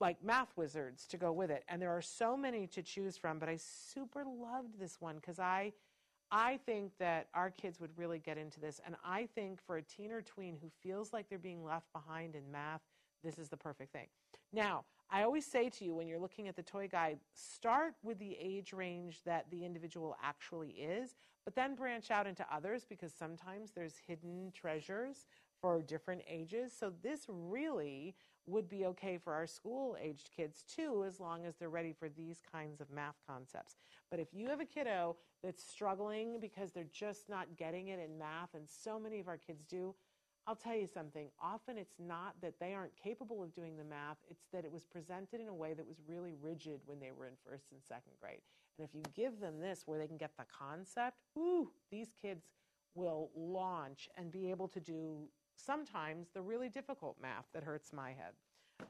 like 0.00 0.22
math 0.24 0.48
wizards 0.56 1.06
to 1.08 1.16
go 1.16 1.30
with 1.30 1.50
it. 1.50 1.64
And 1.68 1.80
there 1.80 1.90
are 1.90 2.02
so 2.02 2.36
many 2.36 2.66
to 2.68 2.82
choose 2.82 3.16
from, 3.16 3.38
but 3.38 3.48
I 3.48 3.56
super 3.56 4.24
loved 4.24 4.78
this 4.80 4.96
one 5.00 5.16
because 5.16 5.38
I 5.38 5.72
I 6.32 6.60
think 6.64 6.92
that 6.98 7.26
our 7.34 7.50
kids 7.50 7.80
would 7.80 7.90
really 7.96 8.20
get 8.20 8.38
into 8.38 8.60
this. 8.60 8.80
And 8.86 8.94
I 9.04 9.28
think 9.34 9.60
for 9.60 9.78
a 9.78 9.82
teen 9.82 10.12
or 10.12 10.22
tween 10.22 10.56
who 10.60 10.68
feels 10.80 11.12
like 11.12 11.28
they're 11.28 11.38
being 11.38 11.64
left 11.64 11.92
behind 11.92 12.36
in 12.36 12.52
math, 12.52 12.82
this 13.24 13.36
is 13.36 13.48
the 13.48 13.56
perfect 13.56 13.92
thing. 13.92 14.06
Now, 14.52 14.84
I 15.10 15.24
always 15.24 15.44
say 15.44 15.68
to 15.70 15.84
you 15.84 15.92
when 15.92 16.06
you're 16.06 16.20
looking 16.20 16.46
at 16.46 16.54
the 16.54 16.62
toy 16.62 16.86
guide, 16.86 17.18
start 17.34 17.94
with 18.04 18.20
the 18.20 18.36
age 18.40 18.72
range 18.72 19.22
that 19.24 19.50
the 19.50 19.64
individual 19.64 20.16
actually 20.22 20.70
is, 20.70 21.16
but 21.44 21.56
then 21.56 21.74
branch 21.74 22.12
out 22.12 22.28
into 22.28 22.46
others 22.52 22.84
because 22.88 23.12
sometimes 23.12 23.72
there's 23.72 23.96
hidden 24.06 24.52
treasures 24.54 25.26
for 25.60 25.82
different 25.82 26.22
ages. 26.28 26.72
So 26.78 26.92
this 27.02 27.26
really 27.28 28.14
would 28.50 28.68
be 28.68 28.86
okay 28.86 29.16
for 29.16 29.32
our 29.32 29.46
school 29.46 29.96
aged 30.02 30.30
kids 30.36 30.64
too, 30.64 31.04
as 31.06 31.20
long 31.20 31.46
as 31.46 31.56
they're 31.56 31.70
ready 31.70 31.92
for 31.92 32.08
these 32.08 32.42
kinds 32.52 32.80
of 32.80 32.90
math 32.90 33.16
concepts. 33.26 33.76
But 34.10 34.20
if 34.20 34.28
you 34.32 34.48
have 34.48 34.60
a 34.60 34.64
kiddo 34.64 35.16
that's 35.42 35.64
struggling 35.64 36.40
because 36.40 36.72
they're 36.72 36.84
just 36.92 37.28
not 37.28 37.56
getting 37.56 37.88
it 37.88 37.98
in 37.98 38.18
math, 38.18 38.54
and 38.54 38.68
so 38.68 38.98
many 38.98 39.20
of 39.20 39.28
our 39.28 39.38
kids 39.38 39.64
do, 39.64 39.94
I'll 40.46 40.56
tell 40.56 40.74
you 40.74 40.86
something. 40.86 41.28
Often 41.40 41.78
it's 41.78 41.96
not 41.98 42.34
that 42.42 42.58
they 42.58 42.74
aren't 42.74 42.96
capable 42.96 43.42
of 43.42 43.54
doing 43.54 43.76
the 43.76 43.84
math, 43.84 44.18
it's 44.28 44.46
that 44.52 44.64
it 44.64 44.72
was 44.72 44.84
presented 44.84 45.40
in 45.40 45.48
a 45.48 45.54
way 45.54 45.74
that 45.74 45.86
was 45.86 45.98
really 46.08 46.34
rigid 46.40 46.80
when 46.86 46.98
they 46.98 47.12
were 47.16 47.26
in 47.26 47.34
first 47.46 47.66
and 47.72 47.80
second 47.82 48.12
grade. 48.20 48.40
And 48.78 48.88
if 48.88 48.94
you 48.94 49.02
give 49.14 49.40
them 49.40 49.60
this 49.60 49.82
where 49.86 49.98
they 49.98 50.06
can 50.06 50.16
get 50.16 50.32
the 50.36 50.44
concept, 50.58 51.18
whoo, 51.34 51.70
these 51.90 52.14
kids 52.20 52.46
will 52.94 53.30
launch 53.36 54.08
and 54.16 54.32
be 54.32 54.50
able 54.50 54.68
to 54.68 54.80
do 54.80 55.28
sometimes 55.64 56.28
the 56.34 56.40
really 56.40 56.68
difficult 56.68 57.16
math 57.20 57.46
that 57.54 57.62
hurts 57.62 57.92
my 57.92 58.10
head. 58.10 58.34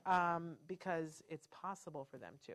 Um, 0.07 0.53
because 0.69 1.21
it's 1.29 1.49
possible 1.51 2.07
for 2.09 2.17
them 2.17 2.35
to. 2.47 2.53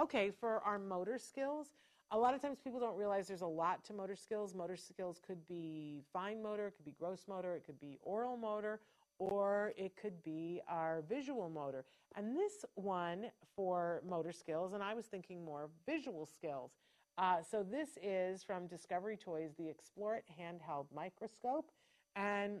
Okay, 0.00 0.30
for 0.30 0.60
our 0.60 0.78
motor 0.78 1.18
skills, 1.18 1.72
a 2.12 2.18
lot 2.18 2.32
of 2.32 2.40
times 2.40 2.58
people 2.62 2.78
don't 2.78 2.96
realize 2.96 3.26
there's 3.26 3.40
a 3.40 3.46
lot 3.46 3.84
to 3.86 3.92
motor 3.92 4.14
skills. 4.14 4.54
Motor 4.54 4.76
skills 4.76 5.20
could 5.26 5.44
be 5.48 6.04
fine 6.12 6.40
motor, 6.40 6.68
it 6.68 6.76
could 6.76 6.84
be 6.84 6.94
gross 6.96 7.24
motor, 7.28 7.56
it 7.56 7.64
could 7.66 7.80
be 7.80 7.98
oral 8.02 8.36
motor, 8.36 8.78
or 9.18 9.72
it 9.76 9.96
could 9.96 10.22
be 10.22 10.60
our 10.68 11.02
visual 11.08 11.48
motor. 11.50 11.84
And 12.14 12.36
this 12.36 12.64
one 12.76 13.26
for 13.56 14.00
motor 14.08 14.32
skills, 14.32 14.72
and 14.72 14.82
I 14.82 14.94
was 14.94 15.06
thinking 15.06 15.44
more 15.44 15.68
visual 15.86 16.24
skills. 16.24 16.70
Uh, 17.18 17.38
so 17.42 17.64
this 17.64 17.98
is 18.02 18.44
from 18.44 18.66
Discovery 18.66 19.16
Toys, 19.16 19.52
the 19.58 19.68
Explore 19.68 20.16
It 20.16 20.24
handheld 20.40 20.86
microscope. 20.94 21.70
And 22.14 22.60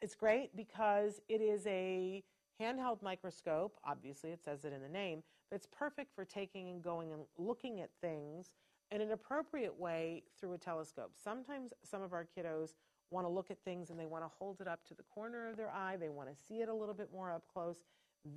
it's 0.00 0.14
great 0.14 0.54
because 0.56 1.20
it 1.28 1.40
is 1.40 1.66
a 1.66 2.22
handheld 2.60 3.02
microscope, 3.02 3.76
obviously 3.84 4.30
it 4.30 4.40
says 4.44 4.64
it 4.64 4.72
in 4.72 4.82
the 4.82 4.88
name, 4.88 5.22
that's 5.50 5.66
perfect 5.66 6.14
for 6.14 6.24
taking 6.24 6.68
and 6.68 6.82
going 6.82 7.12
and 7.12 7.22
looking 7.38 7.80
at 7.80 7.90
things 8.00 8.50
in 8.90 9.00
an 9.00 9.12
appropriate 9.12 9.78
way 9.78 10.22
through 10.38 10.52
a 10.52 10.58
telescope. 10.58 11.12
Sometimes 11.22 11.72
some 11.82 12.02
of 12.02 12.12
our 12.12 12.26
kiddos 12.36 12.74
want 13.10 13.26
to 13.26 13.30
look 13.30 13.50
at 13.50 13.58
things 13.64 13.90
and 13.90 13.98
they 13.98 14.06
want 14.06 14.24
to 14.24 14.30
hold 14.38 14.60
it 14.60 14.68
up 14.68 14.84
to 14.86 14.94
the 14.94 15.02
corner 15.02 15.48
of 15.48 15.56
their 15.56 15.70
eye, 15.70 15.96
they 15.96 16.08
want 16.08 16.28
to 16.28 16.34
see 16.48 16.60
it 16.60 16.68
a 16.68 16.74
little 16.74 16.94
bit 16.94 17.08
more 17.12 17.30
up 17.30 17.44
close. 17.52 17.76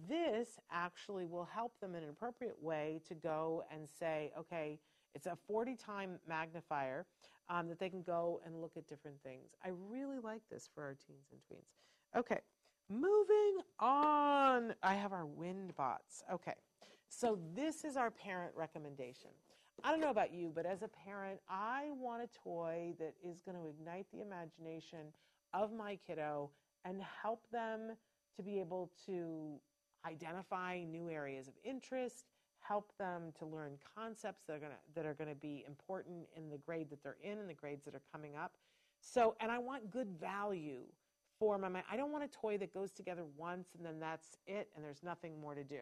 This 0.07 0.59
actually 0.71 1.25
will 1.25 1.45
help 1.45 1.73
them 1.79 1.95
in 1.95 2.03
an 2.03 2.09
appropriate 2.09 2.61
way 2.61 3.01
to 3.07 3.15
go 3.15 3.63
and 3.73 3.87
say, 3.99 4.31
okay, 4.37 4.79
it's 5.15 5.25
a 5.25 5.37
40 5.47 5.75
time 5.75 6.19
magnifier 6.27 7.05
um, 7.49 7.67
that 7.69 7.79
they 7.79 7.89
can 7.89 8.01
go 8.01 8.41
and 8.45 8.61
look 8.61 8.73
at 8.77 8.87
different 8.87 9.21
things. 9.23 9.55
I 9.63 9.69
really 9.89 10.19
like 10.19 10.41
this 10.51 10.69
for 10.73 10.83
our 10.83 10.95
teens 10.95 11.27
and 11.31 11.39
tweens. 11.41 12.19
Okay, 12.19 12.39
Moving 12.89 13.57
on, 13.79 14.73
I 14.81 14.93
have 14.93 15.11
our 15.11 15.25
wind 15.25 15.75
bots. 15.75 16.23
Okay, 16.31 16.53
so 17.09 17.37
this 17.53 17.83
is 17.83 17.97
our 17.97 18.09
parent 18.09 18.53
recommendation. 18.55 19.31
I 19.83 19.91
don't 19.91 19.99
know 19.99 20.09
about 20.09 20.33
you, 20.33 20.53
but 20.55 20.65
as 20.65 20.83
a 20.83 20.87
parent, 20.87 21.41
I 21.49 21.87
want 21.91 22.23
a 22.23 22.29
toy 22.43 22.93
that 22.97 23.13
is 23.21 23.41
going 23.41 23.57
to 23.57 23.67
ignite 23.67 24.07
the 24.13 24.21
imagination 24.21 25.11
of 25.53 25.73
my 25.73 25.97
kiddo 26.07 26.49
and 26.85 27.01
help 27.21 27.43
them 27.51 27.91
to 28.37 28.41
be 28.41 28.57
able 28.57 28.89
to 29.05 29.59
identify 30.05 30.81
new 30.85 31.09
areas 31.09 31.49
of 31.49 31.55
interest, 31.65 32.23
help 32.67 32.91
them 32.97 33.33
to 33.39 33.45
learn 33.45 33.73
concepts 33.95 34.43
that 34.47 34.53
are 34.53 34.59
going 34.59 34.71
to, 34.71 34.77
that 34.95 35.05
are 35.05 35.13
going 35.13 35.29
to 35.29 35.35
be 35.35 35.63
important 35.67 36.27
in 36.35 36.49
the 36.49 36.57
grade 36.57 36.89
that 36.89 37.01
they're 37.03 37.17
in 37.23 37.37
and 37.37 37.49
the 37.49 37.53
grades 37.53 37.85
that 37.85 37.95
are 37.95 38.01
coming 38.11 38.35
up. 38.35 38.53
So, 38.99 39.35
and 39.39 39.51
I 39.51 39.57
want 39.57 39.91
good 39.91 40.09
value 40.19 40.81
for 41.39 41.57
my 41.57 41.69
mind. 41.69 41.85
I 41.91 41.97
don't 41.97 42.11
want 42.11 42.23
a 42.23 42.27
toy 42.27 42.57
that 42.57 42.73
goes 42.73 42.91
together 42.91 43.23
once 43.37 43.69
and 43.77 43.85
then 43.85 43.99
that's 43.99 44.37
it 44.47 44.69
and 44.75 44.83
there's 44.83 45.03
nothing 45.03 45.39
more 45.39 45.55
to 45.55 45.63
do. 45.63 45.81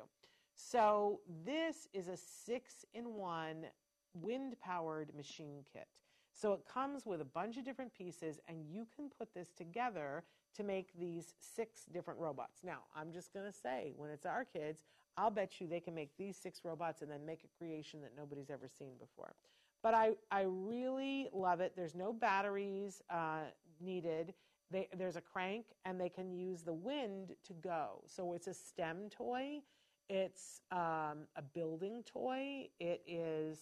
So 0.54 1.20
this 1.46 1.88
is 1.94 2.08
a 2.08 2.18
six 2.18 2.86
in 2.94 3.14
one 3.14 3.66
wind 4.14 4.56
powered 4.62 5.14
machine 5.16 5.64
kit. 5.72 5.88
So 6.34 6.54
it 6.54 6.62
comes 6.72 7.06
with 7.06 7.22
a 7.22 7.26
bunch 7.26 7.58
of 7.58 7.64
different 7.64 7.94
pieces, 7.94 8.40
and 8.48 8.66
you 8.70 8.86
can 8.94 9.10
put 9.18 9.34
this 9.34 9.52
together 9.56 10.24
to 10.56 10.64
make 10.64 10.98
these 10.98 11.34
six 11.40 11.86
different 11.94 12.20
robots. 12.20 12.60
Now, 12.64 12.80
I'm 12.96 13.12
just 13.12 13.34
going 13.34 13.46
to 13.46 13.52
say, 13.52 13.94
when 13.96 14.10
it's 14.10 14.26
our 14.26 14.46
kids, 14.46 14.82
I'll 15.18 15.32
bet 15.32 15.60
you 15.60 15.68
they 15.68 15.80
can 15.80 15.96
make 15.96 16.12
these 16.18 16.38
six 16.38 16.62
robots 16.64 17.02
and 17.02 17.10
then 17.10 17.26
make 17.26 17.44
a 17.44 17.58
creation 17.58 18.02
that 18.02 18.12
nobody's 18.18 18.50
ever 18.50 18.68
seen 18.68 18.94
before. 19.00 19.36
But 19.82 19.94
I, 19.94 20.12
I 20.32 20.46
really 20.48 21.28
love 21.32 21.60
it. 21.60 21.74
There's 21.76 21.96
no 21.96 22.12
batteries 22.12 23.02
uh, 23.10 23.44
needed. 23.80 24.34
They, 24.72 24.88
there's 24.98 25.16
a 25.16 25.22
crank 25.22 25.68
and 25.86 26.02
they 26.02 26.10
can 26.10 26.34
use 26.34 26.64
the 26.64 26.74
wind 26.74 27.36
to 27.46 27.54
go. 27.54 28.02
So 28.08 28.34
it's 28.34 28.48
a 28.48 28.54
STEM 28.54 29.10
toy, 29.10 29.62
it's 30.10 30.62
um, 30.72 31.28
a 31.36 31.44
building 31.54 32.04
toy, 32.04 32.70
it 32.80 33.02
is 33.08 33.60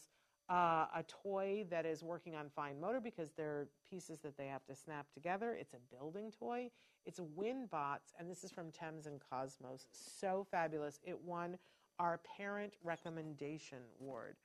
uh, 0.49 0.85
a 0.95 1.03
toy 1.23 1.65
that 1.69 1.85
is 1.85 2.03
working 2.03 2.35
on 2.35 2.49
fine 2.55 2.79
motor 2.79 2.99
because 2.99 3.31
they're 3.37 3.67
pieces 3.89 4.19
that 4.19 4.37
they 4.37 4.47
have 4.47 4.65
to 4.65 4.75
snap 4.75 5.07
together. 5.13 5.55
It's 5.59 5.73
a 5.73 5.95
building 5.95 6.31
toy. 6.37 6.69
It's 7.05 7.19
a 7.19 7.23
wind 7.23 7.69
bots, 7.69 8.13
and 8.17 8.29
this 8.29 8.43
is 8.43 8.51
from 8.51 8.71
Thames 8.71 9.07
and 9.07 9.19
Kosmos. 9.19 9.85
So 9.91 10.45
fabulous. 10.49 10.99
It 11.03 11.19
won 11.21 11.57
our 11.99 12.19
parent 12.37 12.73
recommendation 12.83 13.79
award. 13.99 14.35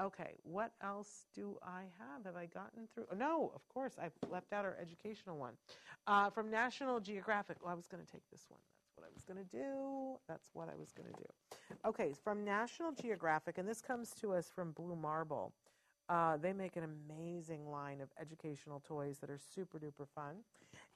Okay, 0.00 0.36
what 0.44 0.72
else 0.82 1.26
do 1.34 1.58
I 1.62 1.82
have? 1.98 2.24
Have 2.24 2.36
I 2.36 2.46
gotten 2.46 2.88
through? 2.94 3.04
Oh, 3.12 3.16
no, 3.16 3.52
of 3.54 3.68
course, 3.68 3.96
I've 4.00 4.12
left 4.30 4.52
out 4.52 4.64
our 4.64 4.76
educational 4.80 5.36
one. 5.36 5.54
Uh, 6.06 6.30
from 6.30 6.50
National 6.50 7.00
Geographic. 7.00 7.58
Well, 7.62 7.72
I 7.72 7.74
was 7.74 7.86
going 7.86 8.02
to 8.02 8.10
take 8.10 8.22
this 8.30 8.46
one. 8.48 8.60
What 9.00 9.08
I 9.08 9.14
was 9.14 9.24
going 9.24 9.42
to 9.42 9.50
do. 9.50 10.18
That's 10.28 10.50
what 10.52 10.68
I 10.68 10.76
was 10.78 10.92
going 10.92 11.08
to 11.08 11.18
do. 11.18 11.76
Okay, 11.86 12.12
from 12.22 12.44
National 12.44 12.92
Geographic, 12.92 13.56
and 13.56 13.66
this 13.66 13.80
comes 13.80 14.10
to 14.20 14.34
us 14.34 14.50
from 14.54 14.72
Blue 14.72 14.94
Marble. 14.94 15.54
Uh, 16.10 16.36
they 16.36 16.52
make 16.52 16.76
an 16.76 16.84
amazing 16.84 17.70
line 17.70 18.02
of 18.02 18.08
educational 18.20 18.80
toys 18.86 19.18
that 19.20 19.30
are 19.30 19.38
super 19.38 19.78
duper 19.78 20.06
fun. 20.14 20.34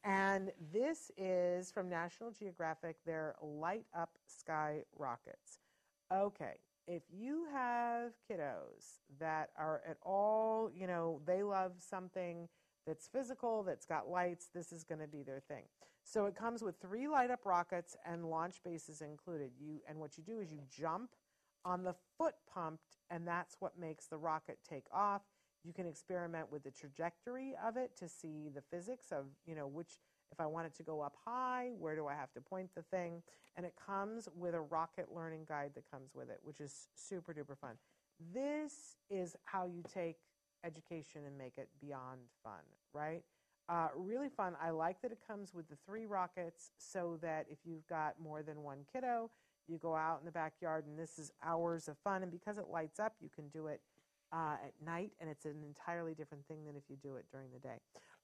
And 0.04 0.52
this 0.70 1.10
is 1.16 1.70
from 1.70 1.88
National 1.88 2.30
Geographic, 2.30 2.96
their 3.06 3.36
Light 3.40 3.86
Up 3.96 4.10
Sky 4.26 4.82
Rockets. 4.98 5.60
Okay, 6.12 6.56
if 6.86 7.04
you 7.10 7.46
have 7.54 8.12
kiddos 8.30 8.98
that 9.18 9.48
are 9.56 9.80
at 9.88 9.96
all, 10.02 10.70
you 10.74 10.86
know, 10.86 11.20
they 11.24 11.42
love 11.42 11.72
something 11.78 12.48
that's 12.86 13.06
physical, 13.06 13.62
that's 13.62 13.86
got 13.86 14.10
lights, 14.10 14.50
this 14.54 14.72
is 14.72 14.84
going 14.84 15.00
to 15.00 15.06
be 15.06 15.22
their 15.22 15.40
thing. 15.40 15.64
So 16.04 16.26
it 16.26 16.36
comes 16.36 16.62
with 16.62 16.76
three 16.80 17.08
light 17.08 17.30
up 17.30 17.46
rockets 17.46 17.96
and 18.04 18.26
launch 18.26 18.62
bases 18.62 19.00
included. 19.00 19.52
You 19.58 19.80
and 19.88 19.98
what 19.98 20.16
you 20.18 20.22
do 20.22 20.38
is 20.38 20.52
you 20.52 20.60
jump 20.70 21.10
on 21.64 21.82
the 21.82 21.94
foot 22.18 22.34
pumped 22.52 22.98
and 23.10 23.26
that's 23.26 23.56
what 23.58 23.78
makes 23.78 24.06
the 24.06 24.18
rocket 24.18 24.58
take 24.68 24.84
off. 24.92 25.22
You 25.64 25.72
can 25.72 25.86
experiment 25.86 26.52
with 26.52 26.62
the 26.62 26.70
trajectory 26.70 27.54
of 27.66 27.78
it 27.78 27.96
to 27.96 28.08
see 28.08 28.50
the 28.54 28.60
physics 28.60 29.10
of, 29.10 29.24
you 29.46 29.54
know, 29.54 29.66
which 29.66 29.98
if 30.30 30.40
I 30.40 30.46
want 30.46 30.66
it 30.66 30.74
to 30.76 30.82
go 30.82 31.00
up 31.00 31.16
high, 31.24 31.70
where 31.78 31.96
do 31.96 32.06
I 32.06 32.14
have 32.14 32.32
to 32.32 32.40
point 32.40 32.70
the 32.74 32.82
thing? 32.82 33.22
And 33.56 33.64
it 33.64 33.74
comes 33.86 34.28
with 34.36 34.54
a 34.54 34.60
rocket 34.60 35.06
learning 35.14 35.46
guide 35.48 35.70
that 35.74 35.90
comes 35.90 36.14
with 36.14 36.28
it, 36.28 36.40
which 36.42 36.60
is 36.60 36.88
super 36.94 37.32
duper 37.32 37.56
fun. 37.56 37.76
This 38.32 38.96
is 39.08 39.36
how 39.44 39.64
you 39.64 39.82
take 39.92 40.16
education 40.64 41.22
and 41.26 41.38
make 41.38 41.56
it 41.56 41.68
beyond 41.80 42.20
fun, 42.42 42.62
right? 42.92 43.22
Uh, 43.68 43.88
really 43.96 44.28
fun. 44.28 44.54
I 44.60 44.70
like 44.70 45.00
that 45.02 45.12
it 45.12 45.18
comes 45.26 45.54
with 45.54 45.68
the 45.68 45.76
three 45.86 46.04
rockets 46.04 46.70
so 46.76 47.18
that 47.22 47.46
if 47.50 47.58
you've 47.64 47.86
got 47.86 48.14
more 48.22 48.42
than 48.42 48.62
one 48.62 48.78
kiddo, 48.92 49.30
you 49.66 49.78
go 49.78 49.94
out 49.94 50.18
in 50.20 50.26
the 50.26 50.32
backyard 50.32 50.84
and 50.86 50.98
this 50.98 51.18
is 51.18 51.32
hours 51.42 51.88
of 51.88 51.96
fun. 51.98 52.22
And 52.22 52.30
because 52.30 52.58
it 52.58 52.66
lights 52.70 53.00
up, 53.00 53.14
you 53.20 53.30
can 53.34 53.48
do 53.48 53.68
it 53.68 53.80
uh, 54.32 54.56
at 54.64 54.72
night, 54.84 55.12
and 55.20 55.30
it's 55.30 55.44
an 55.44 55.62
entirely 55.64 56.12
different 56.12 56.46
thing 56.46 56.64
than 56.66 56.76
if 56.76 56.82
you 56.88 56.96
do 56.96 57.16
it 57.16 57.24
during 57.30 57.48
the 57.52 57.58
day. 57.58 57.76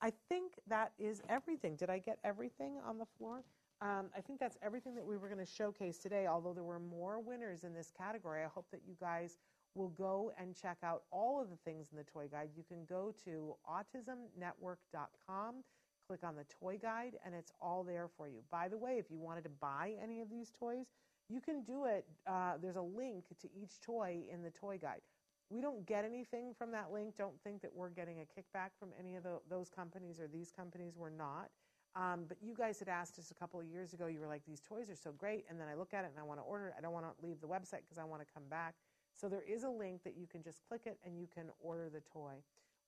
I 0.02 0.12
think 0.28 0.54
that 0.66 0.92
is 0.98 1.22
everything. 1.28 1.76
Did 1.76 1.88
I 1.88 1.98
get 1.98 2.18
everything 2.24 2.74
on 2.86 2.98
the 2.98 3.06
floor? 3.16 3.44
Um, 3.80 4.06
I 4.16 4.20
think 4.20 4.40
that's 4.40 4.58
everything 4.62 4.94
that 4.96 5.06
we 5.06 5.16
were 5.16 5.28
going 5.28 5.44
to 5.44 5.50
showcase 5.50 5.98
today, 5.98 6.26
although 6.26 6.52
there 6.52 6.64
were 6.64 6.80
more 6.80 7.20
winners 7.20 7.64
in 7.64 7.72
this 7.72 7.90
category. 7.96 8.42
I 8.42 8.48
hope 8.48 8.66
that 8.72 8.80
you 8.86 8.94
guys 9.00 9.38
will 9.74 9.88
go 9.90 10.32
and 10.38 10.56
check 10.56 10.78
out 10.82 11.02
all 11.10 11.40
of 11.40 11.48
the 11.50 11.56
things 11.64 11.88
in 11.92 11.98
the 11.98 12.04
toy 12.04 12.26
guide. 12.30 12.50
You 12.56 12.64
can 12.64 12.84
go 12.86 13.14
to 13.24 13.54
autismnetwork.com, 13.68 15.54
click 16.06 16.20
on 16.24 16.36
the 16.36 16.44
toy 16.44 16.78
guide, 16.80 17.16
and 17.24 17.34
it's 17.34 17.52
all 17.60 17.84
there 17.84 18.08
for 18.16 18.28
you. 18.28 18.42
By 18.50 18.68
the 18.68 18.78
way, 18.78 18.98
if 18.98 19.10
you 19.10 19.18
wanted 19.18 19.44
to 19.44 19.50
buy 19.60 19.94
any 20.02 20.20
of 20.20 20.28
these 20.28 20.50
toys, 20.50 20.86
you 21.28 21.40
can 21.40 21.62
do 21.62 21.84
it. 21.84 22.04
Uh, 22.26 22.54
there's 22.60 22.76
a 22.76 22.82
link 22.82 23.24
to 23.40 23.48
each 23.54 23.80
toy 23.80 24.22
in 24.32 24.42
the 24.42 24.50
toy 24.50 24.78
guide. 24.78 25.00
We 25.48 25.60
don't 25.60 25.86
get 25.86 26.04
anything 26.04 26.54
from 26.56 26.70
that 26.72 26.92
link. 26.92 27.16
Don't 27.16 27.40
think 27.42 27.62
that 27.62 27.74
we're 27.74 27.90
getting 27.90 28.20
a 28.20 28.22
kickback 28.22 28.70
from 28.78 28.90
any 28.98 29.16
of 29.16 29.24
the, 29.24 29.40
those 29.48 29.68
companies 29.68 30.20
or 30.20 30.28
these 30.28 30.52
companies. 30.52 30.94
We're 30.96 31.10
not. 31.10 31.50
Um, 31.96 32.26
but 32.28 32.36
you 32.40 32.54
guys 32.54 32.78
had 32.78 32.88
asked 32.88 33.18
us 33.18 33.32
a 33.32 33.34
couple 33.34 33.58
of 33.58 33.66
years 33.66 33.92
ago, 33.92 34.06
you 34.06 34.20
were 34.20 34.28
like, 34.28 34.42
these 34.46 34.60
toys 34.60 34.88
are 34.90 34.96
so 34.96 35.10
great. 35.10 35.44
And 35.50 35.60
then 35.60 35.66
I 35.66 35.74
look 35.74 35.92
at 35.92 36.04
it 36.04 36.10
and 36.14 36.20
I 36.20 36.22
want 36.22 36.38
to 36.38 36.44
order 36.44 36.68
it. 36.68 36.74
I 36.78 36.80
don't 36.80 36.92
want 36.92 37.06
to 37.06 37.26
leave 37.26 37.40
the 37.40 37.48
website 37.48 37.82
because 37.82 37.98
I 37.98 38.04
want 38.04 38.22
to 38.22 38.32
come 38.32 38.44
back. 38.48 38.74
So 39.14 39.28
there 39.28 39.44
is 39.48 39.64
a 39.64 39.68
link 39.68 40.02
that 40.04 40.16
you 40.16 40.26
can 40.26 40.42
just 40.42 40.60
click 40.68 40.82
it 40.86 40.98
and 41.04 41.18
you 41.18 41.28
can 41.32 41.46
order 41.60 41.88
the 41.90 42.00
toy. 42.12 42.34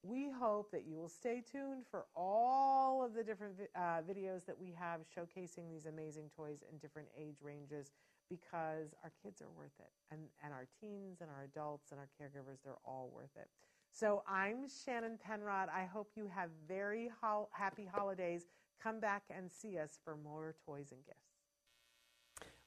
We 0.03 0.31
hope 0.31 0.71
that 0.73 0.85
you 0.87 0.97
will 0.97 1.09
stay 1.09 1.43
tuned 1.51 1.85
for 1.91 2.07
all 2.17 3.05
of 3.05 3.15
the 3.15 3.23
different 3.23 3.55
uh, 3.77 4.03
videos 4.03 4.45
that 4.47 4.59
we 4.59 4.73
have 4.79 5.01
showcasing 5.17 5.71
these 5.71 5.87
amazing 5.87 6.31
toys 6.37 6.65
in 6.71 6.79
different 6.79 7.09
age 7.17 7.37
ranges 7.43 7.93
because 8.29 8.95
our 9.05 9.13
kids 9.23 9.41
are 9.43 9.51
worth 9.57 9.79
it. 9.79 9.91
And, 10.11 10.23
and 10.43 10.53
our 10.53 10.67
teens 10.81 11.21
and 11.21 11.31
our 11.31 11.45
adults 11.45 11.93
and 11.93 12.01
our 12.01 12.09
caregivers, 12.21 12.59
they're 12.65 12.81
all 12.85 13.11
worth 13.15 13.37
it. 13.37 13.49
So 13.93 14.23
I'm 14.27 14.67
Shannon 14.85 15.19
Penrod. 15.23 15.69
I 15.69 15.85
hope 15.85 16.11
you 16.17 16.27
have 16.35 16.51
very 16.67 17.11
ho- 17.23 17.49
happy 17.53 17.87
holidays. 17.93 18.47
come 18.83 18.99
back 19.01 19.23
and 19.31 19.51
see 19.53 19.79
us 19.79 19.99
for 20.03 20.17
more 20.17 20.55
toys 20.67 20.89
and 20.91 21.05
gifts. 21.05 21.32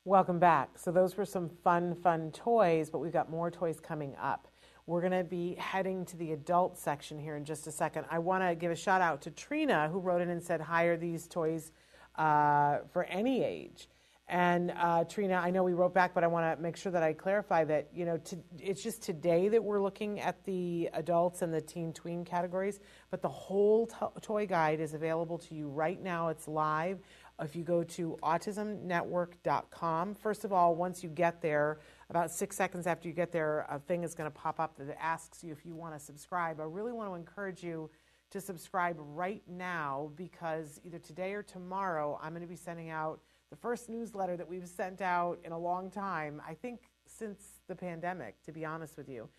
Welcome 0.08 0.38
back. 0.38 0.78
So, 0.78 0.92
those 0.92 1.18
were 1.18 1.26
some 1.26 1.50
fun, 1.50 1.96
fun 1.96 2.30
toys, 2.30 2.92
but 2.92 3.00
we've 3.00 3.12
got 3.12 3.32
more 3.32 3.50
toys 3.50 3.80
coming 3.80 4.16
up. 4.22 4.48
We're 4.86 5.02
going 5.02 5.14
to 5.14 5.24
be 5.24 5.56
heading 5.56 6.06
to 6.06 6.16
the 6.16 6.34
adult 6.34 6.78
section 6.78 7.18
here 7.18 7.38
in 7.38 7.44
just 7.44 7.66
a 7.66 7.72
second. 7.72 8.06
I 8.12 8.20
want 8.20 8.44
to 8.48 8.54
give 8.54 8.72
a 8.72 8.76
shout 8.76 9.02
out 9.02 9.24
to 9.24 9.32
Trina, 9.32 9.90
who 9.92 9.98
wrote 9.98 10.22
in 10.22 10.30
and 10.30 10.44
said, 10.44 10.62
hire 10.62 10.96
these 10.96 11.28
toys 11.28 11.72
uh, 12.20 12.82
for 12.94 13.06
any 13.06 13.44
age. 13.44 13.88
And 14.28 14.74
uh, 14.78 15.04
Trina, 15.04 15.36
I 15.36 15.52
know 15.52 15.64
we 15.64 15.74
wrote 15.74 15.94
back, 15.94 16.16
but 16.16 16.24
I 16.24 16.28
want 16.28 16.56
to 16.56 16.62
make 16.62 16.78
sure 16.78 16.92
that 16.92 17.04
I 17.04 17.14
clarify 17.14 17.64
that 17.66 17.90
you 17.94 18.06
know 18.06 18.18
to, 18.18 18.38
it's 18.60 18.82
just 18.82 19.04
today 19.04 19.50
that 19.50 19.64
we're 19.64 19.82
looking 19.82 20.20
at 20.20 20.44
the 20.46 20.90
adults 20.94 21.44
and 21.44 21.54
the 21.54 21.62
teen 21.62 21.94
tween 21.94 22.26
categories, 22.26 22.80
but 23.12 23.22
the 23.22 23.30
whole 23.30 23.86
to- 23.86 24.12
toy 24.22 24.48
guide 24.48 24.80
is 24.80 24.96
available 24.96 25.38
to 25.38 25.54
you 25.54 25.68
right 25.68 26.02
now. 26.02 26.30
It's 26.30 26.48
live. 26.48 27.00
If 27.42 27.56
you 27.56 27.64
go 27.64 27.84
to 27.84 28.18
autismnetwork.com, 28.24 30.16
first 30.16 30.46
of 30.46 30.54
all, 30.54 30.76
once 30.76 31.04
you 31.04 31.10
get 31.10 31.42
there, 31.42 31.80
about 32.10 32.32
six 32.32 32.56
seconds 32.56 32.88
after 32.88 33.10
you 33.10 33.14
get 33.14 33.34
there, 33.34 33.66
a 33.70 33.78
thing 33.80 34.04
is 34.04 34.16
going 34.16 34.32
to 34.32 34.36
pop 34.36 34.60
up 34.60 34.78
that 34.78 34.98
asks 35.02 35.44
you 35.44 35.52
if 35.52 35.66
you 35.66 35.76
want 35.76 35.94
to 35.94 36.00
subscribe. 36.00 36.62
I 36.62 36.64
really 36.64 36.94
want 36.94 37.10
to 37.10 37.16
encourage 37.16 37.62
you 37.62 37.90
to 38.32 38.40
subscribe 38.40 38.96
right 39.00 39.44
now 39.48 40.12
because 40.16 40.80
either 40.86 41.00
today 41.00 41.34
or 41.34 41.44
tomorrow, 41.44 42.18
I'm 42.22 42.32
going 42.32 42.42
to 42.42 42.48
be 42.48 42.56
sending 42.56 42.90
out 42.90 43.20
the 43.50 43.56
first 43.58 43.90
newsletter 43.90 44.38
that 44.38 44.48
we've 44.48 44.68
sent 44.68 45.02
out 45.02 45.40
in 45.44 45.52
a 45.52 45.60
long 45.60 45.92
time, 45.92 46.42
I 46.48 46.54
think 46.54 46.80
since 47.06 47.60
the 47.68 47.76
pandemic, 47.76 48.42
to 48.44 48.52
be 48.54 48.64
honest 48.64 48.98
with 48.98 49.10
you. 49.10 49.30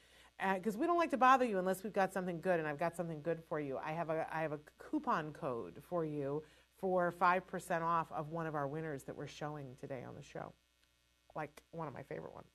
Because 0.54 0.76
uh, 0.76 0.78
we 0.78 0.86
don't 0.86 0.98
like 0.98 1.10
to 1.12 1.16
bother 1.16 1.46
you 1.46 1.58
unless 1.58 1.82
we've 1.82 1.94
got 1.94 2.12
something 2.12 2.40
good, 2.42 2.58
and 2.58 2.68
I've 2.68 2.78
got 2.78 2.94
something 2.94 3.22
good 3.22 3.42
for 3.48 3.58
you. 3.58 3.78
I 3.82 3.92
have 3.92 4.10
a, 4.10 4.26
I 4.30 4.42
have 4.42 4.52
a 4.52 4.60
coupon 4.78 5.32
code 5.32 5.82
for 5.88 6.04
you 6.04 6.42
for 6.78 7.14
5% 7.20 7.82
off 7.82 8.10
of 8.12 8.30
one 8.30 8.46
of 8.46 8.54
our 8.54 8.66
winners 8.66 9.04
that 9.04 9.16
we're 9.16 9.26
showing 9.26 9.76
today 9.80 10.04
on 10.06 10.14
the 10.14 10.22
show. 10.22 10.52
Like 11.34 11.62
one 11.70 11.88
of 11.88 11.94
my 11.94 12.02
favorite 12.02 12.34
ones. 12.34 12.48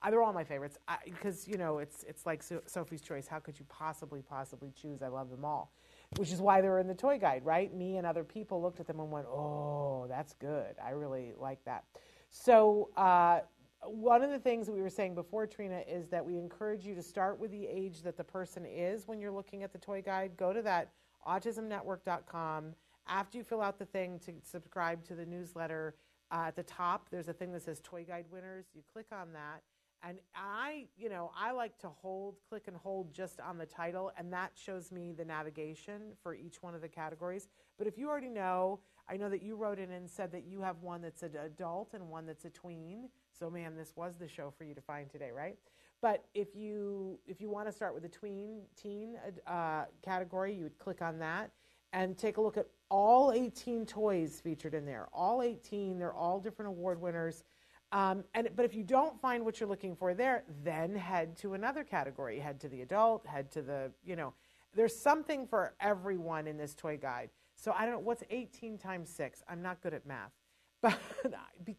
Uh, 0.00 0.10
they're 0.10 0.22
all 0.22 0.32
my 0.32 0.44
favorites 0.44 0.78
because, 1.04 1.48
you 1.48 1.56
know, 1.58 1.78
it's, 1.78 2.04
it's 2.04 2.24
like 2.24 2.42
so- 2.42 2.62
Sophie's 2.66 3.02
Choice. 3.02 3.26
How 3.26 3.40
could 3.40 3.58
you 3.58 3.64
possibly, 3.68 4.22
possibly 4.22 4.72
choose? 4.80 5.02
I 5.02 5.08
love 5.08 5.30
them 5.30 5.44
all 5.44 5.72
which 6.16 6.32
is 6.32 6.40
why 6.40 6.60
they 6.60 6.68
were 6.68 6.78
in 6.78 6.86
the 6.86 6.94
toy 6.94 7.18
guide, 7.18 7.44
right? 7.44 7.74
Me 7.74 7.96
and 7.96 8.06
other 8.06 8.24
people 8.24 8.62
looked 8.62 8.80
at 8.80 8.86
them 8.86 8.98
and 8.98 9.10
went, 9.10 9.26
oh, 9.26 10.06
that's 10.08 10.32
good. 10.34 10.74
I 10.84 10.90
really 10.90 11.34
like 11.38 11.62
that. 11.64 11.84
So, 12.30 12.90
uh, 12.96 13.40
one 13.82 14.22
of 14.22 14.30
the 14.30 14.38
things 14.38 14.66
that 14.66 14.72
we 14.72 14.80
were 14.80 14.90
saying 14.90 15.14
before, 15.14 15.46
Trina, 15.46 15.82
is 15.86 16.08
that 16.08 16.24
we 16.24 16.36
encourage 16.36 16.84
you 16.84 16.94
to 16.94 17.02
start 17.02 17.38
with 17.38 17.50
the 17.50 17.66
age 17.66 18.02
that 18.02 18.16
the 18.16 18.24
person 18.24 18.64
is 18.66 19.06
when 19.06 19.20
you're 19.20 19.30
looking 19.30 19.62
at 19.62 19.72
the 19.72 19.78
toy 19.78 20.02
guide. 20.02 20.32
Go 20.36 20.52
to 20.52 20.62
that 20.62 20.90
autismnetwork.com. 21.26 22.74
After 23.08 23.38
you 23.38 23.44
fill 23.44 23.62
out 23.62 23.78
the 23.78 23.86
thing 23.86 24.18
to 24.20 24.32
subscribe 24.42 25.04
to 25.04 25.14
the 25.14 25.24
newsletter, 25.24 25.94
uh, 26.30 26.44
at 26.48 26.56
the 26.56 26.62
top, 26.62 27.08
there's 27.10 27.28
a 27.28 27.32
thing 27.32 27.52
that 27.52 27.62
says 27.62 27.80
Toy 27.82 28.04
Guide 28.04 28.26
Winners. 28.30 28.66
You 28.74 28.82
click 28.92 29.06
on 29.12 29.32
that 29.32 29.62
and 30.02 30.18
I, 30.34 30.86
you 30.96 31.08
know, 31.08 31.32
I 31.36 31.50
like 31.50 31.76
to 31.78 31.88
hold, 31.88 32.36
click 32.48 32.68
and 32.68 32.76
hold 32.76 33.12
just 33.12 33.40
on 33.40 33.58
the 33.58 33.66
title, 33.66 34.12
and 34.16 34.32
that 34.32 34.52
shows 34.54 34.92
me 34.92 35.12
the 35.12 35.24
navigation 35.24 36.12
for 36.22 36.34
each 36.34 36.62
one 36.62 36.74
of 36.74 36.80
the 36.80 36.88
categories. 36.88 37.48
But 37.76 37.86
if 37.86 37.98
you 37.98 38.08
already 38.08 38.28
know, 38.28 38.80
I 39.08 39.16
know 39.16 39.28
that 39.28 39.42
you 39.42 39.56
wrote 39.56 39.78
in 39.78 39.90
and 39.90 40.08
said 40.08 40.30
that 40.32 40.44
you 40.44 40.60
have 40.60 40.82
one 40.82 41.02
that's 41.02 41.22
an 41.22 41.32
adult 41.44 41.94
and 41.94 42.08
one 42.08 42.26
that's 42.26 42.44
a 42.44 42.50
tween. 42.50 43.08
So, 43.36 43.50
man, 43.50 43.76
this 43.76 43.94
was 43.96 44.16
the 44.16 44.28
show 44.28 44.52
for 44.56 44.64
you 44.64 44.74
to 44.74 44.80
find 44.80 45.10
today, 45.10 45.30
right? 45.34 45.56
But 46.00 46.26
if 46.32 46.54
you 46.54 47.18
if 47.26 47.40
you 47.40 47.50
want 47.50 47.66
to 47.66 47.72
start 47.72 47.92
with 47.92 48.04
the 48.04 48.08
tween 48.08 48.60
teen 48.80 49.16
uh, 49.48 49.86
category, 50.04 50.54
you 50.54 50.62
would 50.62 50.78
click 50.78 51.02
on 51.02 51.18
that 51.18 51.50
and 51.92 52.16
take 52.16 52.36
a 52.36 52.40
look 52.40 52.56
at 52.56 52.66
all 52.90 53.32
18 53.32 53.86
toys 53.86 54.40
featured 54.42 54.74
in 54.74 54.84
there. 54.84 55.08
All 55.12 55.42
18, 55.42 55.98
they're 55.98 56.14
all 56.14 56.40
different 56.40 56.68
award 56.68 57.00
winners. 57.00 57.44
Um, 57.92 58.24
and 58.34 58.50
but 58.54 58.64
if 58.64 58.74
you 58.74 58.82
don't 58.82 59.18
find 59.20 59.44
what 59.44 59.60
you're 59.60 59.68
looking 59.68 59.96
for 59.96 60.12
there, 60.14 60.44
then 60.62 60.94
head 60.94 61.36
to 61.38 61.54
another 61.54 61.84
category. 61.84 62.38
Head 62.38 62.60
to 62.60 62.68
the 62.68 62.82
adult. 62.82 63.26
Head 63.26 63.50
to 63.52 63.62
the 63.62 63.90
you 64.04 64.16
know. 64.16 64.34
There's 64.74 64.94
something 64.94 65.46
for 65.46 65.74
everyone 65.80 66.46
in 66.46 66.58
this 66.58 66.74
toy 66.74 66.98
guide. 66.98 67.30
So 67.56 67.74
I 67.76 67.86
don't 67.86 67.94
know 67.94 68.00
what's 68.00 68.22
18 68.30 68.76
times 68.76 69.08
six. 69.08 69.42
I'm 69.48 69.62
not 69.62 69.80
good 69.82 69.94
at 69.94 70.06
math, 70.06 70.32
but 70.82 70.98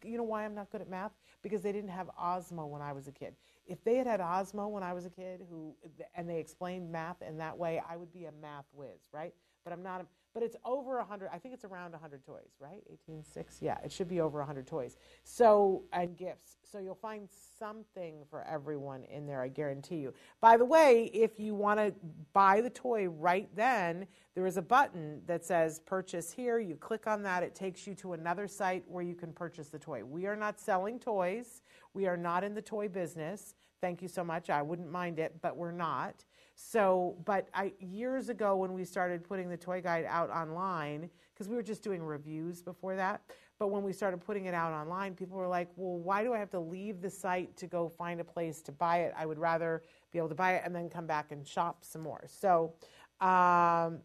you 0.04 0.18
know 0.18 0.24
why 0.24 0.44
I'm 0.44 0.54
not 0.54 0.70
good 0.70 0.80
at 0.80 0.90
math? 0.90 1.12
Because 1.40 1.62
they 1.62 1.72
didn't 1.72 1.90
have 1.90 2.10
Osmo 2.20 2.68
when 2.68 2.82
I 2.82 2.92
was 2.92 3.06
a 3.06 3.12
kid. 3.12 3.34
If 3.64 3.82
they 3.84 3.94
had 3.94 4.08
had 4.08 4.20
Osmo 4.20 4.68
when 4.68 4.82
I 4.82 4.92
was 4.92 5.06
a 5.06 5.10
kid, 5.10 5.46
who 5.48 5.74
and 6.16 6.28
they 6.28 6.38
explained 6.38 6.90
math 6.90 7.22
in 7.22 7.38
that 7.38 7.56
way, 7.56 7.80
I 7.88 7.96
would 7.96 8.12
be 8.12 8.24
a 8.24 8.32
math 8.42 8.66
whiz, 8.74 9.08
right? 9.12 9.32
But 9.64 9.72
I'm 9.72 9.82
not. 9.82 10.06
But 10.32 10.44
it's 10.44 10.56
over 10.64 10.98
100 10.98 11.28
i 11.32 11.38
think 11.38 11.54
it's 11.54 11.64
around 11.64 11.90
100 11.90 12.24
toys 12.24 12.50
right? 12.60 12.82
186 12.86 13.58
yeah 13.60 13.78
it 13.84 13.90
should 13.90 14.08
be 14.08 14.20
over 14.20 14.38
100 14.38 14.66
toys. 14.66 14.96
So 15.24 15.82
and 15.92 16.16
gifts. 16.16 16.56
So 16.62 16.78
you'll 16.78 16.94
find 16.94 17.28
something 17.58 18.22
for 18.30 18.44
everyone 18.44 19.02
in 19.04 19.26
there 19.26 19.42
i 19.42 19.48
guarantee 19.48 19.96
you. 19.96 20.14
By 20.40 20.56
the 20.56 20.64
way 20.64 21.10
if 21.12 21.40
you 21.40 21.54
want 21.54 21.80
to 21.80 21.92
buy 22.32 22.60
the 22.60 22.70
toy 22.70 23.08
right 23.08 23.48
then 23.56 24.06
there 24.36 24.46
is 24.46 24.56
a 24.56 24.62
button 24.62 25.20
that 25.26 25.44
says 25.44 25.80
purchase 25.80 26.32
here. 26.32 26.60
You 26.60 26.76
click 26.76 27.08
on 27.08 27.22
that. 27.24 27.42
It 27.42 27.54
takes 27.54 27.86
you 27.86 27.94
to 27.96 28.12
another 28.12 28.46
site 28.46 28.84
where 28.86 29.02
you 29.02 29.16
can 29.16 29.32
purchase 29.32 29.68
the 29.68 29.78
toy. 29.78 30.04
We 30.04 30.26
are 30.26 30.36
not 30.36 30.60
selling 30.60 31.00
toys. 31.00 31.62
We 31.92 32.06
are 32.06 32.16
not 32.16 32.44
in 32.44 32.54
the 32.54 32.62
toy 32.62 32.88
business. 32.88 33.54
Thank 33.80 34.00
you 34.00 34.08
so 34.08 34.22
much. 34.22 34.48
I 34.48 34.62
wouldn't 34.62 34.90
mind 34.90 35.18
it 35.18 35.34
but 35.42 35.56
we're 35.56 35.72
not 35.72 36.24
so, 36.62 37.16
but 37.24 37.48
I, 37.54 37.72
years 37.80 38.28
ago 38.28 38.54
when 38.54 38.74
we 38.74 38.84
started 38.84 39.24
putting 39.24 39.48
the 39.48 39.56
toy 39.56 39.80
guide 39.80 40.04
out 40.06 40.28
online, 40.30 41.08
because 41.32 41.48
we 41.48 41.56
were 41.56 41.62
just 41.62 41.82
doing 41.82 42.02
reviews 42.02 42.60
before 42.62 42.96
that, 42.96 43.22
but 43.58 43.68
when 43.68 43.82
we 43.82 43.94
started 43.94 44.18
putting 44.18 44.44
it 44.44 44.52
out 44.52 44.72
online, 44.72 45.14
people 45.14 45.38
were 45.38 45.48
like, 45.48 45.68
well, 45.76 45.98
why 45.98 46.22
do 46.22 46.34
I 46.34 46.38
have 46.38 46.50
to 46.50 46.60
leave 46.60 47.00
the 47.00 47.08
site 47.08 47.56
to 47.56 47.66
go 47.66 47.88
find 47.88 48.20
a 48.20 48.24
place 48.24 48.60
to 48.62 48.72
buy 48.72 48.98
it? 49.00 49.14
I 49.16 49.24
would 49.24 49.38
rather 49.38 49.82
be 50.12 50.18
able 50.18 50.28
to 50.28 50.34
buy 50.34 50.56
it 50.56 50.62
and 50.64 50.74
then 50.74 50.90
come 50.90 51.06
back 51.06 51.32
and 51.32 51.48
shop 51.48 51.78
some 51.82 52.02
more. 52.02 52.24
So, 52.26 52.74
um, 53.20 54.00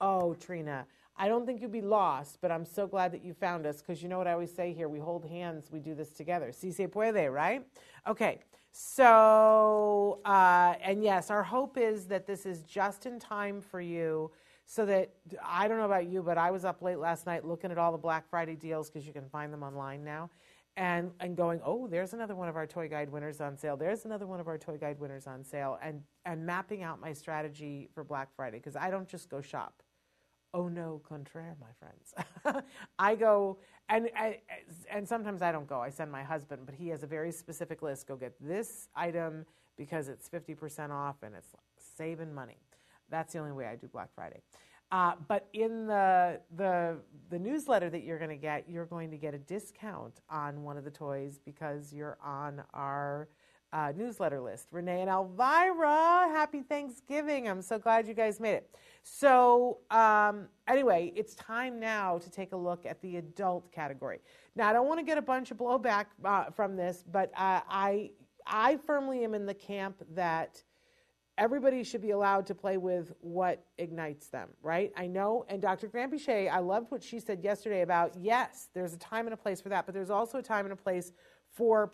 oh, 0.00 0.34
Trina, 0.34 0.86
I 1.18 1.26
don't 1.26 1.44
think 1.44 1.60
you'd 1.60 1.72
be 1.72 1.82
lost, 1.82 2.38
but 2.40 2.52
I'm 2.52 2.64
so 2.64 2.86
glad 2.86 3.12
that 3.12 3.24
you 3.24 3.34
found 3.34 3.66
us 3.66 3.82
because 3.82 4.02
you 4.02 4.08
know 4.08 4.18
what 4.18 4.28
I 4.28 4.32
always 4.32 4.54
say 4.54 4.72
here 4.72 4.88
we 4.88 5.00
hold 5.00 5.24
hands, 5.24 5.70
we 5.72 5.80
do 5.80 5.94
this 5.94 6.10
together. 6.10 6.52
Si 6.52 6.70
se 6.70 6.86
puede, 6.86 7.32
right? 7.32 7.66
Okay. 8.06 8.38
So, 8.70 10.20
uh, 10.24 10.74
and 10.80 11.02
yes, 11.02 11.30
our 11.30 11.42
hope 11.42 11.76
is 11.76 12.06
that 12.06 12.26
this 12.26 12.46
is 12.46 12.62
just 12.62 13.06
in 13.06 13.18
time 13.18 13.60
for 13.60 13.80
you 13.80 14.30
so 14.64 14.86
that 14.86 15.10
I 15.44 15.66
don't 15.66 15.78
know 15.78 15.86
about 15.86 16.06
you, 16.06 16.22
but 16.22 16.38
I 16.38 16.52
was 16.52 16.64
up 16.64 16.82
late 16.82 16.98
last 16.98 17.26
night 17.26 17.44
looking 17.44 17.72
at 17.72 17.78
all 17.78 17.90
the 17.90 17.98
Black 17.98 18.28
Friday 18.28 18.54
deals 18.54 18.88
because 18.88 19.04
you 19.06 19.12
can 19.12 19.28
find 19.30 19.52
them 19.52 19.64
online 19.64 20.04
now. 20.04 20.30
And, 20.76 21.10
and 21.18 21.36
going, 21.36 21.60
oh, 21.64 21.88
there's 21.88 22.12
another 22.12 22.36
one 22.36 22.48
of 22.48 22.54
our 22.54 22.66
toy 22.66 22.88
guide 22.88 23.10
winners 23.10 23.40
on 23.40 23.56
sale. 23.56 23.76
There's 23.76 24.04
another 24.04 24.28
one 24.28 24.38
of 24.38 24.46
our 24.46 24.56
toy 24.56 24.76
guide 24.76 25.00
winners 25.00 25.26
on 25.26 25.42
sale. 25.42 25.76
And, 25.82 26.02
and 26.24 26.46
mapping 26.46 26.84
out 26.84 27.00
my 27.00 27.12
strategy 27.12 27.88
for 27.92 28.04
Black 28.04 28.28
Friday 28.36 28.58
because 28.58 28.76
I 28.76 28.88
don't 28.88 29.08
just 29.08 29.28
go 29.28 29.40
shop 29.40 29.82
oh 30.54 30.68
no, 30.68 31.00
contraire, 31.08 31.56
my 31.60 31.66
friends. 31.78 32.62
I 32.98 33.14
go, 33.14 33.58
and, 33.88 34.08
and 34.90 35.06
sometimes 35.08 35.42
I 35.42 35.52
don't 35.52 35.66
go. 35.68 35.80
I 35.80 35.90
send 35.90 36.10
my 36.10 36.22
husband, 36.22 36.62
but 36.66 36.74
he 36.74 36.88
has 36.88 37.02
a 37.02 37.06
very 37.06 37.32
specific 37.32 37.82
list. 37.82 38.06
Go 38.06 38.16
get 38.16 38.34
this 38.40 38.88
item 38.94 39.46
because 39.76 40.08
it's 40.08 40.28
50% 40.28 40.90
off 40.90 41.16
and 41.22 41.34
it's 41.34 41.54
saving 41.96 42.34
money. 42.34 42.58
That's 43.10 43.32
the 43.32 43.38
only 43.38 43.52
way 43.52 43.66
I 43.66 43.76
do 43.76 43.88
Black 43.88 44.08
Friday. 44.14 44.40
Uh, 44.90 45.12
but 45.26 45.48
in 45.52 45.86
the, 45.86 46.40
the, 46.56 46.96
the 47.30 47.38
newsletter 47.38 47.90
that 47.90 48.04
you're 48.04 48.18
going 48.18 48.30
to 48.30 48.36
get, 48.36 48.64
you're 48.68 48.86
going 48.86 49.10
to 49.10 49.18
get 49.18 49.34
a 49.34 49.38
discount 49.38 50.20
on 50.30 50.62
one 50.62 50.78
of 50.78 50.84
the 50.84 50.90
toys 50.90 51.38
because 51.44 51.92
you're 51.92 52.16
on 52.24 52.62
our 52.72 53.28
uh, 53.72 53.92
newsletter 53.96 54.40
list. 54.40 54.68
Renee 54.70 55.02
and 55.02 55.10
Elvira, 55.10 56.28
happy 56.30 56.62
Thanksgiving. 56.62 57.48
I'm 57.48 57.62
so 57.62 57.78
glad 57.78 58.08
you 58.08 58.14
guys 58.14 58.40
made 58.40 58.54
it. 58.54 58.74
So, 59.02 59.78
um, 59.90 60.48
anyway, 60.66 61.12
it's 61.14 61.34
time 61.34 61.78
now 61.78 62.18
to 62.18 62.30
take 62.30 62.52
a 62.52 62.56
look 62.56 62.86
at 62.86 63.00
the 63.02 63.16
adult 63.16 63.70
category. 63.72 64.20
Now, 64.56 64.68
I 64.68 64.72
don't 64.72 64.86
want 64.86 65.00
to 65.00 65.04
get 65.04 65.18
a 65.18 65.22
bunch 65.22 65.50
of 65.50 65.58
blowback 65.58 66.06
uh, 66.24 66.50
from 66.50 66.76
this, 66.76 67.04
but 67.10 67.30
uh, 67.36 67.60
I, 67.68 68.10
I 68.46 68.78
firmly 68.86 69.24
am 69.24 69.34
in 69.34 69.46
the 69.46 69.54
camp 69.54 70.02
that 70.14 70.62
everybody 71.38 71.84
should 71.84 72.02
be 72.02 72.10
allowed 72.10 72.46
to 72.46 72.54
play 72.54 72.76
with 72.76 73.12
what 73.20 73.64
ignites 73.78 74.26
them, 74.28 74.48
right? 74.60 74.92
I 74.96 75.06
know, 75.06 75.46
and 75.48 75.62
Dr. 75.62 75.88
Granpeesheh, 75.88 76.50
I 76.50 76.58
loved 76.58 76.90
what 76.90 77.02
she 77.02 77.20
said 77.20 77.44
yesterday 77.44 77.82
about 77.82 78.14
yes, 78.20 78.68
there's 78.74 78.92
a 78.92 78.98
time 78.98 79.26
and 79.26 79.32
a 79.32 79.36
place 79.36 79.60
for 79.60 79.68
that, 79.68 79.86
but 79.86 79.94
there's 79.94 80.10
also 80.10 80.38
a 80.38 80.42
time 80.42 80.66
and 80.66 80.72
a 80.72 80.76
place 80.76 81.12
for 81.52 81.90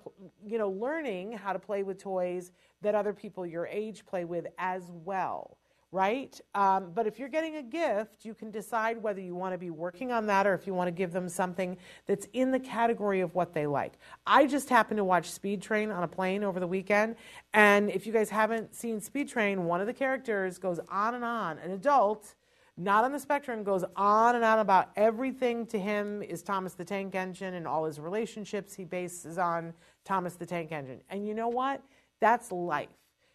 you 0.47 0.59
know 0.59 0.71
learning 0.71 1.33
how 1.33 1.53
to 1.53 1.59
play 1.59 1.83
with 1.83 1.99
toys 1.99 2.53
that 2.83 2.95
other 2.95 3.13
people 3.13 3.47
your 3.47 3.67
age 3.67 4.05
play 4.07 4.25
with 4.25 4.47
as 4.59 4.91
well 5.05 5.59
right? 5.95 6.41
Um, 6.57 6.91
but 6.93 7.07
if 7.07 7.21
you're 7.21 7.29
getting 7.29 7.57
a 7.57 7.63
gift 7.63 8.25
you 8.25 8.35
can 8.35 8.51
decide 8.51 9.01
whether 9.01 9.21
you 9.21 9.37
want 9.37 9.55
to 9.55 9.59
be 9.59 9.71
working 9.71 10.11
on 10.11 10.27
that 10.27 10.45
or 10.45 10.53
if 10.53 10.67
you 10.67 10.75
want 10.75 10.89
to 10.89 10.93
give 10.93 11.13
them 11.13 11.29
something 11.29 11.77
that's 12.07 12.27
in 12.33 12.51
the 12.51 12.59
category 12.59 13.21
of 13.21 13.33
what 13.37 13.55
they 13.55 13.65
like. 13.65 13.93
I 14.27 14.47
just 14.47 14.69
happened 14.69 14.99
to 14.99 15.05
watch 15.05 15.31
speed 15.31 15.63
train 15.63 15.93
on 15.93 16.03
a 16.03 16.09
plane 16.09 16.43
over 16.43 16.59
the 16.59 16.67
weekend 16.67 17.15
and 17.53 17.91
if 17.91 18.07
you 18.09 18.13
guys 18.13 18.29
haven't 18.29 18.75
seen 18.75 19.01
speed 19.01 19.29
train 19.29 19.67
one 19.67 19.81
of 19.81 19.87
the 19.87 19.93
characters 19.93 20.59
goes 20.59 20.81
on 20.89 21.15
and 21.15 21.25
on 21.25 21.59
an 21.59 21.71
adult 21.71 22.35
not 22.77 23.05
on 23.05 23.13
the 23.13 23.19
spectrum, 23.19 23.63
goes 23.63 23.85
on 23.95 24.35
and 24.35 24.45
on 24.45 24.59
about 24.59 24.91
everything 24.97 25.67
to 25.67 25.79
him 25.79 26.23
is 26.23 26.43
Thomas 26.43 26.75
the 26.75 26.85
Tank 26.85 27.15
Engine 27.15 27.55
and 27.55 27.67
all 27.67 27.85
his 27.85 28.01
relationships 28.01 28.75
he 28.75 28.85
bases 28.85 29.39
on 29.39 29.73
Thomas 30.05 30.35
the 30.35 30.47
Tank 30.47 30.73
Engine. 30.73 31.01
And 31.09 31.27
you 31.27 31.35
know 31.35 31.49
what? 31.49 31.83
That's 32.21 32.51
life. 32.51 32.89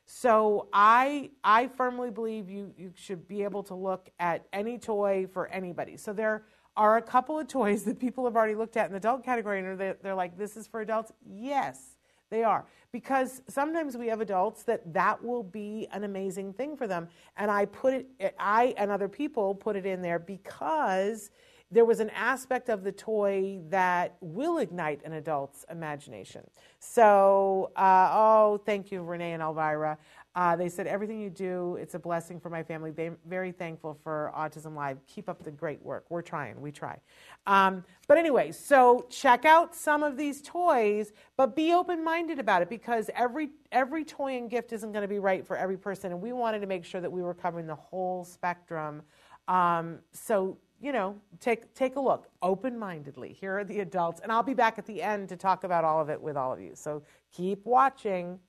So 0.05 0.67
I 0.73 1.29
I 1.43 1.67
firmly 1.67 2.09
believe 2.09 2.49
you 2.49 2.73
you 2.77 2.91
should 2.95 3.27
be 3.27 3.43
able 3.43 3.61
to 3.63 3.75
look 3.75 4.09
at 4.19 4.45
any 4.51 4.79
toy 4.79 5.27
for 5.31 5.47
anybody. 5.49 5.97
So 5.97 6.13
there 6.13 6.45
are 6.75 6.97
a 6.97 7.01
couple 7.01 7.37
of 7.37 7.47
toys 7.47 7.83
that 7.85 7.99
people 7.99 8.25
have 8.25 8.35
already 8.35 8.55
looked 8.55 8.75
at 8.75 8.87
in 8.87 8.91
the 8.91 8.97
adult 8.97 9.23
category 9.23 9.59
and 9.59 9.79
they're, 9.79 9.97
they're 10.01 10.15
like, 10.15 10.37
this 10.37 10.57
is 10.57 10.65
for 10.65 10.81
adults. 10.81 11.11
Yes, 11.25 11.95
they 12.29 12.43
are 12.43 12.65
because 12.91 13.41
sometimes 13.47 13.97
we 13.97 14.07
have 14.07 14.21
adults 14.21 14.63
that 14.63 14.93
that 14.93 15.23
will 15.23 15.43
be 15.43 15.87
an 15.91 16.03
amazing 16.03 16.53
thing 16.53 16.75
for 16.75 16.87
them. 16.87 17.07
And 17.37 17.51
I 17.51 17.65
put 17.65 17.93
it, 17.93 18.35
I 18.39 18.73
and 18.77 18.89
other 18.89 19.07
people 19.07 19.53
put 19.53 19.75
it 19.75 19.85
in 19.85 20.01
there 20.01 20.19
because 20.19 21.29
there 21.71 21.85
was 21.85 21.99
an 21.99 22.09
aspect 22.11 22.69
of 22.69 22.83
the 22.83 22.91
toy 22.91 23.59
that 23.69 24.17
will 24.21 24.57
ignite 24.57 25.01
an 25.05 25.13
adult's 25.13 25.65
imagination. 25.69 26.41
So, 26.79 27.71
uh, 27.75 28.09
oh, 28.11 28.61
thank 28.65 28.91
you, 28.91 29.03
Renee 29.03 29.33
and 29.33 29.43
Elvira. 29.43 29.97
Uh, 30.35 30.55
they 30.55 30.69
said, 30.69 30.87
everything 30.87 31.19
you 31.19 31.29
do, 31.29 31.75
it's 31.75 31.95
a 31.95 31.99
blessing 31.99 32.39
for 32.39 32.49
my 32.49 32.63
family. 32.63 32.91
They're 32.91 33.17
very 33.27 33.51
thankful 33.51 33.99
for 34.03 34.31
Autism 34.35 34.75
Live. 34.75 34.97
Keep 35.05 35.27
up 35.27 35.43
the 35.43 35.51
great 35.51 35.81
work. 35.83 36.05
We're 36.09 36.21
trying, 36.21 36.59
we 36.61 36.71
try. 36.71 36.97
Um, 37.45 37.83
but 38.07 38.17
anyway, 38.17 38.51
so 38.51 39.05
check 39.09 39.45
out 39.45 39.75
some 39.75 40.01
of 40.01 40.17
these 40.17 40.41
toys, 40.41 41.11
but 41.35 41.55
be 41.55 41.73
open 41.73 42.03
minded 42.03 42.39
about 42.39 42.61
it 42.61 42.69
because 42.69 43.09
every, 43.15 43.49
every 43.71 44.05
toy 44.05 44.37
and 44.37 44.49
gift 44.49 44.71
isn't 44.71 44.91
going 44.91 45.01
to 45.01 45.07
be 45.07 45.19
right 45.19 45.45
for 45.45 45.57
every 45.57 45.77
person. 45.77 46.11
And 46.11 46.21
we 46.21 46.31
wanted 46.31 46.59
to 46.59 46.67
make 46.67 46.85
sure 46.85 47.01
that 47.01 47.11
we 47.11 47.21
were 47.21 47.33
covering 47.33 47.67
the 47.67 47.75
whole 47.75 48.23
spectrum. 48.23 49.01
Um, 49.47 49.99
so, 50.13 50.57
you 50.81 50.91
know, 50.91 51.15
take, 51.39 51.73
take 51.73 51.95
a 51.95 51.99
look 51.99 52.27
open 52.41 52.77
mindedly. 52.77 53.33
Here 53.33 53.59
are 53.59 53.63
the 53.63 53.81
adults. 53.81 54.21
And 54.21 54.31
I'll 54.31 54.43
be 54.43 54.53
back 54.53 54.77
at 54.77 54.85
the 54.85 55.01
end 55.01 55.29
to 55.29 55.35
talk 55.37 55.63
about 55.63 55.83
all 55.83 56.01
of 56.01 56.09
it 56.09 56.21
with 56.21 56.37
all 56.37 56.53
of 56.53 56.61
you. 56.61 56.71
So 56.73 57.03
keep 57.31 57.65
watching. 57.65 58.39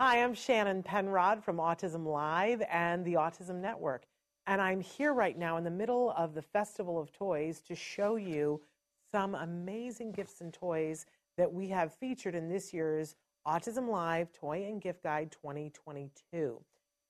Hi, 0.00 0.22
I'm 0.22 0.34
Shannon 0.34 0.82
Penrod 0.82 1.42
from 1.42 1.56
Autism 1.56 2.06
Live 2.06 2.62
and 2.70 3.04
the 3.04 3.14
Autism 3.14 3.60
Network. 3.60 4.04
And 4.46 4.60
I'm 4.60 4.80
here 4.80 5.12
right 5.12 5.36
now 5.36 5.56
in 5.56 5.64
the 5.64 5.70
middle 5.70 6.12
of 6.16 6.34
the 6.34 6.42
Festival 6.42 7.00
of 7.00 7.12
Toys 7.12 7.60
to 7.62 7.74
show 7.74 8.16
you 8.16 8.60
some 9.10 9.34
amazing 9.34 10.12
gifts 10.12 10.40
and 10.40 10.52
toys 10.52 11.06
that 11.36 11.52
we 11.52 11.68
have 11.68 11.92
featured 11.92 12.34
in 12.34 12.48
this 12.48 12.72
year's 12.72 13.16
Autism 13.46 13.88
Live 13.88 14.32
Toy 14.32 14.66
and 14.68 14.80
Gift 14.80 15.02
Guide 15.02 15.32
2022. 15.32 16.60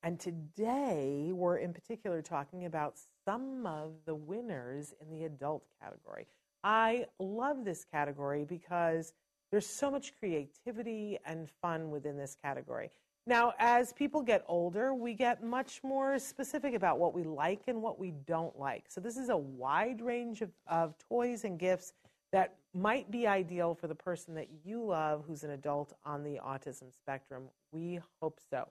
And 0.03 0.19
today 0.19 1.31
we're 1.33 1.57
in 1.57 1.73
particular 1.73 2.21
talking 2.21 2.65
about 2.65 2.97
some 3.25 3.65
of 3.65 3.93
the 4.05 4.15
winners 4.15 4.93
in 5.01 5.09
the 5.09 5.25
adult 5.25 5.65
category. 5.81 6.27
I 6.63 7.05
love 7.19 7.65
this 7.65 7.85
category 7.85 8.45
because 8.45 9.13
there's 9.51 9.65
so 9.65 9.89
much 9.89 10.13
creativity 10.19 11.17
and 11.25 11.49
fun 11.61 11.89
within 11.89 12.17
this 12.17 12.35
category. 12.41 12.91
Now, 13.25 13.53
as 13.59 13.91
people 13.91 14.21
get 14.21 14.45
older, 14.47 14.93
we 14.93 15.13
get 15.13 15.43
much 15.43 15.81
more 15.83 16.17
specific 16.17 16.73
about 16.73 16.97
what 16.97 17.13
we 17.13 17.23
like 17.23 17.63
and 17.67 17.81
what 17.81 17.99
we 17.99 18.11
don't 18.25 18.57
like. 18.57 18.85
So, 18.87 19.01
this 19.01 19.17
is 19.17 19.27
a 19.27 19.35
wide 19.35 20.01
range 20.01 20.41
of, 20.41 20.49
of 20.65 20.95
toys 20.97 21.43
and 21.43 21.59
gifts 21.59 21.91
that 22.31 22.55
might 22.73 23.11
be 23.11 23.27
ideal 23.27 23.75
for 23.75 23.87
the 23.87 23.95
person 23.95 24.33
that 24.35 24.47
you 24.63 24.81
love 24.81 25.25
who's 25.27 25.43
an 25.43 25.51
adult 25.51 25.93
on 26.05 26.23
the 26.23 26.39
autism 26.45 26.93
spectrum. 26.93 27.49
We 27.71 27.99
hope 28.21 28.39
so. 28.49 28.69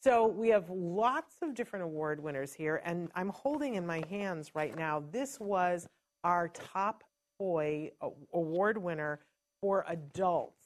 So 0.04 0.28
we 0.28 0.50
have 0.50 0.70
lots 0.70 1.36
of 1.42 1.54
different 1.54 1.86
award 1.86 2.22
winners 2.22 2.54
here, 2.54 2.82
and 2.84 3.10
I'm 3.16 3.30
holding 3.30 3.76
in 3.76 3.86
my 3.86 4.04
hands 4.10 4.52
right 4.54 4.76
now. 4.76 5.02
This 5.12 5.40
was 5.40 5.88
our 6.26 6.50
top 6.50 7.06
toy 7.40 7.92
award 8.34 8.78
winner 8.78 9.22
for 9.62 9.86
adults. 9.88 10.63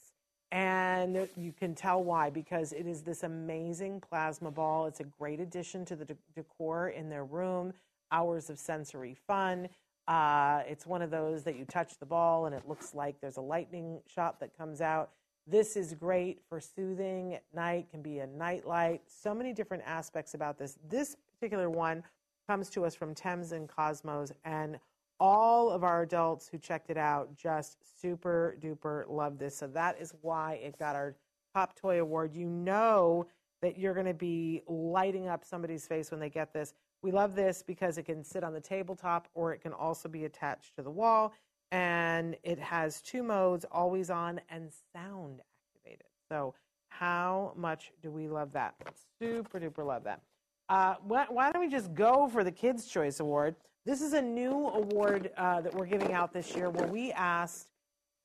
And 0.51 1.27
you 1.35 1.51
can 1.51 1.75
tell 1.75 2.03
why, 2.03 2.29
because 2.29 2.71
it 2.71 2.87
is 2.87 3.01
this 3.01 3.23
amazing 3.23 4.01
plasma 4.01 4.49
ball. 4.49 4.85
It's 4.85 5.01
a 5.01 5.05
great 5.05 5.39
addition 5.39 5.83
to 5.85 5.95
the 5.95 6.15
decor 6.35 6.89
in 6.89 7.09
their 7.09 7.25
room, 7.25 7.73
hours 8.11 8.49
of 8.49 8.57
sensory 8.57 9.15
fun. 9.27 9.67
Uh, 10.07 10.61
it's 10.65 10.85
one 10.85 11.01
of 11.01 11.11
those 11.11 11.43
that 11.43 11.57
you 11.57 11.65
touch 11.65 11.97
the 11.99 12.05
ball 12.05 12.45
and 12.45 12.55
it 12.55 12.65
looks 12.65 12.95
like 12.95 13.19
there's 13.19 13.35
a 13.35 13.41
lightning 13.41 13.99
shot 14.07 14.39
that 14.39 14.57
comes 14.57 14.79
out. 14.79 15.09
This 15.45 15.75
is 15.75 15.93
great 15.93 16.41
for 16.47 16.61
soothing 16.61 17.33
at 17.33 17.43
night, 17.53 17.87
can 17.91 18.01
be 18.01 18.19
a 18.19 18.27
night 18.27 18.65
light. 18.65 19.01
So 19.07 19.33
many 19.33 19.53
different 19.53 19.83
aspects 19.85 20.33
about 20.33 20.57
this. 20.57 20.77
This 20.89 21.17
particular 21.33 21.69
one 21.69 22.03
comes 22.47 22.69
to 22.69 22.85
us 22.85 22.95
from 22.95 23.13
Thames 23.13 23.51
and 23.51 23.67
Kosmos, 23.67 24.31
and 24.45 24.79
all 25.19 25.69
of 25.71 25.83
our 25.83 26.03
adults 26.03 26.47
who 26.47 26.57
checked 26.57 26.89
it 26.89 26.97
out 26.97 27.35
just 27.35 27.77
super 27.99 28.57
duper 28.61 29.09
love 29.09 29.37
this. 29.37 29.57
So 29.57 29.67
that 29.67 29.99
is 29.99 30.13
why 30.21 30.59
it 30.63 30.77
got 30.77 30.95
our 30.95 31.15
top 31.55 31.75
toy 31.75 32.01
award. 32.01 32.33
You 32.33 32.47
know 32.47 33.27
that 33.61 33.77
you're 33.77 33.93
going 33.93 34.05
to 34.05 34.13
be 34.13 34.61
lighting 34.67 35.27
up 35.27 35.43
somebody's 35.43 35.87
face 35.87 36.11
when 36.11 36.19
they 36.19 36.29
get 36.29 36.53
this. 36.53 36.73
We 37.01 37.11
love 37.11 37.35
this 37.35 37.63
because 37.63 37.97
it 37.97 38.03
can 38.03 38.23
sit 38.23 38.43
on 38.43 38.53
the 38.53 38.59
tabletop 38.59 39.27
or 39.33 39.53
it 39.53 39.61
can 39.61 39.73
also 39.73 40.07
be 40.09 40.25
attached 40.25 40.75
to 40.75 40.83
the 40.83 40.91
wall 40.91 41.33
and 41.71 42.35
it 42.43 42.59
has 42.59 43.01
two 43.01 43.23
modes 43.23 43.65
always 43.71 44.09
on 44.09 44.39
and 44.49 44.71
sound 44.93 45.41
activated 45.75 46.07
so 46.29 46.53
how 46.89 47.53
much 47.55 47.91
do 48.01 48.09
we 48.09 48.27
love 48.27 48.51
that 48.53 48.75
super 49.21 49.59
duper 49.59 49.85
love 49.85 50.03
that 50.03 50.21
uh, 50.69 50.95
why, 51.05 51.25
why, 51.29 51.49
don't 51.49 51.61
we 51.61 51.69
just 51.69 51.93
go 51.93 52.27
for 52.27 52.43
the 52.43 52.51
kids 52.51 52.87
choice 52.87 53.21
award 53.21 53.55
this 53.87 54.01
is 54.01 54.11
a 54.11 54.21
new 54.21 54.51
award 54.51 55.31
uh, 55.37 55.61
that 55.61 55.73
we're 55.73 55.85
giving 55.85 56.11
out 56.11 56.33
this 56.33 56.53
year 56.53 56.69
where 56.69 56.87
we 56.87 57.13
asked 57.13 57.69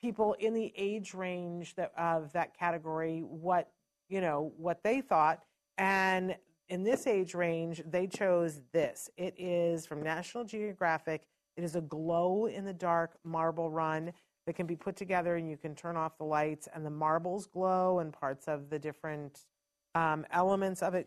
people 0.01 0.33
in 0.41 0.55
the 0.55 0.73
age 0.77 1.15
range 1.15 1.77
that, 1.77 1.93
of 1.97 2.33
that 2.33 2.59
category 2.59 3.21
what 3.21 3.71
you 4.09 4.21
know 4.21 4.53
what 4.57 4.83
they 4.83 5.01
thought 5.01 5.45
and 5.79 6.37
in 6.69 6.83
this 6.83 7.07
age 7.07 7.33
range 7.33 7.81
they 7.89 8.09
chose 8.09 8.61
this 8.73 9.09
it 9.17 9.35
is 9.39 9.87
from 9.87 10.03
national 10.03 10.43
geographic 10.43 11.23
it 11.57 11.63
is 11.63 11.77
a 11.77 11.81
glow 11.81 12.47
in 12.47 12.65
the 12.65 12.73
dark 12.73 13.17
marble 13.23 13.71
run 13.71 14.13
that 14.47 14.57
can 14.57 14.67
be 14.67 14.75
put 14.75 14.97
together 14.97 15.37
and 15.37 15.49
you 15.49 15.57
can 15.57 15.77
turn 15.77 15.97
off 15.97 16.19
the 16.19 16.25
lights 16.25 16.69
and 16.75 16.85
the 16.85 16.91
marbles 16.91 17.47
glow 17.47 18.01
and 18.01 18.13
parts 18.13 18.49
of 18.49 18.69
the 18.69 18.81
different 18.81 19.47
um, 19.95 20.27
elements 20.33 20.83
of 20.83 20.95
it 20.95 21.07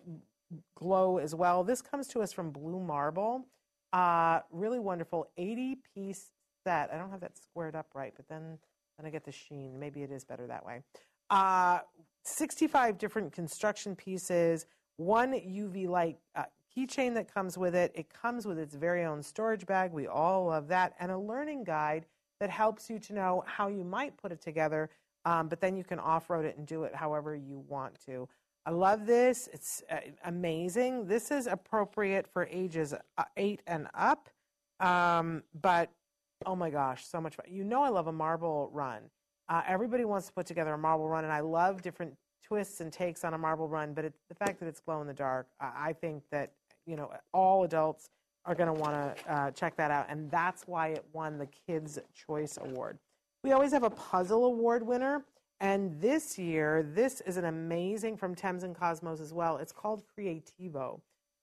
glow 0.76 1.18
as 1.18 1.34
well. 1.34 1.64
This 1.64 1.82
comes 1.82 2.08
to 2.10 2.22
us 2.22 2.32
from 2.32 2.52
Blue 2.52 2.80
Marble. 2.80 3.46
Uh, 3.96 4.42
really 4.52 4.78
wonderful 4.78 5.26
80 5.38 5.78
piece 5.96 6.34
set. 6.66 6.94
I 6.94 6.98
don't 6.98 7.12
have 7.12 7.22
that 7.22 7.38
squared 7.38 7.78
up 7.78 7.88
right, 7.96 8.12
but 8.14 8.28
then, 8.28 8.60
then 8.98 9.06
I 9.06 9.10
get 9.10 9.24
the 9.24 9.32
sheen. 9.32 9.80
Maybe 9.80 10.04
it 10.04 10.12
is 10.12 10.26
better 10.26 10.46
that 10.48 10.66
way. 10.66 10.82
Uh, 11.30 11.80
65 12.24 12.98
different 12.98 13.32
construction 13.32 13.96
pieces, 13.96 14.66
one 14.98 15.32
UV 15.32 15.88
light 15.88 16.18
uh, 16.36 16.44
keychain 16.76 17.14
that 17.14 17.34
comes 17.34 17.58
with 17.58 17.74
it. 17.74 17.94
It 17.96 18.08
comes 18.14 18.46
with 18.46 18.60
its 18.60 18.76
very 18.76 19.06
own 19.06 19.24
storage 19.24 19.66
bag. 19.66 19.94
We 19.94 20.08
all 20.08 20.48
love 20.48 20.68
that. 20.68 20.96
And 21.00 21.10
a 21.10 21.18
learning 21.18 21.64
guide 21.64 22.06
that 22.42 22.50
helps 22.50 22.90
you 22.90 23.00
to 23.00 23.14
know 23.14 23.46
how 23.48 23.70
you 23.70 23.86
might 23.86 24.18
put 24.18 24.34
it 24.34 24.42
together, 24.42 24.90
um, 25.24 25.48
but 25.48 25.62
then 25.62 25.78
you 25.78 25.86
can 25.86 26.00
off 26.00 26.30
road 26.30 26.44
it 26.44 26.58
and 26.58 26.68
do 26.68 26.84
it 26.84 26.94
however 26.94 27.34
you 27.34 27.64
want 27.70 27.98
to. 28.08 28.28
I 28.66 28.72
love 28.72 29.06
this. 29.06 29.48
It's 29.54 29.84
uh, 29.92 29.98
amazing. 30.26 31.08
This 31.08 31.32
is 31.32 31.48
appropriate 31.48 32.26
for 32.32 32.48
ages 32.52 32.94
uh, 32.94 33.24
eight 33.38 33.62
and 33.68 33.88
up. 33.94 34.30
Um, 34.80 35.44
but 35.62 35.90
oh 36.46 36.56
my 36.56 36.70
gosh, 36.70 37.06
so 37.06 37.22
much 37.22 37.36
fun. 37.36 37.46
You 37.50 37.64
know, 37.64 37.84
I 37.84 37.90
love 37.90 38.08
a 38.08 38.12
marble 38.12 38.70
run. 38.74 39.04
Uh, 39.48 39.62
everybody 39.68 40.06
wants 40.06 40.28
to 40.28 40.34
put 40.34 40.46
together 40.46 40.74
a 40.74 40.78
marble 40.78 41.08
run, 41.08 41.24
and 41.24 41.32
I 41.32 41.42
love 41.42 41.82
different 41.82 42.16
twists 42.44 42.82
and 42.82 42.92
takes 42.92 43.24
on 43.24 43.36
a 43.36 43.38
marble 43.38 43.68
run. 43.68 43.94
But 43.94 44.06
it, 44.06 44.14
the 44.30 44.36
fact 44.36 44.60
that 44.60 44.68
it's 44.68 44.80
glow 44.80 45.02
in 45.02 45.08
the 45.08 45.14
dark, 45.14 45.48
I 45.60 45.94
think 45.94 46.24
that 46.32 46.52
you 46.86 46.96
know, 46.96 47.12
all 47.34 47.64
adults 47.64 48.10
are 48.46 48.56
going 48.56 48.68
to 48.68 48.74
want 48.74 48.94
to 48.94 49.32
uh, 49.32 49.52
check 49.52 49.76
that 49.78 49.92
out. 49.92 50.06
And 50.10 50.30
that's 50.30 50.68
why 50.68 50.90
it 50.90 51.04
won 51.14 51.38
the 51.38 51.48
Kids' 51.68 52.00
Choice 52.14 52.58
Award. 52.62 53.00
We 53.44 53.52
always 53.52 53.72
have 53.72 53.84
a 53.84 53.90
puzzle 53.90 54.46
award 54.46 54.86
winner. 54.86 55.24
And 55.60 56.00
this 56.02 56.38
year, 56.38 56.84
this 56.84 57.22
is 57.22 57.38
an 57.38 57.46
amazing 57.46 58.18
from 58.18 58.36
Thames 58.36 58.64
and 58.64 58.76
Kosmos 58.76 59.22
as 59.22 59.34
well. 59.34 59.58
It's 59.58 59.72
called 59.72 60.04
Creativo. 60.18 61.00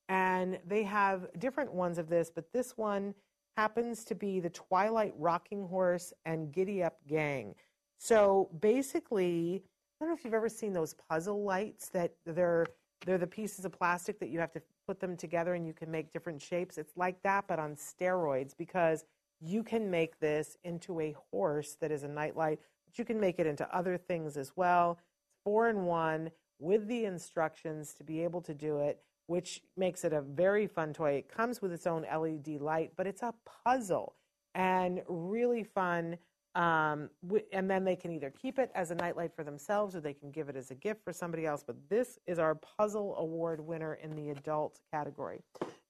And 0.09 0.59
they 0.67 0.83
have 0.83 1.29
different 1.39 1.73
ones 1.73 1.99
of 1.99 2.09
this, 2.09 2.31
but 2.35 2.53
this 2.53 2.77
one 2.77 3.15
happens 3.57 4.05
to 4.05 4.15
be 4.15 4.41
the 4.41 4.51
Twilight 4.51 5.15
Rocking 5.19 5.67
Horse 5.67 6.13
and 6.25 6.53
Giddy 6.53 6.83
Up 6.83 6.99
Gang. 7.09 7.55
So 7.99 8.51
basically, 8.61 9.63
I 9.65 10.05
don't 10.05 10.11
know 10.11 10.15
if 10.17 10.25
you've 10.25 10.35
ever 10.35 10.49
seen 10.49 10.73
those 10.73 10.95
puzzle 11.09 11.45
lights 11.45 11.89
that 11.91 12.13
they're 12.27 12.67
they're 13.05 13.19
the 13.19 13.27
pieces 13.27 13.65
of 13.65 13.73
plastic 13.73 14.21
that 14.21 14.29
you 14.29 14.39
have 14.39 14.53
to 14.53 14.63
put 14.87 15.01
them 15.01 15.17
together 15.17 15.55
and 15.55 15.67
you 15.67 15.73
can 15.73 15.91
make 15.91 16.13
different 16.13 16.41
shapes. 16.41 16.79
It's 16.79 16.97
like 16.97 17.21
that, 17.23 17.47
but 17.49 17.59
on 17.59 17.75
steroids 17.75 18.57
because 18.57 19.05
you 19.41 19.65
can 19.65 19.91
make 19.91 20.21
this 20.21 20.57
into 20.63 21.01
a 21.01 21.17
horse 21.33 21.77
that 21.81 21.91
is 21.91 22.05
a 22.05 22.09
nightlight, 22.09 22.61
but 22.93 22.99
you 22.99 23.05
can 23.05 23.19
make 23.19 23.39
it 23.39 23.47
into 23.47 23.77
other 23.77 23.97
things 23.97 24.37
as 24.37 24.53
well. 24.55 24.99
It's 25.01 25.43
four 25.45 25.69
in 25.69 25.85
one 25.85 26.31
with 26.59 26.87
the 26.89 27.07
instructions 27.07 27.95
to 27.95 28.05
be 28.05 28.23
able 28.23 28.43
to 28.43 28.55
do 28.55 28.79
it, 28.79 29.01
which 29.27 29.63
makes 29.77 30.05
it 30.05 30.13
a 30.13 30.21
very 30.21 30.67
fun 30.67 30.93
toy. 30.93 31.13
It 31.13 31.29
comes 31.29 31.63
with 31.63 31.73
its 31.73 31.87
own 31.87 32.03
LED 32.03 32.61
light, 32.61 32.93
but 32.97 33.07
it's 33.07 33.23
a 33.23 33.35
puzzle 33.65 34.15
and 34.55 35.03
really 35.09 35.65
fun. 35.65 36.19
Um, 36.55 37.09
and 37.51 37.71
then 37.71 37.83
they 37.83 37.97
can 37.97 38.13
either 38.13 38.31
keep 38.31 38.59
it 38.59 38.71
as 38.75 38.91
a 38.91 38.95
nightlight 38.95 39.35
for 39.35 39.43
themselves 39.43 39.97
or 39.97 40.03
they 40.03 40.13
can 40.13 40.31
give 40.31 40.51
it 40.51 40.57
as 40.57 40.71
a 40.71 40.75
gift 40.75 41.03
for 41.03 41.11
somebody 41.11 41.47
else. 41.47 41.65
But 41.67 41.77
this 41.89 42.19
is 42.27 42.39
our 42.39 42.55
puzzle 42.55 43.17
award 43.17 43.59
winner 43.59 43.95
in 43.95 44.15
the 44.15 44.31
adult 44.31 44.79
category. 44.93 45.41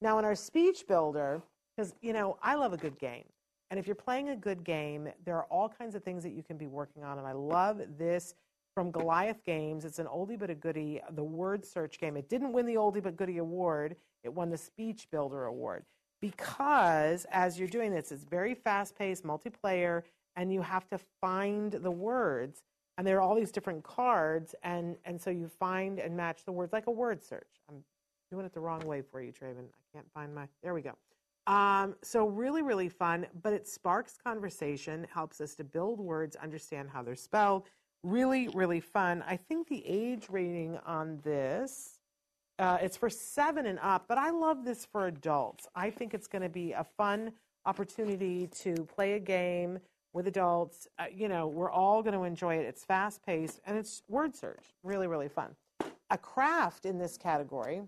Now, 0.00 0.20
in 0.20 0.24
our 0.24 0.36
speech 0.36 0.86
builder, 0.86 1.42
because, 1.76 1.94
you 2.00 2.12
know, 2.12 2.38
I 2.42 2.54
love 2.54 2.72
a 2.72 2.76
good 2.76 2.96
game. 3.00 3.24
And 3.72 3.78
if 3.78 3.86
you're 3.86 3.96
playing 3.96 4.28
a 4.28 4.36
good 4.36 4.64
game, 4.64 5.08
there 5.24 5.34
are 5.38 5.44
all 5.44 5.66
kinds 5.66 5.94
of 5.94 6.04
things 6.04 6.22
that 6.24 6.34
you 6.34 6.42
can 6.42 6.58
be 6.58 6.66
working 6.66 7.04
on. 7.04 7.16
And 7.16 7.26
I 7.26 7.32
love 7.32 7.80
this 7.96 8.34
from 8.74 8.90
Goliath 8.90 9.42
Games. 9.44 9.86
It's 9.86 9.98
an 9.98 10.04
oldie 10.04 10.38
but 10.38 10.50
a 10.50 10.54
goodie, 10.54 11.00
the 11.12 11.24
word 11.24 11.64
search 11.64 11.98
game. 11.98 12.18
It 12.18 12.28
didn't 12.28 12.52
win 12.52 12.66
the 12.66 12.74
oldie 12.74 13.02
but 13.02 13.16
goodie 13.16 13.38
award, 13.38 13.96
it 14.24 14.28
won 14.28 14.50
the 14.50 14.58
speech 14.58 15.08
builder 15.10 15.46
award. 15.46 15.86
Because 16.20 17.26
as 17.30 17.58
you're 17.58 17.66
doing 17.66 17.92
this, 17.92 18.12
it's 18.12 18.24
very 18.24 18.54
fast 18.54 18.94
paced, 18.94 19.24
multiplayer 19.24 20.02
and 20.36 20.52
you 20.52 20.60
have 20.60 20.86
to 20.90 20.98
find 21.22 21.72
the 21.72 21.90
words 21.90 22.64
and 22.98 23.06
there 23.06 23.16
are 23.16 23.20
all 23.22 23.34
these 23.34 23.52
different 23.52 23.82
cards 23.82 24.54
and 24.62 24.96
and 25.06 25.18
so 25.18 25.30
you 25.30 25.48
find 25.58 25.98
and 25.98 26.14
match 26.14 26.44
the 26.44 26.52
words 26.52 26.74
like 26.74 26.86
a 26.88 26.90
word 26.90 27.22
search 27.22 27.60
i'm 27.68 27.82
doing 28.30 28.44
it 28.44 28.52
the 28.52 28.60
wrong 28.60 28.80
way 28.86 29.02
for 29.02 29.22
you 29.22 29.32
traven 29.32 29.64
i 29.64 29.96
can't 29.96 30.06
find 30.12 30.34
my 30.34 30.46
there 30.62 30.74
we 30.74 30.82
go 30.82 30.92
um, 31.46 31.94
so 32.02 32.26
really 32.26 32.62
really 32.62 32.88
fun 32.88 33.26
but 33.42 33.52
it 33.52 33.66
sparks 33.66 34.16
conversation 34.22 35.06
helps 35.12 35.40
us 35.40 35.54
to 35.54 35.64
build 35.64 36.00
words 36.00 36.36
understand 36.36 36.88
how 36.90 37.02
they're 37.02 37.16
spelled 37.16 37.64
really 38.02 38.48
really 38.48 38.80
fun 38.80 39.22
i 39.26 39.36
think 39.36 39.68
the 39.68 39.84
age 39.86 40.26
rating 40.30 40.78
on 40.86 41.18
this 41.22 41.98
uh, 42.58 42.78
it's 42.80 42.96
for 42.96 43.10
seven 43.10 43.66
and 43.66 43.78
up 43.80 44.04
but 44.08 44.18
i 44.18 44.30
love 44.30 44.64
this 44.64 44.84
for 44.84 45.06
adults 45.06 45.66
i 45.74 45.90
think 45.90 46.14
it's 46.14 46.26
going 46.26 46.42
to 46.42 46.48
be 46.48 46.72
a 46.72 46.84
fun 46.96 47.32
opportunity 47.64 48.46
to 48.48 48.74
play 48.94 49.14
a 49.14 49.20
game 49.20 49.78
with 50.12 50.26
adults. 50.26 50.86
Uh, 50.98 51.04
you 51.14 51.28
know, 51.28 51.46
we're 51.46 51.70
all 51.70 52.02
going 52.02 52.14
to 52.14 52.24
enjoy 52.24 52.56
it. 52.56 52.66
It's 52.66 52.84
fast 52.84 53.24
paced 53.24 53.60
and 53.66 53.76
it's 53.76 54.02
word 54.08 54.34
search. 54.34 54.74
Really, 54.82 55.06
really 55.06 55.28
fun. 55.28 55.54
A 56.10 56.18
craft 56.18 56.84
in 56.84 56.98
this 56.98 57.16
category. 57.16 57.82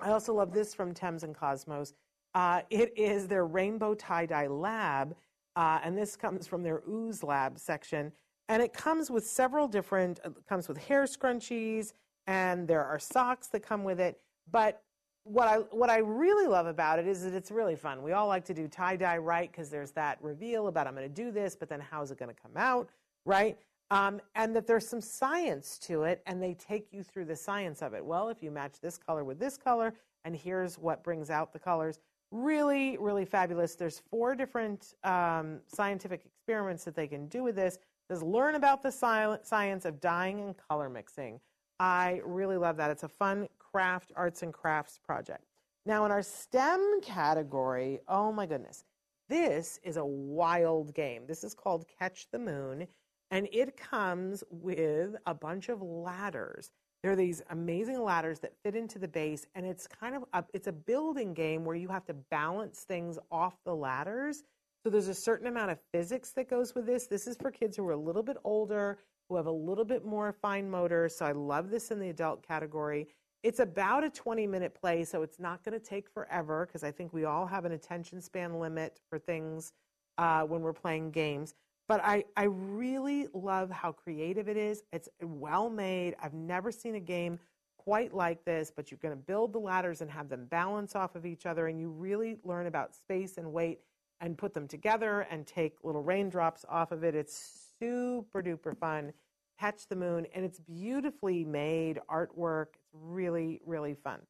I 0.00 0.10
also 0.10 0.34
love 0.34 0.52
this 0.52 0.74
from 0.74 0.92
Thames 0.94 1.24
and 1.24 1.34
Kosmos. 1.34 1.94
Uh, 2.34 2.62
it 2.70 2.92
is 2.96 3.26
their 3.26 3.46
Rainbow 3.46 3.94
Tie 3.94 4.26
Dye 4.26 4.46
Lab, 4.46 5.16
uh, 5.56 5.80
and 5.82 5.96
this 5.96 6.16
comes 6.16 6.46
from 6.46 6.62
their 6.62 6.82
Ooze 6.88 7.22
Lab 7.22 7.58
section. 7.58 8.12
And 8.48 8.62
it 8.62 8.72
comes 8.72 9.10
with 9.10 9.26
several 9.26 9.68
different, 9.68 10.20
it 10.24 10.32
comes 10.48 10.68
with 10.68 10.78
hair 10.78 11.04
scrunchies, 11.04 11.92
and 12.26 12.66
there 12.66 12.84
are 12.84 12.98
socks 12.98 13.48
that 13.48 13.60
come 13.60 13.84
with 13.84 14.00
it. 14.00 14.20
But 14.50 14.82
what 15.24 15.46
I 15.46 15.56
what 15.56 15.90
I 15.90 15.98
really 15.98 16.46
love 16.46 16.66
about 16.66 16.98
it 16.98 17.06
is 17.06 17.22
that 17.24 17.34
it's 17.34 17.50
really 17.50 17.76
fun. 17.76 18.02
We 18.02 18.12
all 18.12 18.26
like 18.26 18.44
to 18.46 18.54
do 18.54 18.66
tie 18.66 18.96
dye 18.96 19.18
right 19.18 19.50
because 19.50 19.68
there's 19.68 19.90
that 19.92 20.18
reveal 20.22 20.68
about 20.68 20.86
I'm 20.86 20.94
going 20.94 21.06
to 21.06 21.14
do 21.14 21.30
this, 21.30 21.54
but 21.54 21.68
then 21.68 21.80
how's 21.80 22.10
it 22.10 22.18
going 22.18 22.34
to 22.34 22.40
come 22.40 22.56
out, 22.56 22.88
right? 23.26 23.58
Um, 23.90 24.20
and 24.34 24.54
that 24.56 24.66
there's 24.66 24.86
some 24.86 25.00
science 25.00 25.78
to 25.80 26.04
it, 26.04 26.22
and 26.26 26.42
they 26.42 26.54
take 26.54 26.92
you 26.92 27.02
through 27.02 27.26
the 27.26 27.36
science 27.36 27.82
of 27.82 27.94
it. 27.94 28.04
Well, 28.04 28.28
if 28.28 28.42
you 28.42 28.50
match 28.50 28.80
this 28.80 28.98
color 28.98 29.24
with 29.24 29.38
this 29.38 29.56
color, 29.56 29.94
and 30.24 30.36
here's 30.36 30.78
what 30.78 31.02
brings 31.02 31.30
out 31.30 31.52
the 31.52 31.58
colors. 31.58 32.00
Really, 32.30 32.98
really 32.98 33.24
fabulous. 33.24 33.74
There's 33.74 34.02
four 34.10 34.34
different 34.34 34.94
um, 35.04 35.60
scientific 35.66 36.22
experiments 36.26 36.84
that 36.84 36.94
they 36.94 37.06
can 37.06 37.26
do 37.28 37.42
with 37.42 37.56
this. 37.56 37.78
There's 38.08 38.22
learn 38.22 38.54
about 38.54 38.82
the 38.82 38.90
science 38.90 39.84
of 39.84 40.00
dyeing 40.00 40.40
and 40.40 40.54
color 40.68 40.88
mixing. 40.90 41.40
I 41.80 42.20
really 42.24 42.56
love 42.56 42.76
that. 42.78 42.90
It's 42.90 43.02
a 43.02 43.08
fun 43.08 43.48
craft, 43.58 44.12
arts 44.16 44.42
and 44.42 44.52
crafts 44.52 44.98
project. 44.98 45.44
Now, 45.86 46.04
in 46.04 46.10
our 46.10 46.22
STEM 46.22 47.00
category, 47.02 48.00
oh 48.08 48.32
my 48.32 48.46
goodness, 48.46 48.84
this 49.28 49.78
is 49.82 49.96
a 49.96 50.04
wild 50.04 50.94
game. 50.94 51.26
This 51.26 51.44
is 51.44 51.54
called 51.54 51.86
Catch 51.98 52.28
the 52.30 52.38
Moon, 52.38 52.86
and 53.30 53.48
it 53.52 53.76
comes 53.76 54.42
with 54.50 55.16
a 55.26 55.34
bunch 55.34 55.68
of 55.68 55.80
ladders. 55.80 56.72
There 57.02 57.12
are 57.12 57.16
these 57.16 57.42
amazing 57.50 58.02
ladders 58.02 58.40
that 58.40 58.54
fit 58.64 58.74
into 58.74 58.98
the 58.98 59.06
base, 59.06 59.46
and 59.54 59.64
it's 59.64 59.86
kind 59.86 60.16
of 60.16 60.24
a, 60.32 60.44
it's 60.52 60.66
a 60.66 60.72
building 60.72 61.32
game 61.32 61.64
where 61.64 61.76
you 61.76 61.88
have 61.88 62.04
to 62.06 62.14
balance 62.14 62.80
things 62.80 63.18
off 63.30 63.54
the 63.64 63.74
ladders. 63.74 64.42
So 64.82 64.90
there's 64.90 65.08
a 65.08 65.14
certain 65.14 65.46
amount 65.46 65.70
of 65.70 65.78
physics 65.92 66.32
that 66.32 66.50
goes 66.50 66.74
with 66.74 66.86
this. 66.86 67.06
This 67.06 67.26
is 67.26 67.36
for 67.36 67.50
kids 67.50 67.76
who 67.76 67.86
are 67.86 67.92
a 67.92 67.96
little 67.96 68.22
bit 68.22 68.36
older, 68.42 68.98
who 69.28 69.36
have 69.36 69.46
a 69.46 69.52
little 69.52 69.84
bit 69.84 70.04
more 70.04 70.32
fine 70.32 70.68
motor. 70.68 71.08
So 71.08 71.24
I 71.26 71.32
love 71.32 71.70
this 71.70 71.90
in 71.90 72.00
the 72.00 72.08
adult 72.08 72.46
category. 72.46 73.06
It's 73.44 73.60
about 73.60 74.02
a 74.02 74.10
20 74.10 74.46
minute 74.48 74.74
play, 74.74 75.04
so 75.04 75.22
it's 75.22 75.38
not 75.38 75.62
going 75.64 75.78
to 75.78 75.84
take 75.84 76.08
forever 76.08 76.66
because 76.66 76.82
I 76.82 76.90
think 76.90 77.12
we 77.12 77.24
all 77.24 77.46
have 77.46 77.64
an 77.64 77.72
attention 77.72 78.20
span 78.20 78.58
limit 78.58 79.00
for 79.08 79.18
things 79.18 79.72
uh, 80.16 80.42
when 80.42 80.62
we're 80.62 80.72
playing 80.72 81.12
games. 81.12 81.54
But 81.88 82.04
I, 82.04 82.24
I 82.36 82.44
really 82.44 83.28
love 83.32 83.70
how 83.70 83.92
creative 83.92 84.48
it 84.48 84.58
is. 84.58 84.82
It's 84.92 85.08
well 85.22 85.70
made. 85.70 86.14
I've 86.22 86.34
never 86.34 86.70
seen 86.70 86.96
a 86.96 87.00
game 87.00 87.40
quite 87.78 88.12
like 88.12 88.44
this, 88.44 88.70
but 88.74 88.90
you're 88.90 88.98
going 89.00 89.16
to 89.16 89.22
build 89.22 89.54
the 89.54 89.58
ladders 89.58 90.02
and 90.02 90.10
have 90.10 90.28
them 90.28 90.44
balance 90.50 90.94
off 90.94 91.16
of 91.16 91.24
each 91.24 91.46
other, 91.46 91.68
and 91.68 91.80
you 91.80 91.88
really 91.88 92.36
learn 92.44 92.66
about 92.66 92.94
space 92.94 93.38
and 93.38 93.50
weight 93.50 93.80
and 94.20 94.36
put 94.36 94.52
them 94.52 94.68
together 94.68 95.26
and 95.30 95.46
take 95.46 95.76
little 95.82 96.02
raindrops 96.02 96.66
off 96.68 96.92
of 96.92 97.04
it. 97.04 97.14
It's 97.14 97.70
super 97.80 98.42
duper 98.42 98.76
fun. 98.76 99.12
Catch 99.58 99.88
the 99.88 99.96
Moon, 99.96 100.26
and 100.34 100.44
it's 100.44 100.60
beautifully 100.60 101.44
made 101.44 102.00
artwork. 102.10 102.66
It's 102.74 102.92
really, 102.92 103.60
really 103.64 103.94
fun. 103.94 104.20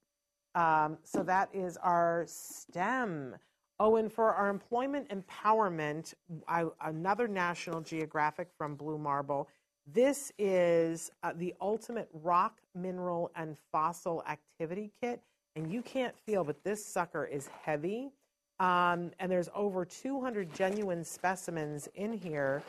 Um, 0.55 0.99
so 1.03 1.23
that 1.25 1.51
is 1.53 1.77
our 1.79 2.25
STEM. 2.29 3.35
Oh, 3.81 3.97
and 3.97 4.13
for 4.13 4.35
our 4.35 4.49
employment 4.49 5.09
empowerment, 5.11 6.13
I, 6.49 6.65
another 6.85 7.29
National 7.29 7.81
Geographic 7.81 8.49
from 8.59 8.75
Blue 8.75 8.99
Marble. 8.99 9.49
This 9.87 10.33
is 10.37 11.11
uh, 11.23 11.33
the 11.37 11.55
ultimate 11.61 12.09
rock, 12.13 12.61
mineral, 12.75 13.31
and 13.37 13.57
fossil 13.71 14.25
activity 14.29 14.91
kit. 15.01 15.23
And 15.55 15.73
you 15.73 15.81
can't 15.83 16.15
feel, 16.27 16.43
but 16.43 16.63
this 16.65 16.93
sucker 16.93 17.25
is 17.25 17.49
heavy. 17.63 18.11
Um, 18.59 19.13
and 19.21 19.31
there's 19.31 19.49
over 19.55 19.85
200 19.85 20.53
genuine 20.53 21.05
specimens 21.05 21.89
in 21.95 22.13
here 22.13 22.63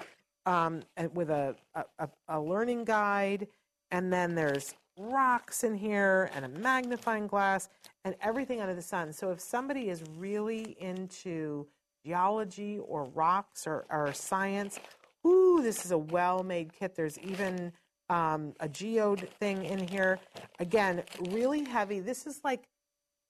um, 0.46 0.84
with 1.14 1.32
a, 1.32 1.56
a, 1.76 2.10
a 2.28 2.40
learning 2.40 2.84
guide, 2.84 3.48
and 3.92 4.14
then 4.14 4.36
there's 4.36 4.76
rocks 5.00 5.64
in 5.64 5.76
here 5.76 6.30
and 6.36 6.44
a 6.44 6.50
magnifying 6.50 7.26
glass 7.26 7.70
and 8.04 8.16
everything 8.22 8.62
under 8.62 8.76
the 8.76 8.82
sun. 8.82 9.14
So 9.14 9.32
if 9.32 9.40
somebody 9.40 9.90
is 9.90 10.04
really 10.18 10.76
into 10.80 11.66
geology 12.06 12.80
or 12.80 13.06
rocks 13.06 13.66
or, 13.66 13.86
or 13.90 14.14
science, 14.14 14.80
ooh, 15.26 15.62
this 15.62 15.86
is 15.86 15.92
a 15.92 15.98
well-made 15.98 16.74
kit. 16.74 16.96
There's 16.96 17.18
even 17.20 17.72
um, 18.10 18.54
a 18.60 18.68
geode 18.68 19.30
thing 19.40 19.64
in 19.66 19.88
here. 19.88 20.20
Again, 20.60 21.04
really 21.30 21.64
heavy. 21.64 22.00
This 22.00 22.28
is 22.28 22.42
like 22.44 22.68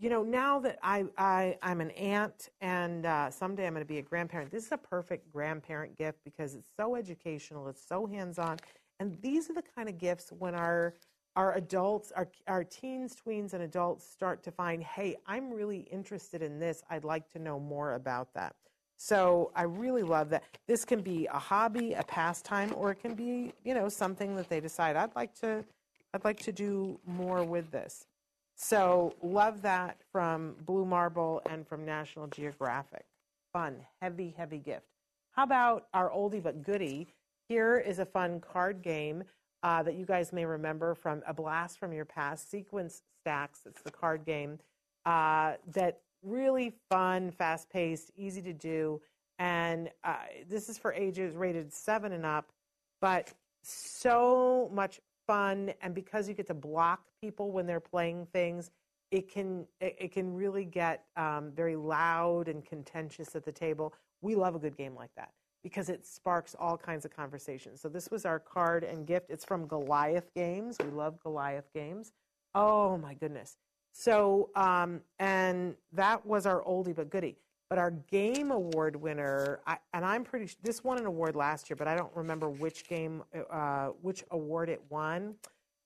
you 0.02 0.10
know, 0.10 0.24
now 0.24 0.60
that 0.62 0.80
I, 0.82 1.04
I 1.18 1.58
I'm 1.62 1.82
an 1.82 1.92
aunt 1.92 2.50
and 2.62 3.06
uh, 3.06 3.30
someday 3.30 3.68
I'm 3.68 3.74
going 3.74 3.84
to 3.84 3.88
be 3.88 3.98
a 3.98 4.02
grandparent, 4.02 4.50
this 4.50 4.66
is 4.66 4.72
a 4.72 4.78
perfect 4.78 5.30
grandparent 5.30 5.98
gift 5.98 6.20
because 6.24 6.56
it's 6.56 6.70
so 6.78 6.96
educational, 6.96 7.68
it's 7.68 7.86
so 7.86 8.06
hands-on, 8.08 8.60
and 9.02 9.18
these 9.22 9.50
are 9.50 9.54
the 9.54 9.64
kind 9.76 9.90
of 9.90 9.98
gifts 9.98 10.32
when 10.32 10.56
our 10.56 10.94
our 11.36 11.56
adults, 11.56 12.12
our 12.16 12.28
our 12.48 12.64
teens, 12.64 13.16
tweens, 13.16 13.54
and 13.54 13.64
adults 13.64 14.06
start 14.06 14.44
to 14.44 14.52
find, 14.52 14.84
hey, 14.84 15.16
I'm 15.26 15.52
really 15.52 15.88
interested 15.92 16.42
in 16.42 16.60
this. 16.60 16.84
I'd 16.90 17.04
like 17.04 17.30
to 17.32 17.40
know 17.40 17.60
more 17.60 17.94
about 17.94 18.34
that. 18.34 18.56
So 18.98 19.52
I 19.56 19.64
really 19.64 20.04
love 20.04 20.30
that. 20.32 20.44
This 20.68 20.84
can 20.84 21.02
be 21.02 21.26
a 21.28 21.40
hobby, 21.40 21.94
a 21.94 22.04
pastime, 22.04 22.74
or 22.76 22.92
it 22.92 23.00
can 23.00 23.16
be, 23.16 23.54
you 23.64 23.74
know, 23.74 23.88
something 23.88 24.36
that 24.36 24.50
they 24.50 24.60
decide 24.60 24.98
I'd 24.98 25.16
like 25.16 25.34
to 25.40 25.64
I'd 26.14 26.26
like 26.26 26.40
to 26.42 26.52
do 26.52 27.00
more 27.06 27.44
with 27.44 27.72
this. 27.72 28.06
So 28.56 29.14
love 29.24 29.62
that 29.62 29.98
from 30.12 30.56
Blue 30.66 30.84
Marble 30.84 31.42
and 31.50 31.66
from 31.66 31.86
National 31.86 32.28
Geographic. 32.28 33.06
Fun, 33.54 33.78
heavy, 34.02 34.34
heavy 34.38 34.58
gift. 34.58 34.86
how 35.32 35.44
about 35.44 35.88
our 35.94 36.10
oldie 36.10 36.44
but 36.44 36.64
goodie? 36.64 37.08
Here 37.48 37.78
is 37.78 38.00
a 38.00 38.06
fun 38.06 38.42
card 38.42 38.82
game 38.82 39.24
uh, 39.64 39.84
that 39.84 39.96
you 39.96 40.06
guys 40.06 40.32
may 40.32 40.46
remember 40.46 40.96
from 40.96 41.22
a 41.28 41.34
blast 41.34 41.80
from 41.80 41.94
your 41.94 42.06
past. 42.06 42.50
Sequence 42.50 43.02
Stacks. 43.22 43.62
It's 43.66 43.82
the 43.82 43.92
card 43.92 44.26
game 44.26 44.60
uh, 45.06 45.54
that 45.74 46.02
really 46.24 46.74
fun, 46.90 47.32
fast 47.32 47.70
paced, 47.70 48.12
easy 48.16 48.42
to 48.42 48.54
do, 48.54 49.02
and 49.38 49.90
uh, 50.04 50.16
this 50.50 50.70
is 50.70 50.78
for 50.78 50.94
ages 50.94 51.36
rated 51.36 51.72
seven 51.72 52.14
and 52.14 52.26
up. 52.26 52.52
But 53.02 53.34
so 53.64 54.70
much 54.74 55.00
fun, 55.28 55.74
and 55.82 55.94
because 55.94 56.28
you 56.28 56.34
get 56.34 56.48
to 56.48 56.54
block 56.54 57.02
people 57.22 57.52
when 57.52 57.66
they're 57.66 57.80
playing 57.80 58.28
things, 58.34 58.72
it 59.12 59.32
can 59.32 59.66
it, 59.80 59.96
it 60.00 60.12
can 60.12 60.34
really 60.34 60.66
get 60.66 61.06
um, 61.16 61.52
very 61.56 61.76
loud 61.76 62.48
and 62.48 62.64
contentious 62.66 63.36
at 63.36 63.46
the 63.46 63.52
table. 63.52 63.94
We 64.22 64.36
love 64.36 64.56
a 64.56 64.60
good 64.60 64.78
game 64.78 64.96
like 64.96 65.12
that 65.16 65.32
because 65.64 65.90
it 65.90 66.06
sparks 66.06 66.56
all 66.58 66.78
kinds 66.78 67.06
of 67.06 67.16
conversations. 67.16 67.82
So 67.82 67.90
this 67.90 68.10
was 68.10 68.26
our 68.26 68.40
card 68.40 68.84
and 68.84 69.06
gift. 69.06 69.30
It's 69.30 69.46
from 69.46 69.68
Goliath 69.68 70.34
Games. 70.34 70.78
We 70.84 70.92
love 70.92 71.22
Goliath 71.22 71.72
Games. 71.74 72.14
Oh 72.56 72.98
my 72.98 73.14
goodness. 73.14 73.58
So 73.92 74.50
um, 74.56 75.02
and 75.20 75.76
that 75.94 76.26
was 76.26 76.46
our 76.46 76.64
oldie 76.64 76.96
but 76.96 77.10
goodie. 77.10 77.38
But 77.70 77.78
our 77.78 77.92
game 77.92 78.50
award 78.50 78.96
winner, 78.96 79.60
I, 79.68 79.78
and 79.94 80.04
I'm 80.04 80.24
pretty 80.24 80.52
this 80.64 80.84
won 80.84 80.98
an 80.98 81.06
award 81.06 81.36
last 81.36 81.70
year, 81.70 81.78
but 81.78 81.88
I 81.88 81.96
don't 81.96 82.16
remember 82.16 82.50
which 82.50 82.88
game, 82.88 83.24
uh, 83.52 83.90
which 84.02 84.24
award 84.32 84.70
it 84.70 84.82
won. 84.90 85.36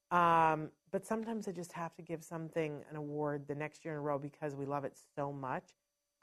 Um, 0.10 0.70
but 0.92 1.06
sometimes 1.06 1.48
I 1.48 1.52
just 1.52 1.74
have 1.74 1.94
to 1.96 2.02
give 2.02 2.24
something 2.24 2.86
an 2.90 2.96
award 2.96 3.48
the 3.48 3.56
next 3.56 3.84
year 3.84 3.96
in 3.96 4.00
a 4.00 4.02
row 4.02 4.18
because 4.18 4.56
we 4.56 4.66
love 4.66 4.86
it 4.86 4.96
so 5.16 5.34
much. 5.34 5.74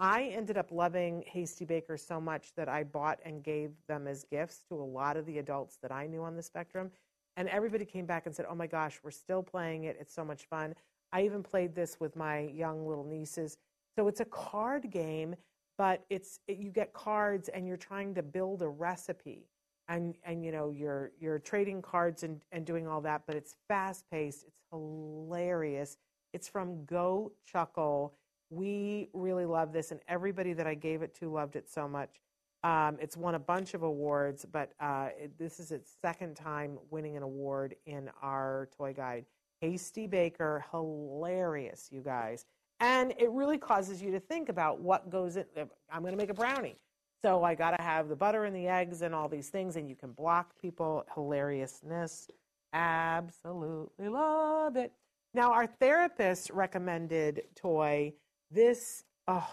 I 0.01 0.33
ended 0.35 0.57
up 0.57 0.73
loving 0.73 1.23
Hasty 1.27 1.67
Baker 1.67 1.99
so 1.99 2.19
much 2.19 2.55
that 2.57 2.71
I 2.71 2.85
bought 2.85 3.19
and 3.23 3.45
gave 3.45 3.73
them 3.87 4.07
as 4.07 4.25
gifts 4.25 4.63
to 4.71 4.75
a 4.75 4.83
lot 4.83 5.19
of 5.19 5.27
the 5.27 5.37
adults 5.37 5.77
that 5.83 5.93
I 5.93 6.07
knew 6.07 6.23
on 6.23 6.37
the 6.37 6.43
spectrum. 6.43 6.91
And 7.37 7.51
everybody 7.51 7.85
came 7.85 8.07
back 8.07 8.25
and 8.25 8.35
said, 8.35 8.47
Oh 8.49 8.55
my 8.55 8.67
gosh, 8.67 8.99
we're 9.05 9.11
still 9.11 9.43
playing 9.43 9.85
it. 9.85 9.99
It's 10.01 10.15
so 10.15 10.25
much 10.25 10.47
fun. 10.47 10.75
I 11.13 11.25
even 11.25 11.43
played 11.43 11.75
this 11.75 12.01
with 12.01 12.17
my 12.17 12.41
young 12.41 12.89
little 12.89 13.05
nieces. 13.05 13.59
So 13.95 14.09
it's 14.09 14.21
a 14.21 14.25
card 14.25 14.91
game, 14.91 15.37
but 15.77 16.03
it's 16.09 16.41
it, 16.49 16.57
you 16.57 16.71
get 16.71 16.95
cards 16.95 17.51
and 17.51 17.69
you're 17.69 17.77
trying 17.77 18.15
to 18.15 18.23
build 18.23 18.63
a 18.63 18.69
recipe. 18.69 19.49
And, 19.89 20.17
and 20.25 20.43
you 20.43 20.51
know 20.51 20.71
you're 20.71 21.11
you're 21.21 21.41
trading 21.41 21.83
cards 21.83 22.23
and, 22.23 22.41
and 22.53 22.65
doing 22.65 22.89
all 22.89 23.03
that, 23.03 23.23
but 23.27 23.37
it's 23.37 23.57
fast 23.69 24.07
paced. 24.11 24.45
It's 24.45 24.61
hilarious. 24.73 25.99
It's 26.33 26.49
from 26.49 26.87
Go 26.87 27.33
Chuckle 27.45 28.15
we 28.51 29.09
really 29.13 29.47
love 29.47 29.73
this, 29.73 29.93
and 29.93 30.01
everybody 30.09 30.53
that 30.53 30.67
I 30.67 30.75
gave 30.75 31.03
it 31.03 31.15
to 31.21 31.33
loved 31.33 31.57
it 31.57 31.71
so 31.71 31.89
much. 31.89 32.21
Um, 32.63 32.99
it's 33.01 33.17
won 33.17 33.37
a 33.37 33.39
bunch 33.39 33.73
of 33.75 33.83
awards, 33.83 34.45
but 34.45 34.73
uh, 34.81 35.09
it, 35.19 35.39
this 35.39 35.59
is 35.61 35.71
its 35.71 35.93
second 36.03 36.35
time 36.35 36.79
winning 36.91 37.17
an 37.17 37.23
award 37.23 37.75
in 37.87 38.11
our 38.23 38.69
toy 38.77 38.93
guide. 38.93 39.25
Hasty 39.61 40.07
Baker, 40.07 40.65
hilarious, 40.71 41.89
you 41.91 42.03
guys. 42.03 42.45
And 42.81 43.15
it 43.19 43.31
really 43.31 43.59
causes 43.59 44.03
you 44.03 44.11
to 44.11 44.21
think 44.21 44.49
about 44.49 44.81
what 44.81 45.11
goes 45.11 45.37
in. 45.37 45.45
I'm 45.91 46.01
going 46.01 46.13
to 46.13 46.19
make 46.19 46.31
a 46.31 46.35
brownie. 46.35 46.77
So 47.23 47.45
I 47.45 47.55
got 47.55 47.77
to 47.77 47.83
have 47.83 48.09
the 48.09 48.17
butter 48.17 48.45
and 48.45 48.57
the 48.57 48.67
eggs 48.67 49.03
and 49.03 49.15
all 49.15 49.29
these 49.29 49.49
things, 49.49 49.77
and 49.77 49.89
you 49.89 49.95
can 49.95 50.13
block 50.13 50.59
people. 50.61 51.05
Hilariousness. 51.15 52.29
Absolutely 52.73 54.09
love 54.09 54.77
it. 54.77 54.93
Now, 55.35 55.53
our 55.53 55.67
therapist 55.67 56.51
recommended 56.51 57.43
toy 57.55 58.15
this, 58.51 59.05
oh, 59.29 59.49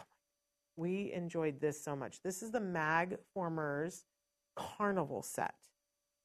we 0.76 1.12
enjoyed 1.14 1.60
this 1.60 1.82
so 1.82 1.96
much. 1.96 2.22
This 2.22 2.42
is 2.42 2.52
the 2.52 2.60
Mag 2.60 3.18
Formers 3.34 4.06
Carnival 4.56 5.22
set. 5.22 5.56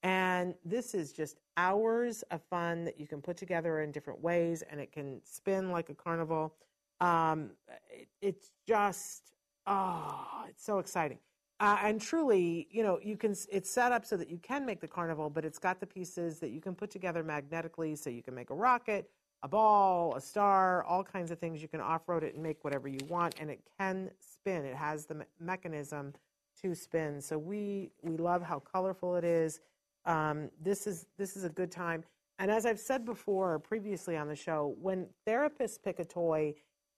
And 0.02 0.54
this 0.64 0.94
is 0.94 1.12
just 1.12 1.38
hours 1.56 2.22
of 2.30 2.42
fun 2.50 2.84
that 2.84 2.98
you 2.98 3.06
can 3.06 3.22
put 3.22 3.36
together 3.36 3.82
in 3.82 3.92
different 3.92 4.20
ways, 4.20 4.62
and 4.68 4.80
it 4.80 4.90
can 4.90 5.20
spin 5.24 5.70
like 5.70 5.90
a 5.90 5.94
carnival. 5.94 6.54
Um, 7.00 7.50
it, 7.88 8.08
it's 8.20 8.50
just, 8.66 9.32
oh, 9.66 10.44
it's 10.48 10.64
so 10.64 10.80
exciting. 10.80 11.18
Uh, 11.60 11.78
and 11.84 12.00
truly, 12.00 12.66
you 12.72 12.82
know, 12.82 12.98
you 13.00 13.16
can. 13.16 13.36
It's 13.52 13.70
set 13.70 13.92
up 13.92 14.04
so 14.04 14.16
that 14.16 14.28
you 14.28 14.38
can 14.38 14.66
make 14.66 14.80
the 14.80 14.88
carnival, 14.88 15.30
but 15.30 15.44
it's 15.44 15.60
got 15.60 15.78
the 15.78 15.86
pieces 15.86 16.40
that 16.40 16.50
you 16.50 16.60
can 16.60 16.74
put 16.74 16.90
together 16.90 17.22
magnetically, 17.22 17.94
so 17.94 18.10
you 18.10 18.22
can 18.22 18.34
make 18.34 18.50
a 18.50 18.54
rocket, 18.54 19.08
a 19.42 19.48
ball, 19.48 20.14
a 20.14 20.20
star, 20.20 20.84
all 20.84 21.02
kinds 21.02 21.30
of 21.30 21.38
things. 21.38 21.60
You 21.60 21.68
can 21.68 21.80
off 21.80 22.08
road 22.08 22.22
it 22.22 22.34
and 22.34 22.42
make 22.42 22.64
whatever 22.64 22.88
you 22.88 23.00
want, 23.08 23.34
and 23.40 23.50
it 23.50 23.60
can 23.78 24.10
spin. 24.20 24.64
It 24.64 24.76
has 24.76 25.06
the 25.06 25.14
me- 25.14 25.24
mechanism 25.40 26.14
to 26.62 26.74
spin. 26.74 27.20
So 27.20 27.38
we 27.38 27.90
we 28.02 28.16
love 28.16 28.42
how 28.42 28.60
colorful 28.60 29.16
it 29.16 29.24
is. 29.24 29.60
Um, 30.04 30.50
this 30.60 30.86
is 30.86 31.06
this 31.18 31.36
is 31.36 31.44
a 31.44 31.48
good 31.48 31.70
time. 31.70 32.04
And 32.38 32.50
as 32.50 32.66
I've 32.66 32.80
said 32.80 33.04
before, 33.04 33.58
previously 33.58 34.16
on 34.16 34.28
the 34.28 34.34
show, 34.36 34.74
when 34.80 35.06
therapists 35.28 35.78
pick 35.82 35.98
a 35.98 36.04
toy, 36.04 36.54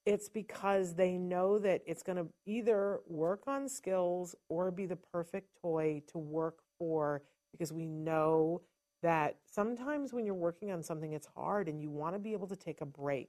it's 0.06 0.28
because 0.28 0.94
they 0.94 1.16
know 1.16 1.58
that 1.58 1.82
it's 1.86 2.02
going 2.02 2.16
to 2.16 2.26
either 2.46 3.00
work 3.08 3.42
on 3.46 3.68
skills 3.68 4.34
or 4.48 4.70
be 4.70 4.86
the 4.86 4.96
perfect 4.96 5.48
toy 5.60 6.02
to 6.12 6.18
work 6.18 6.60
for 6.78 7.22
because 7.52 7.72
we 7.72 7.86
know 7.86 8.60
that 9.04 9.36
sometimes 9.44 10.14
when 10.14 10.24
you're 10.24 10.34
working 10.34 10.72
on 10.72 10.82
something, 10.82 11.12
it's 11.12 11.28
hard 11.36 11.68
and 11.68 11.78
you 11.78 11.90
want 11.90 12.14
to 12.14 12.18
be 12.18 12.32
able 12.32 12.46
to 12.46 12.56
take 12.56 12.80
a 12.80 12.86
break. 12.86 13.28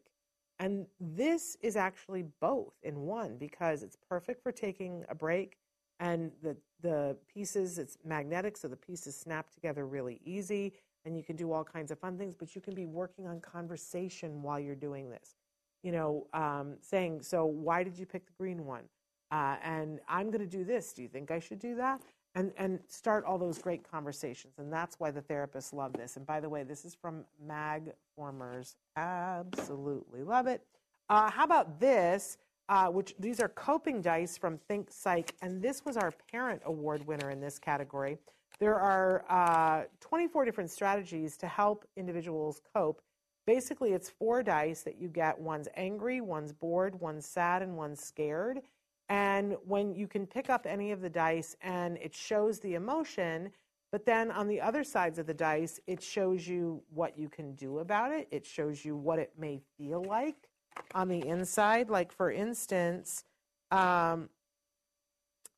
And 0.57 0.85
this 1.01 1.57
is 1.61 1.75
actually 1.75 2.23
both 2.39 2.73
in 2.81 3.01
one 3.01 3.35
because 3.37 3.83
it's 3.83 3.97
perfect 4.09 4.41
for 4.41 4.53
taking 4.53 5.03
a 5.09 5.15
break 5.15 5.57
and 5.99 6.31
the 6.41 6.55
the 6.81 7.17
pieces 7.33 7.77
it's 7.77 7.97
magnetic 8.05 8.57
so 8.57 8.67
the 8.67 8.75
pieces 8.75 9.15
snap 9.17 9.49
together 9.49 9.85
really 9.87 10.19
easy 10.25 10.73
and 11.05 11.15
you 11.15 11.23
can 11.23 11.35
do 11.35 11.51
all 11.53 11.63
kinds 11.63 11.89
of 11.89 11.97
fun 11.99 12.17
things 12.17 12.35
but 12.35 12.53
you 12.53 12.61
can 12.61 12.75
be 12.75 12.85
working 12.85 13.27
on 13.27 13.39
conversation 13.41 14.41
while 14.41 14.59
you're 14.59 14.75
doing 14.75 15.09
this. 15.09 15.35
You 15.83 15.91
know 15.91 16.27
um, 16.33 16.77
saying 16.81 17.21
so 17.21 17.45
why 17.45 17.83
did 17.83 17.97
you 17.97 18.05
pick 18.05 18.25
the 18.25 18.33
green 18.37 18.65
one? 18.65 18.83
Uh, 19.29 19.57
and 19.61 19.99
i'm 20.07 20.27
going 20.27 20.39
to 20.39 20.57
do 20.57 20.63
this. 20.63 20.93
Do 20.93 21.01
you 21.01 21.09
think 21.09 21.31
i 21.31 21.39
should 21.39 21.59
do 21.59 21.75
that 21.75 22.01
and, 22.35 22.51
and 22.57 22.79
start 22.87 23.23
all 23.23 23.37
those 23.37 23.57
great 23.57 23.89
conversations. 23.89 24.55
And 24.59 24.71
that's 24.71 24.99
why 24.99 25.09
the 25.09 25.21
therapists 25.21 25.73
love 25.73 25.93
this. 25.93 26.17
And 26.17 26.25
by 26.25 26.39
the 26.41 26.49
way, 26.49 26.63
this 26.63 26.83
is 26.85 26.93
from 26.93 27.23
Mag 27.43 27.93
Formers. 28.15 28.75
Absolutely 28.97 30.23
love 30.23 30.45
it. 30.47 30.61
Uh, 31.09 31.31
how 31.31 31.45
about 31.45 31.79
this? 31.79 32.37
Uh, 32.67 32.87
which 32.87 33.13
these 33.19 33.39
are 33.39 33.49
coping 33.49 34.01
dice 34.01 34.39
from 34.39 34.59
ThinkPsych, 34.67 35.29
and 35.43 35.61
this 35.61 35.85
was 35.85 35.97
our 35.97 36.11
parent 36.31 36.59
award 36.65 37.05
winner 37.05 37.29
in 37.29 37.39
this 37.39 37.59
category. 37.59 38.17
There 38.59 38.79
are 38.79 39.23
uh, 39.29 39.83
24 39.99 40.45
different 40.45 40.71
strategies 40.71 41.37
to 41.37 41.47
help 41.47 41.85
individuals 41.95 42.61
cope. 42.73 43.01
Basically, 43.45 43.93
it's 43.93 44.09
four 44.09 44.41
dice 44.41 44.81
that 44.81 44.99
you 44.99 45.09
get 45.09 45.39
one's 45.39 45.67
angry, 45.75 46.21
one's 46.21 46.51
bored, 46.51 46.99
one's 46.99 47.27
sad, 47.27 47.61
and 47.61 47.77
one's 47.77 48.03
scared. 48.03 48.61
And 49.09 49.55
when 49.65 49.93
you 49.93 50.07
can 50.07 50.25
pick 50.25 50.49
up 50.49 50.65
any 50.67 50.91
of 50.91 51.01
the 51.01 51.09
dice 51.09 51.55
and 51.61 51.97
it 51.97 52.15
shows 52.15 52.59
the 52.59 52.73
emotion, 52.73 53.51
but 53.91 54.05
then 54.05 54.31
on 54.31 54.47
the 54.47 54.59
other 54.59 54.83
sides 54.83 55.19
of 55.19 55.27
the 55.27 55.33
dice, 55.33 55.79
it 55.87 56.01
shows 56.01 56.47
you 56.47 56.81
what 56.93 57.17
you 57.17 57.29
can 57.29 57.53
do 57.53 57.79
about 57.79 58.11
it. 58.11 58.27
It 58.31 58.45
shows 58.45 58.83
you 58.83 58.95
what 58.95 59.19
it 59.19 59.33
may 59.37 59.61
feel 59.77 60.03
like 60.03 60.49
on 60.93 61.07
the 61.07 61.25
inside. 61.25 61.89
Like, 61.89 62.11
for 62.11 62.31
instance, 62.31 63.23
um, 63.71 64.29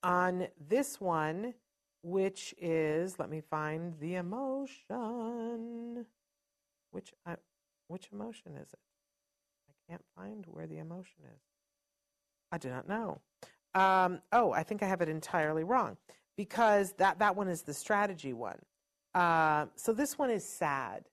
on 0.04 0.48
this 0.70 1.00
one, 1.00 1.54
which 2.04 2.54
is, 2.60 3.18
let 3.18 3.30
me 3.30 3.42
find 3.42 3.94
the 4.00 4.16
emotion. 4.16 6.06
Which, 6.92 7.14
uh, 7.26 7.38
which 7.88 8.10
emotion 8.12 8.56
is 8.56 8.74
it? 8.74 8.80
I 9.70 9.74
can't 9.90 10.06
find 10.16 10.46
where 10.48 10.68
the 10.68 10.78
emotion 10.78 11.24
is. 11.26 11.42
I 12.52 12.58
do 12.58 12.70
not 12.70 12.88
know. 12.88 13.22
Um, 13.74 14.22
oh, 14.32 14.52
I 14.52 14.64
think 14.64 14.82
I 14.82 14.88
have 14.88 15.02
it 15.02 15.10
entirely 15.10 15.64
wrong 15.64 15.98
because 16.36 16.94
that, 16.94 17.20
that 17.20 17.36
one 17.36 17.48
is 17.48 17.62
the 17.62 17.74
strategy 17.74 18.34
one. 18.34 18.60
Uh, 19.14 19.66
so 19.76 19.94
this 19.94 20.18
one 20.18 20.30
is 20.30 20.48
sad. 20.48 21.06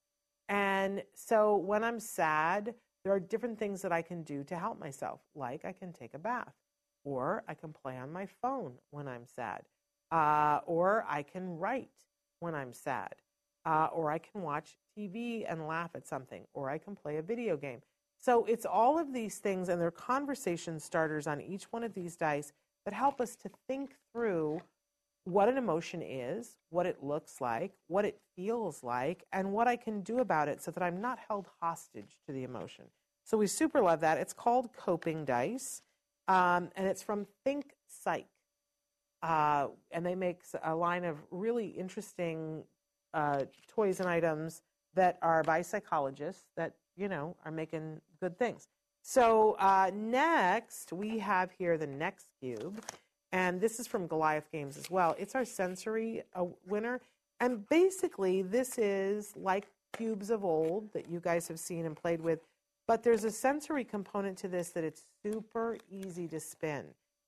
And 0.48 1.02
so 1.14 1.56
when 1.56 1.82
I'm 1.82 2.00
sad, 2.00 2.74
there 3.04 3.12
are 3.12 3.20
different 3.20 3.58
things 3.58 3.82
that 3.82 3.92
I 3.92 4.02
can 4.02 4.22
do 4.22 4.44
to 4.44 4.56
help 4.56 4.78
myself, 4.78 5.20
like 5.34 5.64
I 5.64 5.72
can 5.72 5.92
take 5.92 6.14
a 6.14 6.18
bath, 6.18 6.54
or 7.04 7.44
I 7.48 7.54
can 7.54 7.72
play 7.72 7.98
on 7.98 8.12
my 8.12 8.26
phone 8.42 8.74
when 8.90 9.08
I'm 9.08 9.26
sad, 9.26 9.62
uh, 10.10 10.60
or 10.66 11.04
I 11.08 11.22
can 11.22 11.58
write 11.58 11.90
when 12.40 12.54
I'm 12.54 12.72
sad, 12.72 13.14
uh, 13.66 13.88
or 13.92 14.10
I 14.10 14.18
can 14.18 14.42
watch 14.42 14.76
TV 14.96 15.44
and 15.46 15.66
laugh 15.66 15.90
at 15.94 16.06
something, 16.06 16.44
or 16.54 16.70
I 16.70 16.78
can 16.78 16.96
play 16.96 17.18
a 17.18 17.22
video 17.22 17.56
game. 17.56 17.80
So 18.24 18.46
it's 18.46 18.64
all 18.64 18.98
of 18.98 19.12
these 19.12 19.36
things, 19.36 19.68
and 19.68 19.78
they're 19.78 19.90
conversation 19.90 20.80
starters 20.80 21.26
on 21.26 21.42
each 21.42 21.64
one 21.64 21.84
of 21.84 21.92
these 21.92 22.16
dice 22.16 22.54
that 22.86 22.94
help 22.94 23.20
us 23.20 23.36
to 23.36 23.50
think 23.68 23.96
through 24.12 24.62
what 25.24 25.46
an 25.46 25.58
emotion 25.58 26.00
is, 26.00 26.56
what 26.70 26.86
it 26.86 27.02
looks 27.02 27.42
like, 27.42 27.72
what 27.88 28.06
it 28.06 28.18
feels 28.34 28.82
like, 28.82 29.24
and 29.30 29.52
what 29.52 29.68
I 29.68 29.76
can 29.76 30.00
do 30.00 30.20
about 30.20 30.48
it 30.48 30.62
so 30.62 30.70
that 30.70 30.82
I'm 30.82 31.02
not 31.02 31.18
held 31.28 31.48
hostage 31.60 32.16
to 32.26 32.32
the 32.32 32.44
emotion. 32.44 32.86
So 33.24 33.36
we 33.36 33.46
super 33.46 33.82
love 33.82 34.00
that. 34.00 34.16
It's 34.16 34.32
called 34.32 34.72
Coping 34.74 35.26
Dice, 35.26 35.82
um, 36.26 36.70
and 36.76 36.86
it's 36.86 37.02
from 37.02 37.26
Think 37.44 37.74
Psych. 37.86 38.26
uh, 39.22 39.68
and 39.90 40.04
they 40.04 40.14
make 40.14 40.40
a 40.62 40.74
line 40.74 41.04
of 41.04 41.16
really 41.30 41.68
interesting 41.68 42.64
uh, 43.14 43.44
toys 43.68 44.00
and 44.00 44.08
items 44.08 44.62
that 44.94 45.18
are 45.22 45.42
by 45.42 45.62
psychologists 45.62 46.44
that 46.56 46.74
you 46.96 47.08
know 47.08 47.36
are 47.44 47.50
making 47.50 48.00
good 48.20 48.38
things. 48.38 48.68
So 49.02 49.56
uh, 49.58 49.90
next 49.94 50.92
we 50.92 51.18
have 51.18 51.50
here 51.58 51.76
the 51.76 51.86
next 51.86 52.28
cube, 52.40 52.82
and 53.32 53.60
this 53.60 53.78
is 53.78 53.86
from 53.86 54.06
Goliath 54.06 54.50
Games 54.50 54.76
as 54.76 54.90
well. 54.90 55.14
It's 55.18 55.34
our 55.34 55.44
sensory 55.44 56.22
uh, 56.34 56.46
winner, 56.66 57.00
and 57.40 57.68
basically 57.68 58.42
this 58.42 58.78
is 58.78 59.34
like 59.36 59.66
cubes 59.96 60.30
of 60.30 60.44
old 60.44 60.92
that 60.92 61.08
you 61.08 61.20
guys 61.20 61.48
have 61.48 61.58
seen 61.58 61.86
and 61.86 61.96
played 61.96 62.20
with, 62.20 62.40
but 62.86 63.02
there's 63.02 63.24
a 63.24 63.30
sensory 63.30 63.84
component 63.84 64.36
to 64.38 64.48
this 64.48 64.70
that 64.70 64.84
it's 64.84 65.02
super 65.22 65.78
easy 65.90 66.26
to 66.28 66.40
spin. 66.40 66.86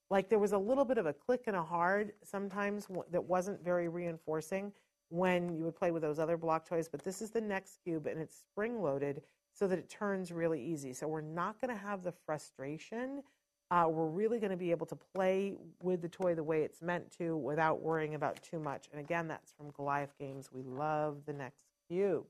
Like 0.09 0.29
there 0.29 0.39
was 0.39 0.53
a 0.53 0.57
little 0.57 0.85
bit 0.85 0.97
of 0.97 1.05
a 1.05 1.13
click 1.13 1.43
and 1.47 1.55
a 1.55 1.63
hard 1.63 2.13
sometimes 2.23 2.87
that 3.11 3.23
wasn't 3.23 3.63
very 3.63 3.87
reinforcing 3.87 4.71
when 5.09 5.55
you 5.55 5.63
would 5.63 5.75
play 5.75 5.91
with 5.91 6.01
those 6.01 6.19
other 6.19 6.37
block 6.37 6.67
toys, 6.67 6.89
but 6.89 7.03
this 7.03 7.21
is 7.21 7.31
the 7.31 7.41
next 7.41 7.79
cube 7.83 8.07
and 8.07 8.19
it's 8.19 8.39
spring 8.39 8.81
loaded 8.81 9.21
so 9.57 9.67
that 9.67 9.79
it 9.79 9.89
turns 9.89 10.31
really 10.31 10.61
easy. 10.61 10.93
So 10.93 11.07
we're 11.07 11.21
not 11.21 11.59
going 11.59 11.75
to 11.75 11.81
have 11.81 12.03
the 12.03 12.13
frustration. 12.25 13.23
Uh, 13.71 13.87
we're 13.89 14.05
really 14.05 14.39
going 14.39 14.51
to 14.51 14.57
be 14.57 14.71
able 14.71 14.85
to 14.85 14.97
play 15.15 15.55
with 15.81 16.01
the 16.01 16.09
toy 16.09 16.35
the 16.35 16.43
way 16.43 16.61
it's 16.61 16.81
meant 16.81 17.11
to 17.17 17.35
without 17.35 17.81
worrying 17.81 18.15
about 18.15 18.41
too 18.43 18.59
much. 18.59 18.87
And 18.91 18.99
again, 18.99 19.27
that's 19.27 19.51
from 19.51 19.71
Goliath 19.71 20.13
Games. 20.19 20.49
We 20.53 20.61
love 20.61 21.17
the 21.25 21.33
next 21.33 21.63
cube. 21.89 22.25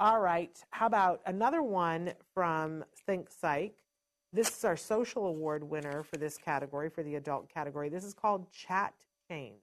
All 0.00 0.20
right, 0.20 0.58
how 0.70 0.86
about 0.86 1.20
another 1.26 1.62
one 1.62 2.14
from 2.34 2.84
ThinkPsych? 3.08 3.72
This 4.32 4.48
is 4.48 4.64
our 4.64 4.76
social 4.76 5.26
award 5.26 5.62
winner 5.62 6.02
for 6.02 6.16
this 6.16 6.38
category, 6.38 6.88
for 6.88 7.02
the 7.02 7.16
adult 7.16 7.52
category. 7.52 7.90
This 7.90 8.02
is 8.02 8.14
called 8.14 8.50
Chat 8.50 8.94
Chains, 9.28 9.60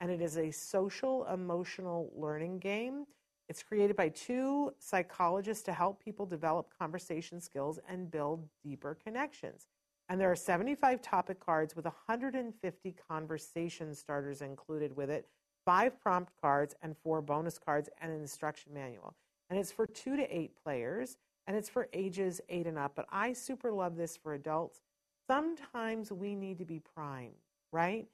and 0.00 0.10
it 0.10 0.20
is 0.20 0.36
a 0.36 0.50
social 0.50 1.26
emotional 1.32 2.12
learning 2.14 2.58
game. 2.58 3.06
It's 3.52 3.62
created 3.62 3.96
by 3.96 4.08
two 4.08 4.72
psychologists 4.78 5.62
to 5.64 5.74
help 5.74 6.02
people 6.02 6.24
develop 6.24 6.72
conversation 6.78 7.38
skills 7.38 7.78
and 7.86 8.10
build 8.10 8.48
deeper 8.64 8.96
connections. 9.04 9.66
And 10.08 10.18
there 10.18 10.30
are 10.30 10.36
75 10.36 11.02
topic 11.02 11.38
cards 11.38 11.76
with 11.76 11.84
150 11.84 12.96
conversation 13.06 13.94
starters 13.94 14.40
included 14.40 14.96
with 14.96 15.10
it, 15.10 15.28
five 15.66 16.00
prompt 16.00 16.32
cards, 16.40 16.74
and 16.80 16.96
four 16.96 17.20
bonus 17.20 17.58
cards, 17.58 17.90
and 18.00 18.10
an 18.10 18.22
instruction 18.22 18.72
manual. 18.72 19.16
And 19.50 19.58
it's 19.58 19.70
for 19.70 19.86
two 19.86 20.16
to 20.16 20.22
eight 20.34 20.52
players 20.64 21.18
and 21.46 21.54
it's 21.54 21.68
for 21.68 21.90
ages 21.92 22.40
eight 22.48 22.66
and 22.66 22.78
up. 22.78 22.92
But 22.96 23.04
I 23.12 23.34
super 23.34 23.70
love 23.70 23.96
this 23.96 24.16
for 24.16 24.32
adults. 24.32 24.80
Sometimes 25.26 26.10
we 26.10 26.34
need 26.34 26.56
to 26.56 26.64
be 26.64 26.80
primed, 26.94 27.34
right? 27.70 28.06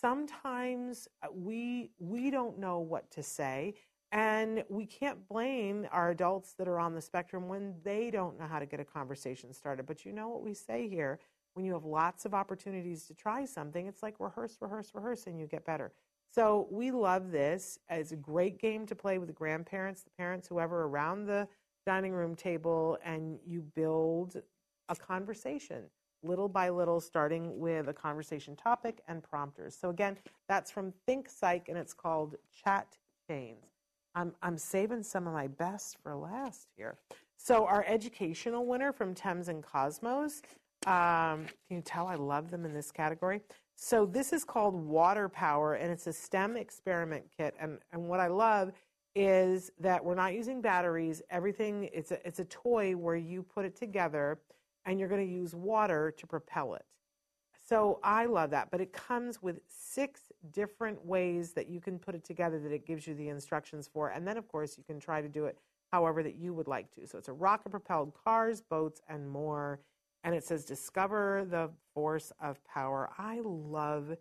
Sometimes 0.00 1.08
uh, 1.20 1.28
we 1.32 1.90
we 1.98 2.30
don't 2.30 2.58
know 2.58 2.78
what 2.78 3.10
to 3.12 3.24
say, 3.24 3.74
and 4.14 4.64
we 4.68 4.86
can't 4.86 5.28
blame 5.28 5.86
our 5.90 6.10
adults 6.10 6.54
that 6.54 6.68
are 6.68 6.78
on 6.78 6.94
the 6.94 7.02
spectrum 7.02 7.48
when 7.48 7.74
they 7.82 8.10
don't 8.10 8.38
know 8.38 8.46
how 8.46 8.60
to 8.60 8.66
get 8.66 8.80
a 8.80 8.84
conversation 8.84 9.52
started. 9.52 9.84
But 9.86 10.06
you 10.06 10.12
know 10.12 10.28
what 10.28 10.42
we 10.42 10.54
say 10.54 10.88
here: 10.88 11.18
when 11.52 11.66
you 11.66 11.74
have 11.74 11.84
lots 11.84 12.24
of 12.24 12.32
opportunities 12.32 13.06
to 13.08 13.14
try 13.14 13.44
something, 13.44 13.86
it's 13.86 14.02
like 14.02 14.14
rehearse, 14.20 14.56
rehearse, 14.60 14.92
rehearse, 14.94 15.26
and 15.26 15.38
you 15.38 15.46
get 15.46 15.66
better. 15.66 15.92
So 16.30 16.68
we 16.70 16.90
love 16.90 17.30
this. 17.30 17.78
It's 17.90 18.12
a 18.12 18.16
great 18.16 18.58
game 18.58 18.86
to 18.86 18.94
play 18.94 19.18
with 19.18 19.28
the 19.28 19.34
grandparents, 19.34 20.02
the 20.02 20.10
parents, 20.16 20.48
whoever 20.48 20.84
around 20.84 21.26
the 21.26 21.46
dining 21.84 22.12
room 22.12 22.34
table 22.34 22.96
and 23.04 23.38
you 23.46 23.60
build 23.60 24.40
a 24.88 24.96
conversation 24.96 25.84
little 26.22 26.48
by 26.48 26.70
little, 26.70 27.00
starting 27.00 27.58
with 27.58 27.88
a 27.88 27.92
conversation 27.92 28.56
topic 28.56 29.02
and 29.06 29.22
prompters. 29.22 29.76
So, 29.78 29.90
again, 29.90 30.16
that's 30.48 30.70
from 30.70 30.92
ThinkPsych 31.06 31.68
and 31.68 31.76
it's 31.76 31.92
called 31.92 32.36
Chat 32.64 32.96
Chains. 33.28 33.73
I'm, 34.14 34.32
I'm 34.42 34.58
saving 34.58 35.02
some 35.02 35.26
of 35.26 35.32
my 35.32 35.48
best 35.48 35.98
for 36.02 36.14
last 36.14 36.68
here. 36.76 36.96
So, 37.36 37.66
our 37.66 37.84
educational 37.86 38.66
winner 38.66 38.92
from 38.92 39.14
Thames 39.14 39.48
and 39.48 39.62
Kosmos, 39.62 40.40
um, 40.86 41.46
can 41.68 41.76
you 41.76 41.82
tell 41.82 42.06
I 42.06 42.14
love 42.14 42.50
them 42.50 42.64
in 42.64 42.72
this 42.72 42.90
category? 42.90 43.40
So, 43.76 44.06
this 44.06 44.32
is 44.32 44.44
called 44.44 44.74
Water 44.74 45.28
Power 45.28 45.74
and 45.74 45.90
it's 45.92 46.06
a 46.06 46.12
STEM 46.12 46.56
experiment 46.56 47.24
kit. 47.36 47.54
And, 47.60 47.78
and 47.92 48.08
what 48.08 48.20
I 48.20 48.28
love 48.28 48.72
is 49.14 49.70
that 49.78 50.04
we're 50.04 50.14
not 50.14 50.34
using 50.34 50.60
batteries. 50.60 51.22
Everything 51.30 51.88
it's 51.92 52.10
a 52.10 52.26
it's 52.26 52.40
a 52.40 52.44
toy 52.46 52.96
where 52.96 53.16
you 53.16 53.42
put 53.42 53.64
it 53.64 53.76
together 53.76 54.40
and 54.86 54.98
you're 54.98 55.08
going 55.08 55.26
to 55.26 55.32
use 55.32 55.54
water 55.54 56.12
to 56.16 56.26
propel 56.26 56.74
it. 56.74 56.84
So 57.66 57.98
I 58.02 58.26
love 58.26 58.50
that, 58.50 58.70
but 58.70 58.82
it 58.82 58.92
comes 58.92 59.42
with 59.42 59.60
six 59.66 60.20
different 60.50 61.02
ways 61.04 61.52
that 61.54 61.68
you 61.68 61.80
can 61.80 61.98
put 61.98 62.14
it 62.14 62.22
together 62.22 62.58
that 62.60 62.72
it 62.72 62.86
gives 62.86 63.06
you 63.06 63.14
the 63.14 63.30
instructions 63.30 63.88
for. 63.90 64.10
And 64.10 64.28
then 64.28 64.36
of 64.36 64.46
course 64.48 64.76
you 64.76 64.84
can 64.84 65.00
try 65.00 65.22
to 65.22 65.28
do 65.28 65.46
it 65.46 65.58
however 65.90 66.22
that 66.22 66.36
you 66.36 66.52
would 66.52 66.68
like 66.68 66.94
to. 66.96 67.06
So 67.06 67.16
it's 67.16 67.28
a 67.28 67.32
rocket 67.32 67.70
propelled 67.70 68.12
cars, 68.22 68.60
boats 68.60 69.00
and 69.08 69.28
more. 69.30 69.80
And 70.24 70.34
it 70.34 70.44
says 70.44 70.66
discover 70.66 71.46
the 71.48 71.70
force 71.94 72.32
of 72.42 72.62
power. 72.64 73.10
I 73.16 73.40
love 73.42 74.14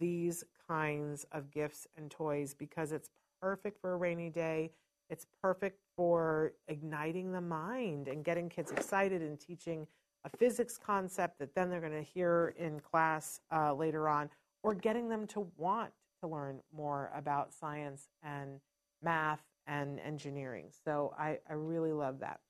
these 0.00 0.44
kinds 0.66 1.26
of 1.32 1.50
gifts 1.50 1.86
and 1.96 2.10
toys 2.10 2.54
because 2.54 2.92
it's 2.92 3.10
perfect 3.42 3.80
for 3.80 3.92
a 3.92 3.96
rainy 3.96 4.30
day. 4.30 4.70
It's 5.10 5.26
perfect 5.42 5.80
for 5.96 6.52
igniting 6.68 7.32
the 7.32 7.40
mind 7.40 8.08
and 8.08 8.24
getting 8.24 8.48
kids 8.48 8.70
excited 8.70 9.20
and 9.20 9.38
teaching 9.38 9.86
a 10.24 10.36
physics 10.36 10.78
concept 10.78 11.38
that 11.38 11.54
then 11.54 11.70
they're 11.70 11.80
going 11.80 11.92
to 11.92 12.02
hear 12.02 12.54
in 12.58 12.80
class 12.80 13.40
uh, 13.54 13.74
later 13.74 14.08
on, 14.08 14.28
or 14.62 14.74
getting 14.74 15.08
them 15.08 15.26
to 15.28 15.46
want 15.56 15.92
to 16.20 16.28
learn 16.28 16.60
more 16.76 17.10
about 17.14 17.52
science 17.52 18.08
and 18.22 18.60
math 19.02 19.42
and 19.66 20.00
engineering. 20.00 20.66
So 20.84 21.14
I, 21.18 21.38
I 21.48 21.52
really 21.52 21.92
love 21.92 22.18
that. 22.20 22.40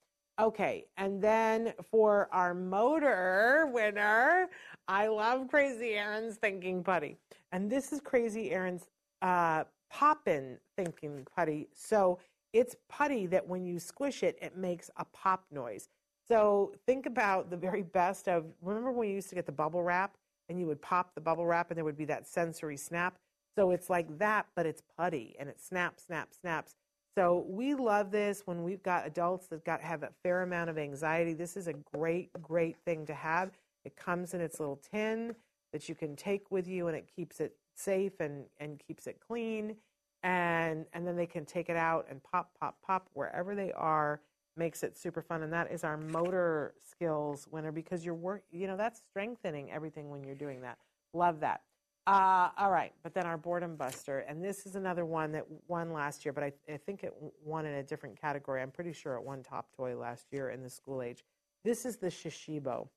Okay, 0.41 0.87
and 0.97 1.21
then 1.21 1.75
for 1.91 2.29
our 2.31 2.55
motor 2.55 3.69
winner, 3.73 4.49
I 4.87 5.09
love 5.09 5.49
Crazy 5.49 5.95
Aaron's 5.95 6.37
Thinking 6.37 6.85
Putty. 6.85 7.17
And 7.51 7.69
this 7.69 7.93
is 7.93 8.01
Crazy 8.01 8.53
Aaron's 8.53 8.87
uh, 9.21 9.65
Poppin 9.91 10.59
thinking 10.77 11.27
putty. 11.35 11.69
So 11.75 12.21
it's 12.53 12.77
putty 12.89 13.27
that 13.27 13.47
when 13.49 13.67
you 13.67 13.81
squish 13.81 14.23
it, 14.23 14.39
it 14.41 14.57
makes 14.57 14.91
a 14.97 15.05
pop 15.07 15.45
noise. 15.51 15.89
So 16.31 16.73
think 16.87 17.07
about 17.07 17.51
the 17.51 17.57
very 17.57 17.83
best 17.83 18.29
of 18.29 18.45
remember 18.61 18.93
when 18.93 19.09
you 19.09 19.15
used 19.15 19.31
to 19.31 19.35
get 19.35 19.47
the 19.47 19.53
bubble 19.53 19.83
wrap 19.83 20.17
and 20.49 20.61
you 20.61 20.67
would 20.67 20.81
pop 20.83 21.15
the 21.15 21.21
bubble 21.21 21.47
wrap 21.47 21.71
and 21.71 21.77
there 21.77 21.85
would 21.85 21.97
be 21.97 22.05
that 22.07 22.27
sensory 22.27 22.77
snap. 22.77 23.19
So 23.57 23.71
it's 23.71 23.91
like 23.91 24.19
that, 24.19 24.47
but 24.55 24.67
it's 24.67 24.83
putty 24.97 25.35
and 25.39 25.49
it 25.49 25.61
snaps, 25.61 26.05
snaps, 26.05 26.39
snaps. 26.41 26.77
So 27.17 27.45
we 27.49 27.75
love 27.75 28.11
this 28.11 28.43
when 28.45 28.63
we've 28.63 28.83
got 28.83 29.07
adults 29.07 29.49
that 29.49 29.65
got 29.65 29.81
have 29.81 30.03
a 30.03 30.11
fair 30.23 30.43
amount 30.43 30.71
of 30.71 30.79
anxiety. 30.79 31.33
This 31.33 31.57
is 31.57 31.67
a 31.67 31.73
great, 31.73 32.31
great 32.41 32.77
thing 32.85 33.07
to 33.07 33.15
have. 33.15 33.59
It 33.85 33.97
comes 33.97 34.35
in 34.35 34.41
its 34.41 34.61
little 34.61 34.81
tin 34.93 35.35
that 35.73 35.89
you 35.89 35.95
can 35.95 36.15
take 36.15 36.51
with 36.51 36.69
you 36.69 36.89
and 36.89 36.97
it 36.97 37.09
keeps 37.15 37.41
it 37.41 37.57
safe 37.75 38.21
and, 38.21 38.45
and 38.61 38.81
keeps 38.87 39.07
it 39.07 39.19
clean. 39.27 39.77
And, 40.23 40.85
and 40.93 41.07
then 41.07 41.17
they 41.17 41.27
can 41.27 41.45
take 41.45 41.69
it 41.69 41.77
out 41.77 42.07
and 42.11 42.23
pop, 42.23 42.51
pop, 42.61 42.77
pop 42.87 43.09
wherever 43.15 43.55
they 43.55 43.73
are. 43.73 44.21
Makes 44.59 44.83
it 44.83 44.99
super 44.99 45.23
fun. 45.23 45.43
And 45.43 45.53
that 45.53 45.71
is 45.71 45.85
our 45.85 45.97
motor 45.97 46.75
skills 46.83 47.47
winner 47.51 47.73
because 47.73 48.05
you're 48.05 48.15
work, 48.15 48.43
you 48.51 48.67
know, 48.67 48.77
that's 48.77 49.01
strengthening 49.09 49.71
everything 49.71 50.11
when 50.11 50.25
you're 50.25 50.35
doing 50.35 50.61
that. 50.63 50.79
Love 51.15 51.41
that. 51.41 51.63
Uh, 52.09 52.49
all 52.57 52.71
right, 52.71 52.95
but 53.03 53.13
then 53.13 53.27
our 53.27 53.37
boredom 53.37 53.77
buster, 53.77 54.21
and 54.21 54.43
this 54.43 54.65
is 54.65 54.77
another 54.77 55.05
one 55.05 55.31
that 55.31 55.45
won 55.67 55.93
last 55.93 56.25
year, 56.25 56.33
but 56.33 56.43
I, 56.43 56.53
I, 56.67 56.79
think 56.79 57.05
it 57.05 57.13
won 57.45 57.67
in 57.67 57.75
a 57.75 57.83
different 57.83 58.19
category. 58.19 58.63
I'm 58.63 58.71
pretty 58.71 58.95
sure 58.95 59.17
it 59.17 59.23
won 59.23 59.43
top 59.43 59.69
toy 59.77 59.95
last 59.95 60.25
year 60.33 60.49
in 60.49 60.63
the 60.63 60.71
school 60.71 61.03
age. 61.03 61.23
This 61.65 61.85
is 61.85 61.99
the 61.99 62.07
Shashibo, 62.07 62.89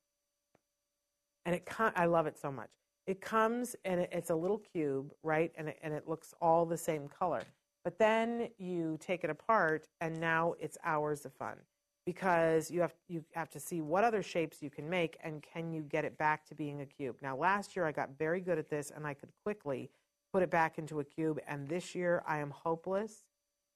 and 1.44 1.54
it 1.54 1.68
I 1.78 2.06
love 2.06 2.26
it 2.26 2.38
so 2.38 2.50
much. 2.50 2.70
It 3.06 3.20
comes 3.20 3.76
and 3.84 4.00
it's 4.00 4.30
a 4.30 4.34
little 4.34 4.62
cube, 4.72 5.12
right? 5.22 5.52
And 5.58 5.68
it, 5.68 5.78
and 5.82 5.92
it 5.92 6.08
looks 6.08 6.32
all 6.40 6.64
the 6.64 6.78
same 6.78 7.06
color. 7.06 7.42
But 7.84 7.98
then 7.98 8.48
you 8.58 8.98
take 9.00 9.24
it 9.24 9.30
apart, 9.30 9.88
and 10.00 10.20
now 10.20 10.54
it's 10.60 10.78
hours 10.84 11.24
of 11.24 11.32
fun 11.32 11.56
because 12.04 12.70
you 12.70 12.80
have 12.80 12.94
you 13.08 13.24
have 13.32 13.50
to 13.50 13.60
see 13.60 13.80
what 13.80 14.04
other 14.04 14.22
shapes 14.22 14.62
you 14.62 14.70
can 14.70 14.88
make 14.88 15.16
and 15.22 15.42
can 15.42 15.72
you 15.72 15.82
get 15.82 16.04
it 16.04 16.18
back 16.18 16.44
to 16.46 16.54
being 16.54 16.80
a 16.80 16.86
cube. 16.86 17.16
Now, 17.22 17.36
last 17.36 17.76
year 17.76 17.86
I 17.86 17.92
got 17.92 18.10
very 18.18 18.40
good 18.40 18.58
at 18.58 18.70
this, 18.70 18.92
and 18.94 19.06
I 19.06 19.14
could 19.14 19.30
quickly 19.44 19.90
put 20.32 20.42
it 20.42 20.50
back 20.50 20.78
into 20.78 21.00
a 21.00 21.04
cube. 21.04 21.38
And 21.46 21.68
this 21.68 21.94
year 21.94 22.22
I 22.26 22.38
am 22.38 22.50
hopeless. 22.50 23.24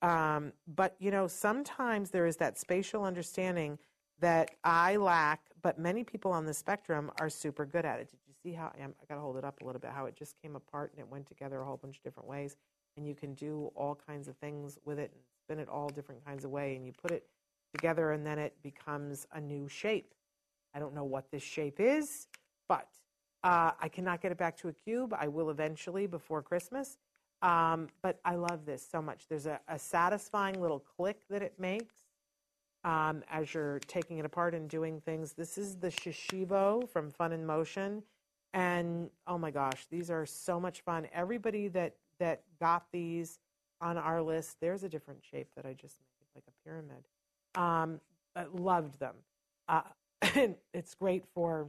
Um, 0.03 0.53
but 0.67 0.97
you 0.99 1.11
know, 1.11 1.27
sometimes 1.27 2.11
there 2.11 2.27
is 2.27 2.37
that 2.37 2.59
spatial 2.59 3.05
understanding 3.05 3.79
that 4.21 4.51
I 4.65 4.97
lack, 4.97 5.41
but 5.63 5.79
many 5.79 6.05
people 6.05 6.33
on 6.33 6.47
the 6.47 6.55
spectrum 6.55 7.11
are 7.21 7.29
super 7.29 7.67
good 7.67 7.85
at 7.85 8.01
it. 8.01 8.11
Did 8.11 8.21
you 8.27 8.35
see 8.43 8.55
how 8.55 8.73
I, 8.75 8.87
got 9.09 9.17
to 9.17 9.21
hold 9.21 9.37
it 9.37 9.45
up 9.45 9.61
a 9.61 9.65
little 9.65 9.81
bit? 9.81 9.91
How 9.91 10.07
it 10.07 10.17
just 10.17 10.41
came 10.41 10.57
apart 10.57 10.93
and 10.93 11.01
it 11.01 11.09
went 11.11 11.27
together 11.27 11.61
a 11.61 11.65
whole 11.65 11.77
bunch 11.77 11.97
of 11.99 12.03
different 12.03 12.29
ways, 12.29 12.57
and 12.97 13.07
you 13.07 13.15
can 13.15 13.35
do 13.35 13.71
all 13.75 13.99
kinds 14.07 14.29
of 14.29 14.37
things 14.37 14.79
with 14.85 14.99
it 14.99 15.11
and 15.13 15.21
spin 15.43 15.59
it 15.59 15.69
all 15.69 15.89
different 15.89 16.25
kinds 16.25 16.45
of 16.45 16.51
way, 16.51 16.77
and 16.77 16.87
you 16.87 16.93
put 16.93 17.11
it 17.11 17.27
together, 17.75 18.13
and 18.13 18.27
then 18.27 18.39
it 18.39 18.55
becomes 18.63 19.27
a 19.33 19.41
new 19.41 19.69
shape. 19.69 20.15
I 20.75 20.79
don't 20.79 20.95
know 20.95 21.05
what 21.05 21.31
this 21.31 21.43
shape 21.43 21.81
is, 21.81 22.29
but 22.69 22.89
Uh, 23.45 23.71
I 23.79 23.89
cannot 23.89 24.21
get 24.21 24.33
it 24.33 24.39
back 24.39 24.57
to 24.57 24.69
a 24.69 24.73
cube. 24.73 25.15
I 25.15 25.29
will 25.29 25.51
eventually 25.51 26.09
before 26.09 26.43
Christmas. 26.43 26.99
Um, 27.43 27.87
but 28.03 28.19
I 28.25 28.35
love 28.35 28.65
this 28.65 28.85
so 28.85 29.01
much. 29.01 29.29
There's 29.29 29.47
a, 29.47 29.61
a 29.69 29.79
satisfying 29.79 30.61
little 30.61 30.81
click 30.81 31.21
that 31.29 31.43
it 31.43 31.55
makes 31.59 31.95
um, 32.83 33.23
as 33.31 33.55
you're 33.55 33.79
taking 33.87 34.19
it 34.19 34.25
apart 34.25 34.53
and 34.55 34.69
doing 34.69 35.01
things. 35.01 35.35
This 35.35 35.59
is 35.59 35.77
the 35.77 35.91
Shashibo 35.91 36.89
from 36.89 37.11
Fun 37.11 37.31
in 37.33 37.47
Motion. 37.47 38.03
And 38.53 39.11
oh 39.29 39.39
my 39.39 39.53
gosh, 39.53 39.87
these 39.91 40.11
are 40.11 40.27
so 40.27 40.59
much 40.59 40.81
fun. 40.81 41.07
Everybody 41.13 41.69
that, 41.69 41.95
that 42.19 42.43
got 42.61 42.87
these 42.93 43.39
on 43.81 43.99
our 43.99 44.23
list, 44.23 44.57
there's 44.61 44.83
a 44.83 44.89
different 44.89 45.21
shape 45.23 45.49
that 45.57 45.67
I 45.67 45.75
just 45.75 45.97
made, 46.01 46.29
like 46.35 46.45
a 46.49 46.69
pyramid. 46.69 47.05
Um, 47.55 48.01
loved 48.53 48.99
them. 48.99 49.15
Uh, 49.69 49.83
it's 50.73 50.95
great 50.95 51.25
for 51.35 51.69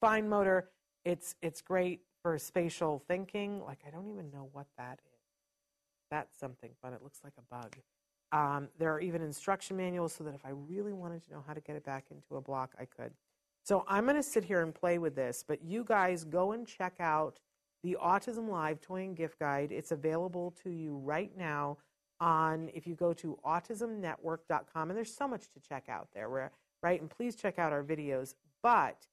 fine 0.00 0.28
motor. 0.28 0.68
It's 1.04 1.34
it's 1.42 1.60
great 1.60 2.00
for 2.22 2.38
spatial 2.38 3.02
thinking. 3.08 3.62
Like 3.64 3.78
I 3.86 3.90
don't 3.90 4.08
even 4.08 4.30
know 4.30 4.48
what 4.52 4.66
that 4.78 5.00
is. 5.04 5.20
That's 6.10 6.38
something 6.38 6.70
fun. 6.82 6.92
It 6.92 7.02
looks 7.02 7.20
like 7.24 7.34
a 7.38 7.54
bug. 7.54 7.76
Um, 8.32 8.68
there 8.78 8.92
are 8.92 9.00
even 9.00 9.22
instruction 9.22 9.76
manuals 9.76 10.14
so 10.14 10.24
that 10.24 10.34
if 10.34 10.44
I 10.44 10.50
really 10.50 10.92
wanted 10.92 11.22
to 11.24 11.32
know 11.32 11.44
how 11.46 11.52
to 11.52 11.60
get 11.60 11.76
it 11.76 11.84
back 11.84 12.06
into 12.10 12.36
a 12.36 12.40
block, 12.40 12.74
I 12.78 12.86
could. 12.86 13.12
So 13.64 13.84
I'm 13.86 14.04
going 14.04 14.16
to 14.16 14.22
sit 14.22 14.44
here 14.44 14.62
and 14.62 14.74
play 14.74 14.98
with 14.98 15.14
this, 15.14 15.44
but 15.46 15.62
you 15.62 15.84
guys 15.84 16.24
go 16.24 16.52
and 16.52 16.66
check 16.66 16.94
out 16.98 17.38
the 17.82 17.96
Autism 18.02 18.48
Live 18.48 18.80
Toy 18.80 19.02
and 19.02 19.16
Gift 19.16 19.38
Guide. 19.38 19.72
It's 19.72 19.92
available 19.92 20.54
to 20.62 20.70
you 20.70 20.96
right 20.98 21.36
now 21.36 21.78
on 22.20 22.70
if 22.72 22.86
you 22.86 22.94
go 22.94 23.12
to 23.14 23.38
autismnetwork.com, 23.44 24.90
and 24.90 24.96
there's 24.96 25.14
so 25.14 25.26
much 25.26 25.48
to 25.50 25.60
check 25.60 25.88
out 25.88 26.08
there, 26.14 26.50
right? 26.82 27.00
And 27.00 27.10
please 27.10 27.34
check 27.34 27.58
out 27.58 27.72
our 27.72 27.82
videos. 27.82 28.34
But 28.62 29.06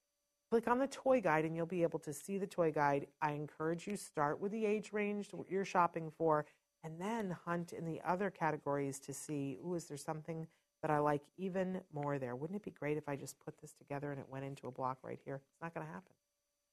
click 0.50 0.68
on 0.68 0.78
the 0.78 0.86
toy 0.86 1.20
guide 1.20 1.44
and 1.44 1.56
you'll 1.56 1.66
be 1.66 1.82
able 1.82 1.98
to 2.00 2.12
see 2.12 2.38
the 2.38 2.46
toy 2.46 2.70
guide. 2.72 3.06
I 3.20 3.32
encourage 3.32 3.86
you 3.86 3.96
start 3.96 4.40
with 4.40 4.52
the 4.52 4.64
age 4.64 4.92
range 4.92 5.28
what 5.32 5.50
you're 5.50 5.64
shopping 5.64 6.10
for 6.16 6.46
and 6.82 7.00
then 7.00 7.36
hunt 7.44 7.72
in 7.72 7.84
the 7.84 8.00
other 8.04 8.30
categories 8.30 8.98
to 9.00 9.12
see, 9.12 9.58
ooh, 9.64 9.74
is 9.74 9.86
there 9.86 9.96
something 9.96 10.46
that 10.82 10.90
I 10.90 10.98
like 10.98 11.22
even 11.36 11.80
more 11.92 12.18
there? 12.18 12.34
Wouldn't 12.34 12.56
it 12.56 12.64
be 12.64 12.70
great 12.70 12.96
if 12.96 13.08
I 13.08 13.16
just 13.16 13.38
put 13.40 13.60
this 13.60 13.72
together 13.72 14.12
and 14.12 14.20
it 14.20 14.26
went 14.28 14.44
into 14.44 14.66
a 14.66 14.70
block 14.70 14.98
right 15.02 15.20
here? 15.24 15.40
It's 15.52 15.62
not 15.62 15.74
going 15.74 15.86
to 15.86 15.92
happen. 15.92 16.12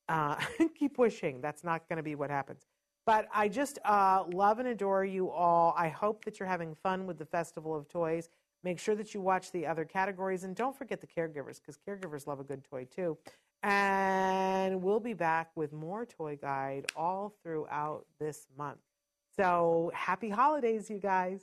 Uh, 0.10 0.36
keep 0.78 0.98
wishing. 0.98 1.42
That's 1.42 1.64
not 1.64 1.88
going 1.90 1.98
to 1.98 2.04
be 2.04 2.16
what 2.16 2.30
happens. 2.30 2.66
But 3.06 3.28
I 3.34 3.48
just 3.48 3.80
uh, 3.86 4.26
love 4.34 4.60
and 4.60 4.68
adore 4.68 5.06
you 5.06 5.30
all. 5.30 5.74
I 5.78 5.88
hope 5.88 6.26
that 6.26 6.40
you're 6.40 6.50
having 6.50 6.76
fun 6.76 7.06
with 7.06 7.18
the 7.18 7.26
Festival 7.26 7.76
of 7.76 7.88
Toys. 7.88 8.30
Make 8.64 8.80
sure 8.80 8.96
that 8.96 9.14
you 9.14 9.22
watch 9.22 9.52
the 9.52 9.66
other 9.66 9.86
categories 9.86 10.44
and 10.44 10.56
don't 10.56 10.78
forget 10.78 11.00
the 11.00 11.08
caregivers 11.08 11.62
because 11.62 11.78
caregivers 11.88 12.28
love 12.28 12.40
a 12.40 12.44
good 12.44 12.66
toy 12.66 12.86
too. 12.94 13.18
And 13.64 14.82
we'll 14.82 15.00
be 15.00 15.14
back 15.14 15.52
with 15.56 15.72
more 15.72 16.06
Toy 16.06 16.38
Guide 16.42 16.86
all 16.96 17.34
throughout 17.44 18.06
this 18.20 18.48
month. 18.58 18.80
So 19.36 19.92
happy 19.94 20.30
holidays, 20.30 20.90
you 20.90 21.00
guys. 21.00 21.42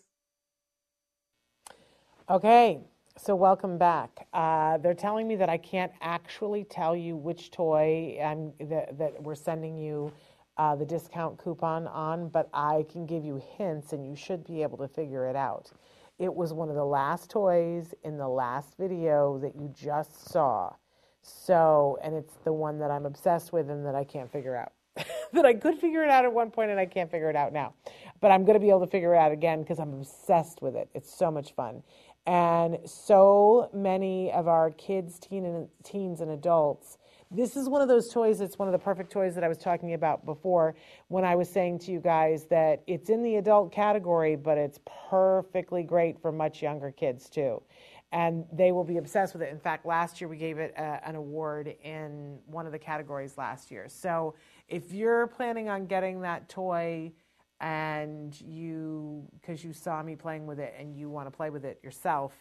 Okay, 2.29 2.81
so 3.17 3.35
welcome 3.37 3.79
back. 3.79 4.27
Uh, 4.33 4.77
they're 4.79 4.93
telling 4.93 5.29
me 5.29 5.37
that 5.37 5.49
I 5.49 5.57
can't 5.57 5.93
actually 6.01 6.65
tell 6.65 6.97
you 6.97 7.17
which 7.17 7.53
toy 7.53 8.19
I'm, 8.23 8.53
that, 8.69 8.99
that 8.99 9.23
we're 9.23 9.37
sending 9.37 9.79
you 9.79 10.13
uh, 10.57 10.75
the 10.75 10.85
discount 10.85 11.39
coupon 11.39 11.87
on, 11.87 12.29
but 12.29 12.49
I 12.53 12.85
can 12.91 13.07
give 13.07 13.25
you 13.25 13.41
hints 13.57 13.93
and 13.93 14.05
you 14.05 14.17
should 14.17 14.45
be 14.45 14.63
able 14.63 14.79
to 14.79 14.89
figure 14.89 15.27
it 15.27 15.37
out. 15.37 15.71
It 16.19 16.35
was 16.35 16.53
one 16.53 16.69
of 16.69 16.75
the 16.75 16.85
last 16.85 17.31
toys 17.31 17.95
in 18.03 18.19
the 18.19 18.29
last 18.29 18.77
video 18.79 19.39
that 19.39 19.55
you 19.55 19.73
just 19.73 20.29
saw. 20.29 20.75
So, 21.23 21.99
and 22.03 22.15
it's 22.15 22.35
the 22.45 22.53
one 22.53 22.79
that 22.81 22.91
I'm 22.91 23.07
obsessed 23.07 23.53
with 23.53 23.71
and 23.71 23.87
that 23.87 23.95
I 23.95 24.05
can't 24.05 24.31
figure 24.31 24.57
out. 24.57 24.73
that 25.33 25.45
I 25.45 25.55
could 25.55 25.79
figure 25.79 26.05
it 26.05 26.11
out 26.11 26.25
at 26.25 26.33
one 26.33 26.51
point 26.51 26.71
and 26.71 26.79
I 26.79 26.87
can't 26.87 27.11
figure 27.11 27.31
it 27.31 27.37
out 27.37 27.53
now. 27.53 27.75
But 28.21 28.31
I'm 28.31 28.45
going 28.45 28.55
to 28.55 28.61
be 28.61 28.71
able 28.71 28.81
to 28.81 28.91
figure 28.91 29.15
it 29.15 29.19
out 29.19 29.33
again 29.33 29.63
because 29.63 29.79
I'm 29.79 29.93
obsessed 29.95 30.63
with 30.63 30.77
it. 30.77 30.89
It's 30.95 31.13
so 31.13 31.31
much 31.31 31.55
fun. 31.55 31.83
And 32.27 32.79
so 32.87 33.69
many 33.75 34.33
of 34.33 34.49
our 34.49 34.71
kids, 34.71 35.19
teen 35.19 35.45
and, 35.45 35.69
teens, 35.83 36.21
and 36.21 36.31
adults. 36.31 36.99
This 37.31 37.57
is 37.57 37.69
one 37.69 37.83
of 37.83 37.89
those 37.89 38.11
toys. 38.11 38.41
It's 38.41 38.59
one 38.59 38.69
of 38.69 38.73
the 38.73 38.79
perfect 38.79 39.11
toys 39.11 39.35
that 39.35 39.43
I 39.43 39.49
was 39.49 39.59
talking 39.59 39.95
about 39.95 40.25
before 40.25 40.77
when 41.09 41.25
I 41.25 41.35
was 41.35 41.51
saying 41.51 41.81
to 41.81 41.93
you 41.93 42.01
guys 42.01 42.45
that 42.47 42.83
it's 42.87 43.11
in 43.11 43.23
the 43.23 43.37
adult 43.37 43.73
category, 43.73 44.37
but 44.37 44.57
it's 44.57 44.79
perfectly 45.11 45.83
great 45.83 46.21
for 46.21 46.31
much 46.31 46.63
younger 46.63 46.93
kids 46.93 47.29
too 47.29 47.61
and 48.15 48.45
they 48.53 48.71
will 48.71 48.85
be 48.85 48.99
obsessed 48.99 49.33
with 49.33 49.43
it. 49.43 49.51
In 49.51 49.59
fact, 49.59 49.85
last 49.85 50.21
year 50.21 50.29
we 50.29 50.37
gave 50.37 50.59
it 50.59 50.73
a, 50.79 51.01
an 51.07 51.17
award 51.17 51.75
in 51.83 52.39
one 52.47 52.65
of 52.65 52.71
the 52.71 52.79
categories 52.79 53.37
last 53.37 53.73
year. 53.73 53.89
So 53.89 54.37
if 54.69 54.93
you're 54.93 55.27
planning 55.27 55.69
on 55.69 55.87
getting 55.87 56.21
that 56.21 56.49
toy 56.49 57.13
and 57.61 58.39
you, 58.41 59.27
because 59.41 59.65
you 59.65 59.73
saw 59.73 60.03
me 60.03 60.17
playing 60.17 60.47
with 60.47 60.59
it 60.59 60.75
and 60.79 60.97
you 60.97 61.09
want 61.09 61.27
to 61.27 61.31
play 61.31 61.51
with 61.51 61.65
it 61.65 61.81
yourself, 61.83 62.33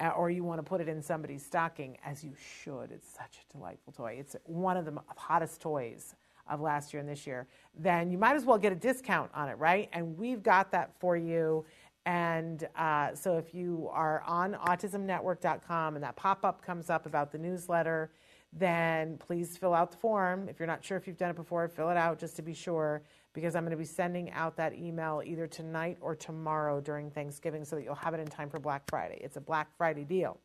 uh, 0.00 0.08
or 0.08 0.30
you 0.30 0.42
want 0.42 0.58
to 0.58 0.62
put 0.62 0.80
it 0.80 0.88
in 0.88 1.00
somebody's 1.02 1.44
stocking, 1.44 1.96
as 2.04 2.24
you 2.24 2.32
should, 2.62 2.90
it's 2.90 3.08
such 3.08 3.38
a 3.38 3.52
delightful 3.52 3.92
toy. 3.92 4.16
It's 4.18 4.34
one 4.44 4.76
of 4.76 4.84
the 4.84 4.94
hottest 5.16 5.60
toys 5.60 6.14
of 6.48 6.60
last 6.60 6.92
year 6.92 7.00
and 7.00 7.08
this 7.08 7.26
year, 7.26 7.46
then 7.74 8.10
you 8.10 8.18
might 8.18 8.36
as 8.36 8.44
well 8.44 8.58
get 8.58 8.70
a 8.70 8.76
discount 8.76 9.30
on 9.34 9.48
it, 9.48 9.54
right? 9.54 9.88
And 9.92 10.18
we've 10.18 10.42
got 10.42 10.72
that 10.72 10.90
for 10.98 11.16
you 11.16 11.64
and 12.06 12.68
uh, 12.76 13.14
so 13.14 13.38
if 13.38 13.54
you 13.54 13.88
are 13.92 14.22
on 14.26 14.54
autismnetwork.com 14.54 15.94
and 15.94 16.04
that 16.04 16.16
pop 16.16 16.44
up 16.44 16.62
comes 16.62 16.90
up 16.90 17.06
about 17.06 17.32
the 17.32 17.38
newsletter, 17.38 18.10
then 18.52 19.16
please 19.18 19.56
fill 19.56 19.74
out 19.74 19.90
the 19.90 19.96
form. 19.96 20.48
If 20.48 20.58
you're 20.58 20.66
not 20.66 20.84
sure 20.84 20.96
if 20.96 21.06
you've 21.06 21.16
done 21.16 21.30
it 21.30 21.36
before, 21.36 21.66
fill 21.68 21.90
it 21.90 21.96
out 21.96 22.18
just 22.18 22.36
to 22.36 22.42
be 22.42 22.52
sure 22.52 23.02
because 23.34 23.54
I'm 23.54 23.64
going 23.64 23.72
to 23.72 23.76
be 23.76 23.84
sending 23.84 24.30
out 24.30 24.56
that 24.56 24.74
email 24.74 25.22
either 25.24 25.46
tonight 25.46 25.98
or 26.00 26.14
tomorrow 26.14 26.80
during 26.80 27.10
Thanksgiving 27.10 27.64
so 27.64 27.76
that 27.76 27.82
you'll 27.82 27.94
have 27.94 28.14
it 28.14 28.20
in 28.20 28.26
time 28.26 28.48
for 28.48 28.58
Black 28.58 28.88
Friday. 28.88 29.18
It's 29.20 29.36
a 29.36 29.40
Black 29.40 29.68
Friday 29.76 30.04
deal. 30.04 30.38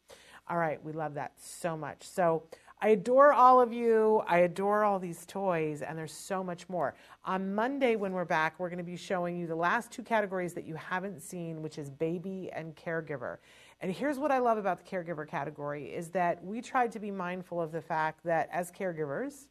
All 0.50 0.58
right, 0.58 0.84
we 0.84 0.92
love 0.92 1.14
that 1.14 1.34
so 1.38 1.78
much. 1.78 2.04
So 2.04 2.44
I 2.82 2.90
adore 2.90 3.34
all 3.34 3.60
of 3.60 3.74
you. 3.74 4.24
I 4.26 4.40
adore 4.40 4.86
all 4.86 5.00
these 5.00 5.26
toys, 5.26 5.82
and 5.82 5.98
there's 5.98 6.14
so 6.14 6.44
much 6.44 6.68
more. 6.70 6.96
On 7.26 7.54
Monday, 7.54 7.98
when 7.98 8.14
we're 8.14 8.26
back, 8.26 8.58
we're 8.58 8.70
going 8.70 8.78
to 8.78 8.84
be 8.84 8.96
showing 8.96 9.38
you 9.38 9.48
the 9.48 9.56
last 9.56 9.92
two 9.92 10.02
categories 10.02 10.54
that 10.54 10.66
you 10.66 10.76
haven't 10.76 11.22
seen, 11.22 11.62
which 11.62 11.78
is 11.78 11.90
baby 11.90 12.50
and 12.54 12.76
caregiver. 12.76 13.38
And 13.82 13.92
here's 13.92 14.18
what 14.18 14.32
I 14.32 14.40
love 14.40 14.58
about 14.58 14.78
the 14.78 14.90
caregiver 14.90 15.28
category 15.28 15.88
is 15.88 16.10
that 16.12 16.44
we 16.44 16.62
tried 16.62 16.92
to 16.94 17.00
be 17.00 17.12
mindful 17.12 17.62
of 17.62 17.72
the 17.72 17.82
fact 17.82 18.24
that 18.24 18.50
as 18.52 18.72
caregivers, 18.72 19.48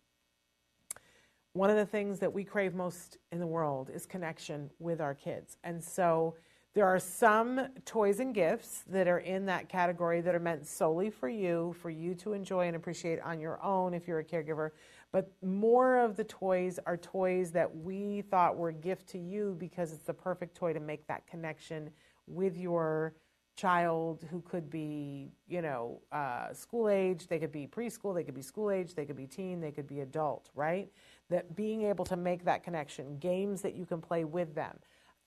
one 1.53 1.70
of 1.70 1.76
the 1.76 1.86
things 1.86 2.18
that 2.20 2.32
we 2.32 2.44
crave 2.44 2.74
most 2.74 3.18
in 3.32 3.38
the 3.38 3.46
world 3.46 3.90
is 3.92 4.07
connection 4.07 4.70
with 4.78 5.01
our 5.01 5.14
kids. 5.14 5.57
And 5.64 5.82
so 5.82 6.34
there 6.74 6.86
are 6.86 7.01
some 7.01 7.68
toys 7.84 8.20
and 8.20 8.34
gifts 8.34 8.84
that 8.88 9.09
are 9.09 9.18
in 9.18 9.46
that 9.46 9.68
category 9.68 10.20
that 10.20 10.34
are 10.34 10.40
meant 10.40 10.66
solely 10.66 11.11
for 11.11 11.28
you, 11.28 11.74
for 11.80 11.90
you 11.90 12.14
to 12.16 12.34
enjoy 12.34 12.66
and 12.66 12.76
appreciate 12.76 13.20
on 13.22 13.40
your 13.40 13.61
own 13.64 13.94
if 13.94 14.07
you're 14.07 14.20
a 14.20 14.24
caregiver. 14.24 14.70
But 15.11 15.32
more 15.42 15.99
of 15.99 16.16
the 16.16 16.24
toys 16.24 16.78
are 16.86 16.96
toys 16.96 17.51
that 17.53 17.74
we 17.74 18.22
thought 18.22 18.57
were 18.57 18.68
a 18.68 18.74
gift 18.74 19.09
to 19.09 19.18
you 19.18 19.56
because 19.59 19.93
it's 19.93 20.05
the 20.05 20.14
perfect 20.14 20.55
toy 20.55 20.72
to 20.72 20.81
make 20.81 21.06
that 21.09 21.27
connection 21.27 21.90
with 22.27 22.56
your 22.56 23.14
child 23.56 24.24
who 24.31 24.40
could 24.43 24.70
be, 24.70 25.32
you 25.48 25.60
know, 25.60 26.01
uh, 26.12 26.52
school 26.52 26.89
age, 26.89 27.27
they 27.27 27.40
could 27.40 27.51
be 27.51 27.66
preschool, 27.66 28.14
they 28.14 28.22
could 28.22 28.35
be 28.35 28.40
school 28.40 28.70
age, 28.70 28.94
they 28.94 29.05
could 29.05 29.16
be 29.16 29.27
teen, 29.27 29.60
they 29.60 29.72
could 29.72 29.89
be 29.89 30.01
adult, 30.01 30.48
right? 30.55 30.89
That 31.30 31.55
being 31.55 31.82
able 31.82 32.05
to 32.06 32.16
make 32.16 32.44
that 32.44 32.62
connection, 32.62 33.18
games 33.18 33.62
that 33.62 33.74
you 33.74 33.84
can 33.84 34.00
play 34.00 34.24
with 34.24 34.55
them 34.55 34.78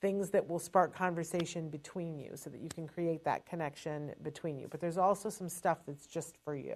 things 0.02 0.32
that 0.32 0.50
will 0.50 0.60
spark 0.60 0.96
conversation 0.96 1.70
between 1.70 2.18
you 2.18 2.32
so 2.34 2.50
that 2.50 2.60
you 2.60 2.70
can 2.70 2.88
create 2.88 3.24
that 3.24 3.46
connection 3.46 4.12
between 4.24 4.58
you. 4.58 4.68
But 4.68 4.82
there's 4.82 4.98
also 4.98 5.30
some 5.30 5.48
stuff 5.48 5.78
that's 5.86 6.08
just 6.08 6.38
for 6.44 6.56
you. 6.56 6.76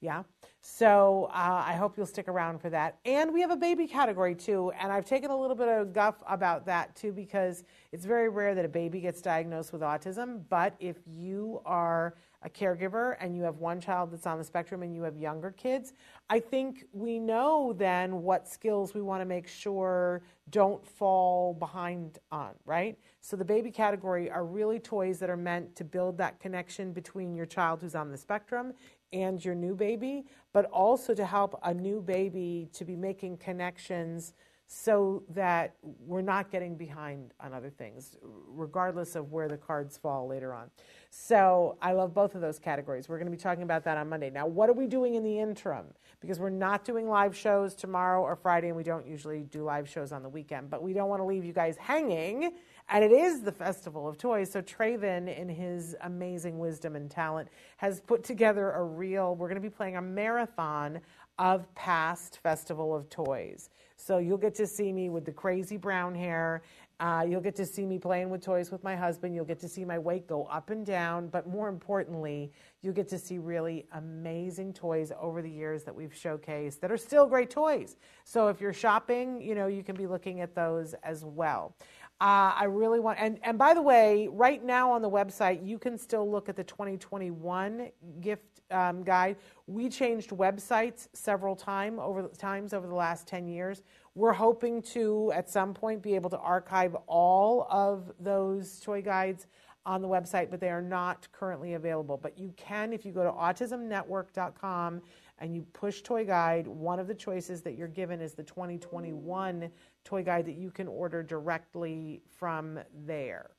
Yeah. 0.00 0.24
So 0.60 1.30
uh, 1.32 1.64
I 1.66 1.72
hope 1.72 1.96
you'll 1.96 2.06
stick 2.06 2.28
around 2.28 2.60
for 2.60 2.68
that. 2.68 2.98
And 3.06 3.32
we 3.32 3.40
have 3.40 3.50
a 3.50 3.56
baby 3.56 3.86
category 3.86 4.34
too. 4.34 4.70
And 4.78 4.92
I've 4.92 5.06
taken 5.06 5.30
a 5.30 5.36
little 5.36 5.56
bit 5.56 5.68
of 5.68 5.94
guff 5.94 6.16
about 6.28 6.66
that 6.66 6.94
too 6.94 7.12
because 7.12 7.64
it's 7.92 8.04
very 8.04 8.28
rare 8.28 8.54
that 8.54 8.64
a 8.64 8.68
baby 8.68 9.00
gets 9.00 9.22
diagnosed 9.22 9.72
with 9.72 9.80
autism. 9.80 10.42
But 10.50 10.74
if 10.80 10.96
you 11.06 11.62
are 11.64 12.14
a 12.42 12.50
caregiver 12.50 13.16
and 13.20 13.36
you 13.36 13.42
have 13.42 13.56
one 13.58 13.80
child 13.80 14.12
that's 14.12 14.26
on 14.26 14.38
the 14.38 14.44
spectrum 14.44 14.82
and 14.82 14.94
you 14.94 15.02
have 15.02 15.16
younger 15.16 15.50
kids, 15.50 15.92
I 16.28 16.40
think 16.40 16.84
we 16.92 17.18
know 17.18 17.74
then 17.76 18.22
what 18.22 18.48
skills 18.48 18.94
we 18.94 19.02
want 19.02 19.20
to 19.20 19.24
make 19.24 19.48
sure 19.48 20.22
don't 20.50 20.86
fall 20.86 21.54
behind 21.54 22.18
on, 22.30 22.50
right? 22.64 22.98
So 23.20 23.36
the 23.36 23.44
baby 23.44 23.70
category 23.70 24.30
are 24.30 24.44
really 24.44 24.78
toys 24.78 25.18
that 25.18 25.30
are 25.30 25.36
meant 25.36 25.74
to 25.76 25.84
build 25.84 26.16
that 26.18 26.38
connection 26.38 26.92
between 26.92 27.34
your 27.34 27.46
child 27.46 27.80
who's 27.80 27.94
on 27.94 28.10
the 28.10 28.18
spectrum 28.18 28.72
and 29.12 29.44
your 29.44 29.54
new 29.54 29.74
baby, 29.74 30.26
but 30.52 30.66
also 30.66 31.14
to 31.14 31.24
help 31.24 31.58
a 31.64 31.72
new 31.72 32.00
baby 32.00 32.68
to 32.72 32.84
be 32.84 32.96
making 32.96 33.38
connections 33.38 34.34
so 34.68 35.22
that 35.28 35.76
we're 35.82 36.22
not 36.22 36.50
getting 36.50 36.76
behind 36.76 37.32
on 37.40 37.54
other 37.54 37.70
things, 37.70 38.16
regardless 38.22 39.14
of 39.14 39.30
where 39.30 39.48
the 39.48 39.56
cards 39.56 39.96
fall 39.96 40.26
later 40.26 40.52
on. 40.52 40.70
So 41.10 41.78
I 41.80 41.92
love 41.92 42.12
both 42.12 42.34
of 42.34 42.40
those 42.40 42.58
categories. 42.58 43.08
We're 43.08 43.18
going 43.18 43.30
to 43.30 43.36
be 43.36 43.40
talking 43.40 43.62
about 43.62 43.84
that 43.84 43.96
on 43.96 44.08
Monday. 44.08 44.28
Now, 44.28 44.46
what 44.46 44.68
are 44.68 44.72
we 44.72 44.88
doing 44.88 45.14
in 45.14 45.22
the 45.22 45.38
interim? 45.38 45.86
Because 46.20 46.40
we're 46.40 46.50
not 46.50 46.84
doing 46.84 47.08
live 47.08 47.36
shows 47.36 47.74
tomorrow 47.74 48.22
or 48.22 48.34
Friday, 48.34 48.68
and 48.68 48.76
we 48.76 48.82
don't 48.82 49.06
usually 49.06 49.44
do 49.44 49.62
live 49.62 49.88
shows 49.88 50.10
on 50.10 50.22
the 50.24 50.28
weekend, 50.28 50.68
but 50.68 50.82
we 50.82 50.92
don't 50.92 51.08
want 51.08 51.20
to 51.20 51.26
leave 51.26 51.44
you 51.44 51.52
guys 51.52 51.76
hanging. 51.76 52.52
And 52.88 53.04
it 53.04 53.12
is 53.12 53.42
the 53.42 53.52
Festival 53.52 54.08
of 54.08 54.18
Toys. 54.18 54.50
So 54.50 54.62
Traven, 54.62 55.36
in 55.36 55.48
his 55.48 55.94
amazing 56.02 56.58
wisdom 56.58 56.96
and 56.96 57.08
talent, 57.08 57.48
has 57.76 58.00
put 58.00 58.24
together 58.24 58.72
a 58.72 58.82
real, 58.82 59.36
we're 59.36 59.48
going 59.48 59.60
to 59.60 59.68
be 59.68 59.74
playing 59.74 59.96
a 59.96 60.02
marathon 60.02 61.00
of 61.38 61.72
past 61.74 62.38
Festival 62.42 62.94
of 62.94 63.08
Toys. 63.10 63.70
So 63.96 64.18
you'll 64.18 64.38
get 64.38 64.54
to 64.56 64.66
see 64.66 64.92
me 64.92 65.08
with 65.08 65.24
the 65.24 65.32
crazy 65.32 65.76
brown 65.76 66.14
hair. 66.14 66.62
Uh, 66.98 67.26
you'll 67.28 67.42
get 67.42 67.54
to 67.56 67.66
see 67.66 67.84
me 67.84 67.98
playing 67.98 68.30
with 68.30 68.42
toys 68.42 68.70
with 68.70 68.82
my 68.82 68.96
husband. 68.96 69.34
You'll 69.34 69.44
get 69.44 69.58
to 69.60 69.68
see 69.68 69.84
my 69.84 69.98
weight 69.98 70.26
go 70.26 70.44
up 70.44 70.70
and 70.70 70.84
down. 70.86 71.28
But 71.28 71.46
more 71.46 71.68
importantly, 71.68 72.52
you'll 72.80 72.94
get 72.94 73.08
to 73.08 73.18
see 73.18 73.36
really 73.36 73.86
amazing 73.92 74.72
toys 74.72 75.12
over 75.20 75.42
the 75.42 75.50
years 75.50 75.84
that 75.84 75.94
we've 75.94 76.12
showcased 76.12 76.80
that 76.80 76.90
are 76.90 76.96
still 76.96 77.26
great 77.26 77.50
toys. 77.50 77.96
So 78.24 78.48
if 78.48 78.60
you're 78.60 78.72
shopping, 78.72 79.42
you 79.42 79.54
know, 79.54 79.66
you 79.66 79.82
can 79.82 79.94
be 79.94 80.06
looking 80.06 80.40
at 80.40 80.54
those 80.54 80.94
as 81.02 81.24
well. 81.24 81.74
Uh, 82.18 82.54
I 82.56 82.64
really 82.64 82.98
want, 82.98 83.18
and, 83.20 83.38
and 83.42 83.58
by 83.58 83.74
the 83.74 83.82
way, 83.82 84.26
right 84.30 84.64
now 84.64 84.90
on 84.90 85.02
the 85.02 85.10
website, 85.10 85.66
you 85.66 85.78
can 85.78 85.98
still 85.98 86.30
look 86.30 86.48
at 86.48 86.56
the 86.56 86.64
2021 86.64 87.90
gift 88.20 88.62
um, 88.70 89.02
guide. 89.02 89.36
We 89.66 89.90
changed 89.90 90.30
websites 90.30 91.08
several 91.12 91.54
time 91.54 91.98
over, 91.98 92.26
times 92.28 92.72
over 92.72 92.86
the 92.86 92.94
last 92.94 93.28
10 93.28 93.46
years. 93.46 93.82
We're 94.14 94.32
hoping 94.32 94.80
to, 94.82 95.30
at 95.34 95.50
some 95.50 95.74
point, 95.74 96.02
be 96.02 96.14
able 96.14 96.30
to 96.30 96.38
archive 96.38 96.96
all 97.06 97.66
of 97.70 98.10
those 98.18 98.80
toy 98.80 99.02
guides 99.02 99.46
on 99.86 100.02
the 100.02 100.08
website, 100.08 100.50
but 100.50 100.58
they 100.58 100.70
are 100.70 100.82
not 100.82 101.28
currently 101.32 101.74
available. 101.74 102.18
But 102.20 102.38
you 102.38 102.52
can, 102.56 102.92
if 102.92 103.06
you 103.06 103.12
go 103.12 103.22
to 103.22 103.30
autismnetwork.com 103.30 105.00
and 105.38 105.54
you 105.54 105.62
push 105.72 106.02
Toy 106.02 106.24
Guide, 106.24 106.66
one 106.66 106.98
of 106.98 107.06
the 107.06 107.14
choices 107.14 107.62
that 107.62 107.76
you're 107.76 107.86
given 107.86 108.20
is 108.20 108.34
the 108.34 108.42
2021 108.42 109.70
toy 110.06 110.22
guide 110.22 110.46
that 110.46 110.56
you 110.56 110.70
can 110.70 110.88
order 110.88 111.22
directly 111.22 112.22
from 112.38 112.78
there. 113.06 113.50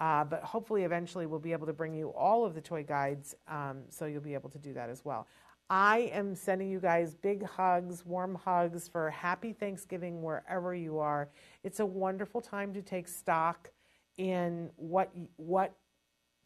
Uh, 0.00 0.24
but 0.24 0.42
hopefully, 0.42 0.84
eventually, 0.84 1.26
we'll 1.26 1.38
be 1.38 1.52
able 1.52 1.66
to 1.66 1.72
bring 1.72 1.94
you 1.94 2.08
all 2.08 2.44
of 2.44 2.54
the 2.54 2.60
toy 2.60 2.82
guides, 2.82 3.34
um, 3.46 3.82
so 3.88 4.06
you'll 4.06 4.20
be 4.20 4.34
able 4.34 4.50
to 4.50 4.58
do 4.58 4.72
that 4.72 4.88
as 4.90 5.04
well. 5.04 5.28
I 5.70 6.10
am 6.12 6.34
sending 6.34 6.68
you 6.68 6.80
guys 6.80 7.14
big 7.14 7.44
hugs, 7.44 8.04
warm 8.04 8.34
hugs 8.34 8.88
for 8.88 9.10
happy 9.10 9.52
Thanksgiving 9.52 10.22
wherever 10.22 10.74
you 10.74 10.98
are. 10.98 11.30
It's 11.62 11.80
a 11.80 11.86
wonderful 11.86 12.40
time 12.40 12.74
to 12.74 12.82
take 12.82 13.08
stock 13.08 13.70
in 14.18 14.70
what 14.76 15.10
what 15.36 15.74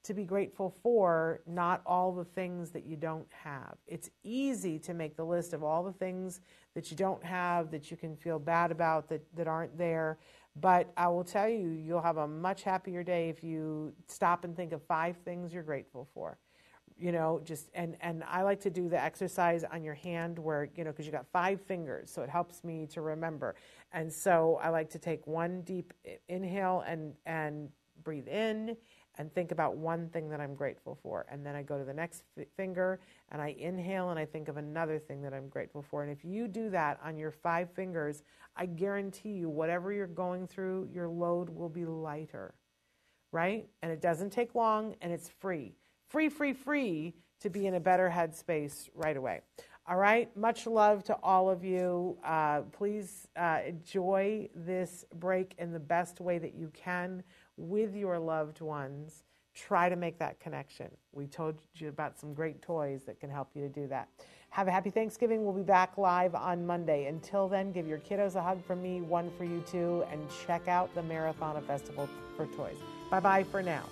to 0.07 0.15
be 0.15 0.25
grateful 0.25 0.71
for, 0.83 1.41
not 1.47 1.83
all 1.85 2.13
the 2.13 2.25
things 2.25 2.71
that 2.71 2.85
you 2.85 2.97
don't 2.97 3.27
have. 3.31 3.77
It's 3.87 4.11
easy 4.23 4.79
to 4.81 4.95
make 4.95 5.17
the 5.17 5.25
list 5.25 5.53
of 5.53 5.65
all 5.65 5.83
the 5.83 5.93
things 5.93 6.41
that 6.75 6.91
you 6.91 6.97
don't 6.97 7.23
have, 7.25 7.71
that 7.73 7.91
you 7.91 7.97
can 7.97 8.17
feel 8.17 8.39
bad 8.39 8.71
about, 8.71 9.09
that, 9.09 9.23
that 9.35 9.49
aren't 9.49 9.77
there. 9.77 10.19
But 10.61 10.93
I 10.97 11.09
will 11.09 11.25
tell 11.25 11.49
you, 11.49 11.69
you'll 11.69 12.03
have 12.03 12.19
a 12.19 12.29
much 12.29 12.63
happier 12.63 13.03
day 13.03 13.29
if 13.29 13.43
you 13.43 13.93
stop 14.07 14.45
and 14.45 14.57
think 14.57 14.73
of 14.73 14.83
five 14.83 15.17
things 15.25 15.53
you're 15.53 15.63
grateful 15.63 16.09
for. 16.15 16.39
You 16.99 17.13
know, 17.13 17.43
just 17.45 17.69
and 17.75 17.95
and 18.01 18.25
I 18.25 18.41
like 18.41 18.61
to 18.61 18.71
do 18.71 18.89
the 18.89 18.99
exercise 18.99 19.65
on 19.65 19.85
your 19.85 19.93
hand 19.93 20.39
where 20.39 20.71
you 20.75 20.83
know 20.83 20.93
because 20.93 21.05
you 21.05 21.13
got 21.13 21.27
five 21.31 21.61
fingers, 21.61 22.11
so 22.11 22.23
it 22.23 22.31
helps 22.31 22.65
me 22.65 22.87
to 22.93 23.03
remember. 23.03 23.55
And 23.93 24.11
so 24.11 24.59
I 24.63 24.71
like 24.71 24.89
to 24.91 24.99
take 24.99 25.27
one 25.27 25.61
deep 25.61 25.93
inhale 26.29 26.85
and 26.87 27.13
and 27.27 27.69
breathe 28.03 28.29
in 28.29 28.79
and 29.19 29.33
think 29.33 29.53
about 29.53 29.77
one 29.77 30.09
thing 30.09 30.29
that 30.31 30.41
I'm 30.41 30.55
grateful 30.55 30.99
for. 31.03 31.27
And 31.31 31.45
then 31.45 31.55
I 31.55 31.63
go 31.63 31.79
to 31.79 31.85
the 31.85 31.95
next 31.95 32.23
f- 32.39 32.47
finger 32.57 33.01
and 33.31 33.41
I 33.41 33.55
inhale 33.59 34.11
and 34.11 34.19
I 34.19 34.25
think 34.25 34.49
of 34.49 34.57
another 34.57 34.99
thing 34.99 35.23
that 35.23 35.33
I'm 35.33 35.49
grateful 35.49 35.83
for. 35.83 36.03
And 36.03 36.13
if 36.13 36.25
you 36.25 36.49
do 36.49 36.71
that 36.71 36.99
on 37.05 37.17
your 37.17 37.31
five 37.31 37.71
fingers, 37.73 38.23
I 38.57 38.67
guarantee 38.67 39.33
you, 39.33 39.49
whatever 39.49 39.93
you're 39.93 40.07
going 40.07 40.47
through, 40.47 40.89
your 40.93 41.09
load 41.09 41.49
will 41.49 41.69
be 41.69 41.85
lighter, 41.85 42.55
right? 43.33 43.67
And 43.83 43.91
it 43.91 44.01
doesn't 44.01 44.31
take 44.31 44.55
long 44.55 44.95
and 45.01 45.13
it's 45.13 45.29
free. 45.29 45.75
Free, 46.09 46.29
free, 46.29 46.53
free 46.53 47.15
to 47.41 47.51
be 47.51 47.67
in 47.67 47.75
a 47.75 47.81
better 47.81 48.11
headspace 48.11 48.89
right 48.95 49.17
away. 49.17 49.41
All 49.89 49.97
right, 49.97 50.37
much 50.37 50.67
love 50.67 51.05
to 51.05 51.17
all 51.23 51.49
of 51.49 51.65
you. 51.65 52.19
Uh, 52.25 52.63
please 52.73 53.29
uh, 53.37 53.61
enjoy 53.65 54.49
this 54.53 55.05
break 55.15 55.55
in 55.59 55.73
the 55.73 55.79
best 55.79 56.21
way 56.21 56.39
that 56.39 56.55
you 56.55 56.73
can 56.75 57.23
with 57.57 57.95
your 57.95 58.19
loved 58.19 58.61
ones. 58.61 59.23
Try 59.55 59.89
to 59.89 59.97
make 59.97 60.19
that 60.19 60.39
connection. 60.39 60.91
We 61.13 61.27
told 61.27 61.57
you 61.75 61.89
about 61.89 62.19
some 62.19 62.35
great 62.35 62.61
toys 62.61 63.05
that 63.05 63.19
can 63.19 63.31
help 63.31 63.49
you 63.55 63.63
to 63.63 63.69
do 63.69 63.87
that. 63.89 64.09
Have 64.51 64.69
a 64.69 64.71
happy 64.71 64.91
Thanksgiving. 64.91 65.45
We'll 65.45 65.55
be 65.55 65.63
back 65.63 65.97
live 65.97 66.35
on 66.35 66.67
Monday. 66.67 67.07
Until 67.07 67.49
then, 67.49 67.73
give 67.73 67.87
your 67.87 67.99
kiddos 67.99 68.37
a 68.37 68.43
hug 68.43 68.65
from 68.65 68.83
me, 68.83 69.01
one 69.01 69.31
for 69.37 69.45
you 69.45 69.63
too, 69.71 70.05
and 70.11 70.21
check 70.47 70.69
out 70.69 70.95
the 70.95 71.03
Marathon 71.03 71.61
Festival 71.63 72.09
for 72.37 72.47
Toys. 72.47 72.77
Bye 73.11 73.21
bye 73.21 73.45
for 73.45 73.63
now. 73.63 73.85